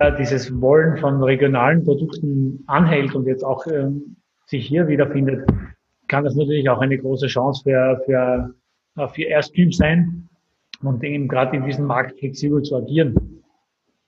ja, 0.00 0.10
dieses 0.10 0.60
Wollen 0.60 0.96
von 0.98 1.22
regionalen 1.22 1.84
Produkten 1.84 2.62
anhält 2.66 3.14
und 3.14 3.26
jetzt 3.26 3.44
auch 3.44 3.66
ähm, 3.66 4.16
sich 4.46 4.66
hier 4.66 4.86
wiederfindet, 4.88 5.48
kann 6.08 6.24
das 6.24 6.34
natürlich 6.34 6.68
auch 6.68 6.80
eine 6.80 6.98
große 6.98 7.26
Chance 7.26 7.62
für, 7.64 8.00
für, 8.04 8.54
äh, 8.96 9.08
für 9.08 9.22
Airstream 9.22 9.72
sein 9.72 10.28
und 10.82 11.02
eben 11.04 11.28
gerade 11.28 11.56
in 11.56 11.64
diesem 11.64 11.86
Markt 11.86 12.18
flexibel 12.18 12.62
zu 12.62 12.76
agieren. 12.76 13.41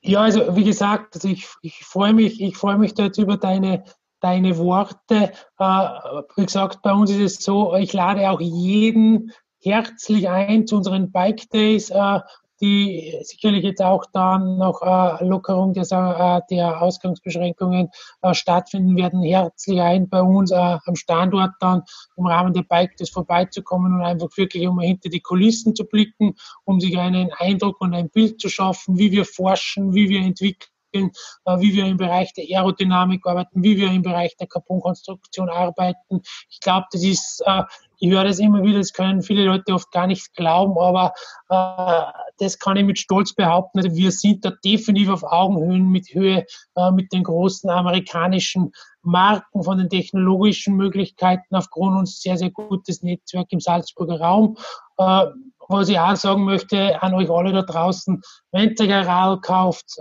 Ja, 0.07 0.21
also 0.21 0.55
wie 0.55 0.65
gesagt, 0.65 1.15
also 1.15 1.29
ich, 1.29 1.49
ich 1.63 1.83
freue 1.83 2.13
mich, 2.13 2.41
ich 2.41 2.59
freue 2.59 2.77
mich 2.77 2.93
da 2.93 3.05
jetzt 3.05 3.17
über 3.17 3.39
deine, 3.39 3.85
deine 4.21 4.59
Worte. 4.59 5.33
Äh, 5.59 5.89
wie 6.37 6.45
gesagt, 6.45 6.83
bei 6.83 6.93
uns 6.93 7.11
ist 7.11 7.39
es 7.39 7.45
so, 7.45 7.75
ich 7.75 7.95
lade 7.95 8.31
auch 8.31 8.41
jeden 8.41 9.33
herzlich 9.63 10.29
ein 10.29 10.67
zu 10.67 10.77
unseren 10.77 11.11
Bike 11.11 11.49
Days. 11.49 11.89
Äh, 11.89 12.21
die 12.65 13.19
sicherlich 13.23 13.63
jetzt 13.63 13.83
auch 13.83 14.05
dann 14.13 14.57
noch 14.57 14.81
äh, 14.83 15.25
Lockerung 15.25 15.75
der, 15.75 15.85
äh, 15.85 16.41
der 16.55 16.81
Ausgangsbeschränkungen 16.81 17.91
äh, 18.23 18.35
stattfinden 18.35 18.97
werden, 18.97 19.23
herzlich 19.23 19.81
ein 19.81 20.09
bei 20.09 20.23
uns 20.23 20.51
äh, 20.51 20.55
am 20.55 20.97
Standort 20.97 21.53
dann 21.61 21.83
im 22.17 22.27
Rahmen 22.27 22.55
der 22.55 22.63
Bike 22.63 22.97
Days 22.97 23.11
vorbeizukommen 23.11 23.95
und 23.95 24.03
einfach 24.03 24.29
wirklich 24.37 24.67
um 24.67 24.81
hinter 24.81 25.11
die 25.11 25.21
Kulissen 25.21 25.75
zu 25.75 25.85
blicken, 25.85 26.35
um 26.65 26.81
sich 26.81 26.99
einen 26.99 27.31
Eindruck 27.35 27.81
und 27.81 27.95
ein 27.95 28.09
Bild 28.09 28.41
zu 28.41 28.49
schaffen, 28.49 28.97
wie 28.97 29.13
wir 29.13 29.27
forschen, 29.27 29.93
wie 29.95 30.09
wir 30.09 30.21
entwickeln 30.21 30.74
entwickeln, 30.95 31.11
äh, 31.45 31.59
wie 31.61 31.75
wir 31.75 31.87
im 31.87 31.97
Bereich 31.97 32.33
der 32.33 32.45
Aerodynamik 32.45 33.27
arbeiten, 33.27 33.63
wie 33.63 33.77
wir 33.77 33.91
im 33.91 34.03
Bereich 34.03 34.37
der 34.37 34.47
Carbonkonstruktion 34.47 35.49
arbeiten. 35.49 36.23
Ich 36.49 36.61
glaube, 36.61 36.87
das 36.93 37.03
ist, 37.03 37.43
äh, 37.45 37.63
ich 37.99 38.11
höre 38.11 38.25
das 38.25 38.39
immer 38.39 38.63
wieder, 38.63 38.79
das 38.79 38.93
können 38.93 39.23
viele 39.23 39.45
Leute 39.45 39.73
oft 39.73 39.91
gar 39.91 40.07
nicht 40.07 40.35
glauben, 40.35 40.79
aber 40.79 41.13
äh, 41.49 42.13
das 42.39 42.59
kann 42.59 42.77
ich 42.77 42.85
mit 42.85 42.99
Stolz 42.99 43.35
behaupten. 43.35 43.79
Also 43.79 43.95
wir 43.95 44.11
sind 44.11 44.45
da 44.45 44.53
definitiv 44.65 45.09
auf 45.09 45.23
Augenhöhen 45.23 45.91
mit 45.91 46.13
Höhe 46.13 46.45
mit 46.93 47.13
den 47.13 47.23
großen 47.23 47.71
amerikanischen 47.71 48.73
Marken, 49.03 49.63
von 49.63 49.79
den 49.79 49.89
technologischen 49.89 50.75
Möglichkeiten 50.75 51.55
aufgrund 51.55 51.97
uns 51.97 52.21
sehr, 52.21 52.37
sehr 52.37 52.51
gutes 52.51 53.03
Netzwerk 53.03 53.47
im 53.51 53.61
Salzburger 53.61 54.21
Raum. 54.21 54.57
was 54.97 55.89
ich 55.89 55.99
auch 55.99 56.17
sagen 56.17 56.45
möchte 56.45 57.01
an 57.01 57.15
euch 57.15 57.31
alle 57.31 57.53
da 57.53 57.63
draußen, 57.63 58.21
wenn 58.51 58.75
ihr 58.77 58.97
ein 58.97 59.07
Rad 59.07 59.43
kauft, 59.43 59.97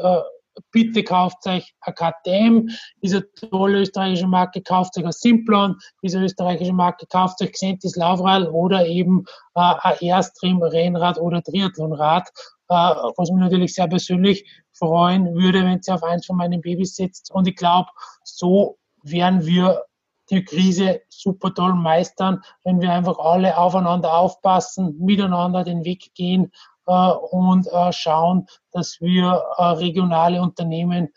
bitte 0.71 1.03
kauft 1.03 1.45
euch 1.47 1.73
ein 1.81 1.93
KTM, 1.95 2.69
diese 3.01 3.31
tolle 3.33 3.81
österreichische 3.81 4.27
Marke, 4.27 4.61
kauft 4.61 4.97
euch 4.97 5.05
ein 5.05 5.11
Simplon, 5.11 5.77
diese 6.01 6.19
österreichische 6.19 6.73
Marke, 6.73 7.05
kauft 7.07 7.41
euch 7.41 7.51
Xentis 7.51 7.95
Laufrad 7.95 8.49
oder 8.49 8.85
eben 8.85 9.25
äh, 9.55 9.73
ein 9.81 9.97
Airstream 10.01 10.61
Rennrad 10.61 11.19
oder 11.19 11.41
Triathlonrad, 11.41 12.29
äh, 12.69 12.73
was 12.73 13.31
mich 13.31 13.39
natürlich 13.39 13.73
sehr 13.73 13.87
persönlich 13.87 14.45
freuen 14.71 15.33
würde, 15.35 15.63
wenn 15.63 15.81
sie 15.81 15.91
auf 15.91 16.03
eins 16.03 16.25
von 16.25 16.37
meinen 16.37 16.61
Babys 16.61 16.95
sitzt. 16.95 17.31
Und 17.31 17.47
ich 17.47 17.55
glaube, 17.55 17.89
so 18.23 18.77
werden 19.03 19.45
wir 19.45 19.83
die 20.29 20.43
Krise 20.43 21.01
super 21.09 21.53
toll 21.53 21.73
meistern, 21.73 22.41
wenn 22.63 22.81
wir 22.81 22.91
einfach 22.91 23.19
alle 23.19 23.57
aufeinander 23.57 24.13
aufpassen, 24.13 24.97
miteinander 24.99 25.63
den 25.63 25.83
Weg 25.83 26.13
gehen 26.15 26.51
und 26.85 27.67
äh, 27.67 27.93
schauen, 27.93 28.47
dass 28.71 28.99
wir 28.99 29.43
äh, 29.57 29.63
regionale 29.63 30.41
Unternehmen 30.41 31.09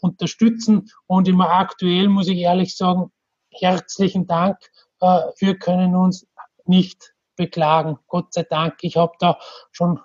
unterstützen. 0.00 0.88
Und 1.08 1.26
immer 1.26 1.50
aktuell 1.50 2.06
muss 2.06 2.28
ich 2.28 2.38
ehrlich 2.38 2.76
sagen, 2.76 3.10
herzlichen 3.50 4.28
Dank. 4.28 4.56
wir 5.00 5.58
können 5.58 5.96
uns 5.96 6.28
nicht 6.64 7.12
beklagen. 7.34 7.98
Gott 8.06 8.32
sei 8.32 8.44
Dank. 8.44 8.76
Ich 8.82 8.96
habe 8.96 9.14
da 9.18 9.36
schon 9.72 9.98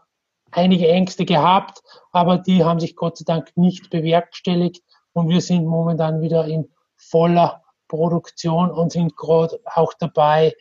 einige 0.50 0.88
Ängste 0.88 1.24
gehabt, 1.24 1.84
aber 2.12 2.40
die 2.40 2.64
haben 2.64 2.80
sich 2.80 2.96
Gott 2.96 3.20
sei 3.20 3.26
Dank 3.28 3.56
nicht 3.56 3.92
bewerkstelligt 3.92 4.82
und 5.14 5.30
wir 5.30 5.40
sind 5.40 5.68
momentan 5.68 6.22
wieder 6.22 6.46
in 6.46 6.74
voller 6.98 7.62
Produktion 7.88 8.72
und 8.72 8.92
sind 8.92 9.16
gerade 9.16 9.60
auch 9.66 9.94
dabei, 9.94 10.56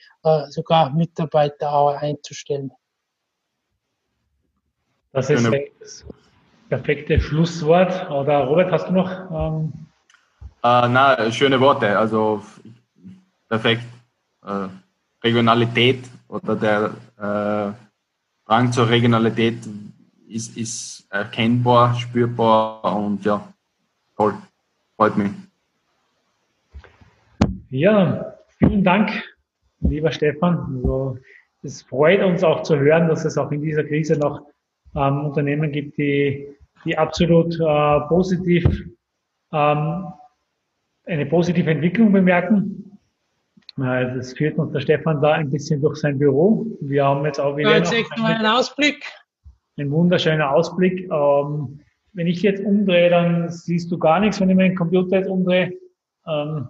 sogar 0.51 0.91
Mitarbeiter 0.91 1.99
einzustellen. 1.99 2.73
Das 5.13 5.29
ist 5.29 5.47
das 5.81 6.07
perfekte 6.69 7.21
Schlusswort. 7.21 8.11
Oder 8.11 8.45
Robert, 8.45 8.73
hast 8.73 8.89
du 8.89 8.93
noch? 8.93 9.11
Ähm 9.31 9.73
äh, 10.63 10.89
na, 10.89 11.31
schöne 11.31 11.61
Worte. 11.61 11.99
Also 11.99 12.43
perfekt. 13.49 13.85
Äh, 14.45 14.69
Regionalität 15.23 16.05
oder 16.29 16.57
der 16.57 16.91
äh, 17.19 17.73
Drang 18.47 18.73
zur 18.73 18.89
Regionalität 18.89 19.59
ist, 20.29 20.57
ist 20.57 21.07
erkennbar, 21.11 21.95
spürbar 21.95 22.97
und 22.97 23.25
ja, 23.25 23.47
toll. 24.17 24.35
Freut 24.97 25.17
mich. 25.17 25.31
Ja, 27.71 28.35
vielen 28.59 28.83
Dank, 28.83 29.11
lieber 29.81 30.11
Stefan. 30.11 30.59
Also, 30.77 31.19
es 31.63 31.83
freut 31.83 32.23
uns 32.23 32.43
auch 32.43 32.63
zu 32.65 32.79
hören, 32.79 33.09
dass 33.09 33.25
es 33.25 33.39
auch 33.39 33.53
in 33.53 33.63
dieser 33.63 33.85
Krise 33.85 34.19
noch 34.19 34.52
ähm, 34.95 35.27
Unternehmen 35.27 35.73
gibt, 35.73 35.99
die, 35.99 36.49
die 36.85 36.97
absolut 36.97 37.59
äh, 37.61 38.01
positiv 38.09 38.65
ähm, 39.53 40.07
eine 41.07 41.27
positive 41.27 41.71
Entwicklung 41.71 42.13
bemerken. 42.13 42.99
Äh, 43.79 44.15
das 44.15 44.35
führt 44.35 44.59
uns 44.59 44.73
der 44.73 44.81
Stefan 44.81 45.21
da 45.21 45.33
ein 45.33 45.51
bisschen 45.51 45.81
durch 45.81 45.99
sein 45.99 46.19
Büro. 46.19 46.67
Wir 46.81 47.05
haben 47.05 47.25
jetzt 47.25 47.41
auch 47.41 47.57
wieder 47.57 47.77
jetzt 47.77 47.93
noch 48.17 48.25
einen 48.25 48.47
Ausblick. 48.47 49.05
Ein 49.79 49.91
wunderschöner 49.91 50.51
Ausblick. 50.51 51.11
Ähm, 51.11 51.81
wenn 52.13 52.27
ich 52.27 52.43
jetzt 52.43 52.65
umdrehe, 52.65 53.09
dann 53.09 53.49
siehst 53.49 53.91
du 53.91 53.99
gar 53.99 54.21
nichts, 54.21 54.41
wenn 54.41 54.51
ich 54.51 54.57
meinen 54.57 54.77
Computer 54.77 55.17
jetzt 55.19 55.29
umdrehe. 55.29 55.73
Ähm, 56.27 56.69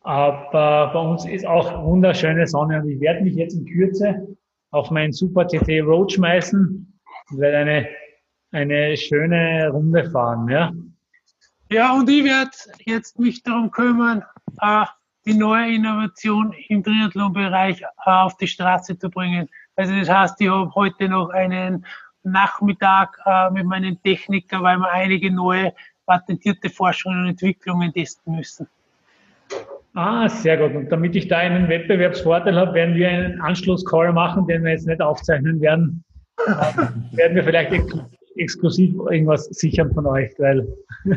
aber 0.00 0.90
bei 0.92 1.00
uns 1.00 1.26
ist 1.26 1.46
auch 1.46 1.84
wunderschöne 1.84 2.46
Sonne 2.46 2.80
und 2.80 2.88
ich 2.88 3.00
werde 3.00 3.22
mich 3.22 3.34
jetzt 3.34 3.54
in 3.54 3.66
Kürze 3.66 4.26
auf 4.70 4.90
meinen 4.90 5.12
Super 5.12 5.46
TT 5.46 5.82
Road 5.82 6.12
schmeißen 6.12 6.87
und 7.30 7.38
werde 7.38 7.58
eine, 7.58 7.88
eine 8.52 8.96
schöne 8.96 9.68
Runde 9.70 10.10
fahren. 10.10 10.48
Ja, 10.48 10.72
ja 11.70 11.94
und 11.94 12.08
ich 12.08 12.24
werde 12.24 12.50
jetzt 12.84 13.18
mich 13.18 13.42
darum 13.42 13.70
kümmern, 13.70 14.24
äh, 14.60 14.84
die 15.26 15.34
neue 15.34 15.74
Innovation 15.74 16.54
im 16.68 16.82
Triathlon-Bereich 16.82 17.82
äh, 17.82 17.86
auf 18.04 18.36
die 18.36 18.46
Straße 18.46 18.98
zu 18.98 19.10
bringen. 19.10 19.48
Also 19.76 19.94
das 19.94 20.08
heißt, 20.08 20.40
ich 20.40 20.48
habe 20.48 20.74
heute 20.74 21.08
noch 21.08 21.30
einen 21.30 21.84
Nachmittag 22.22 23.18
äh, 23.26 23.50
mit 23.50 23.66
meinen 23.66 24.02
Technikern, 24.02 24.62
weil 24.62 24.78
wir 24.78 24.90
einige 24.90 25.30
neue 25.30 25.72
patentierte 26.06 26.70
Forschungen 26.70 27.22
und 27.22 27.28
Entwicklungen 27.28 27.92
testen 27.92 28.36
müssen. 28.36 28.66
Ah, 29.94 30.28
sehr 30.28 30.56
gut. 30.56 30.74
Und 30.74 30.90
damit 30.90 31.16
ich 31.16 31.28
da 31.28 31.38
einen 31.38 31.68
Wettbewerbsvorteil 31.68 32.56
habe, 32.56 32.74
werden 32.74 32.94
wir 32.94 33.08
einen 33.08 33.40
Anschlusscall 33.40 34.12
machen, 34.12 34.46
den 34.46 34.64
wir 34.64 34.72
jetzt 34.72 34.86
nicht 34.86 35.00
aufzeichnen 35.00 35.60
werden. 35.60 36.04
werden 37.12 37.36
wir 37.36 37.44
vielleicht 37.44 37.72
ex 37.72 37.94
exklusiv 38.36 38.94
irgendwas 39.10 39.46
sichern 39.46 39.92
von 39.92 40.06
euch, 40.06 40.30
weil 40.38 40.64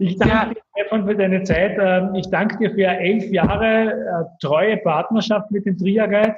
ich 0.00 0.18
danke 0.18 0.56
dir, 0.56 0.60
Stefan, 0.72 1.06
für 1.06 1.14
deine 1.14 1.44
Zeit. 1.44 1.78
Ähm, 1.80 2.16
ich 2.16 2.28
danke 2.30 2.58
dir 2.58 2.70
für 2.72 2.84
elf 2.84 3.24
Jahre 3.30 3.92
äh, 3.92 4.24
treue 4.44 4.76
Partnerschaft 4.78 5.52
mit 5.52 5.66
dem 5.66 5.76
Guide. 5.76 6.34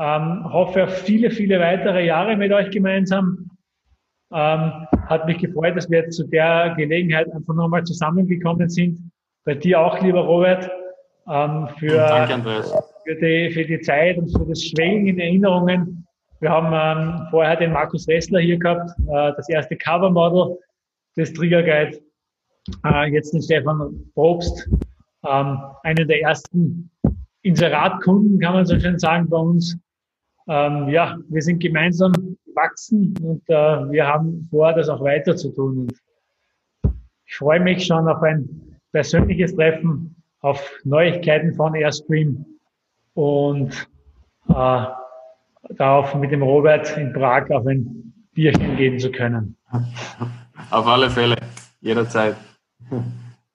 Ähm, 0.00 0.50
hoffe 0.50 0.84
auf 0.84 0.94
viele, 1.02 1.30
viele 1.30 1.60
weitere 1.60 2.06
Jahre 2.06 2.36
mit 2.36 2.52
euch 2.52 2.70
gemeinsam. 2.70 3.50
Ähm, 4.32 4.86
hat 5.06 5.26
mich 5.26 5.36
gefreut, 5.38 5.76
dass 5.76 5.90
wir 5.90 5.98
jetzt 5.98 6.16
zu 6.16 6.26
der 6.26 6.74
Gelegenheit 6.78 7.30
einfach 7.32 7.54
nochmal 7.54 7.84
zusammengekommen 7.84 8.70
sind 8.70 9.10
bei 9.44 9.54
dir 9.54 9.80
auch, 9.80 10.00
lieber 10.00 10.22
Robert, 10.22 10.70
ähm, 11.28 11.68
für, 11.78 11.96
Danke, 11.96 12.62
für, 13.04 13.14
die, 13.16 13.50
für 13.52 13.64
die 13.64 13.80
Zeit 13.80 14.18
und 14.18 14.28
für 14.30 14.44
das 14.46 14.62
Schwelgen 14.62 15.08
in 15.08 15.18
Erinnerungen. 15.18 16.06
Wir 16.40 16.50
haben 16.50 16.72
ähm, 16.72 17.26
vorher 17.30 17.56
den 17.56 17.72
Markus 17.72 18.06
Ressler 18.08 18.40
hier 18.40 18.58
gehabt, 18.58 18.90
äh, 19.08 19.32
das 19.36 19.48
erste 19.48 19.76
Covermodel 19.76 20.58
des 21.16 21.32
Trigger 21.32 21.62
Guide. 21.62 22.00
Äh, 22.84 23.12
jetzt 23.12 23.32
den 23.32 23.42
Stefan 23.42 24.10
Probst, 24.14 24.68
ähm, 25.26 25.58
einen 25.82 26.08
der 26.08 26.20
ersten 26.22 26.90
Inseratkunden, 27.42 28.38
kann 28.40 28.54
man 28.54 28.66
so 28.66 28.78
schön 28.78 28.98
sagen, 28.98 29.28
bei 29.28 29.38
uns. 29.38 29.78
Ähm, 30.46 30.88
ja, 30.90 31.16
wir 31.28 31.40
sind 31.40 31.60
gemeinsam 31.60 32.12
gewachsen 32.44 33.14
und 33.22 33.42
äh, 33.48 33.90
wir 33.90 34.06
haben 34.06 34.46
vor, 34.50 34.74
das 34.74 34.88
auch 34.88 35.02
weiter 35.02 35.36
zu 35.36 35.50
tun. 35.50 35.78
Und 35.78 35.94
ich 37.26 37.36
freue 37.36 37.60
mich 37.60 37.86
schon 37.86 38.06
auf 38.08 38.22
ein 38.22 38.78
persönliches 38.92 39.54
Treffen, 39.54 40.14
auf 40.44 40.60
Neuigkeiten 40.84 41.54
von 41.54 41.74
Airstream 41.74 42.44
und 43.14 43.88
äh, 44.50 44.86
darauf 45.70 46.14
mit 46.16 46.32
dem 46.32 46.42
Robert 46.42 46.94
in 46.98 47.14
Prag 47.14 47.50
auf 47.50 47.66
ein 47.66 48.12
Bierchen 48.34 48.76
gehen 48.76 48.98
zu 48.98 49.10
können. 49.10 49.56
Auf 50.70 50.86
alle 50.86 51.08
Fälle, 51.08 51.36
jederzeit. 51.80 52.36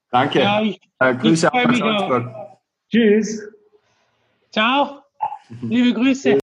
Danke. 0.10 0.40
Ja, 0.40 0.62
ich, 0.62 0.82
äh, 0.98 1.14
Grüße 1.14 1.52
ich 1.72 1.84
aus 1.84 2.24
Tschüss. 2.90 3.48
Ciao. 4.52 5.04
Liebe 5.62 5.94
Grüße. 5.94 6.40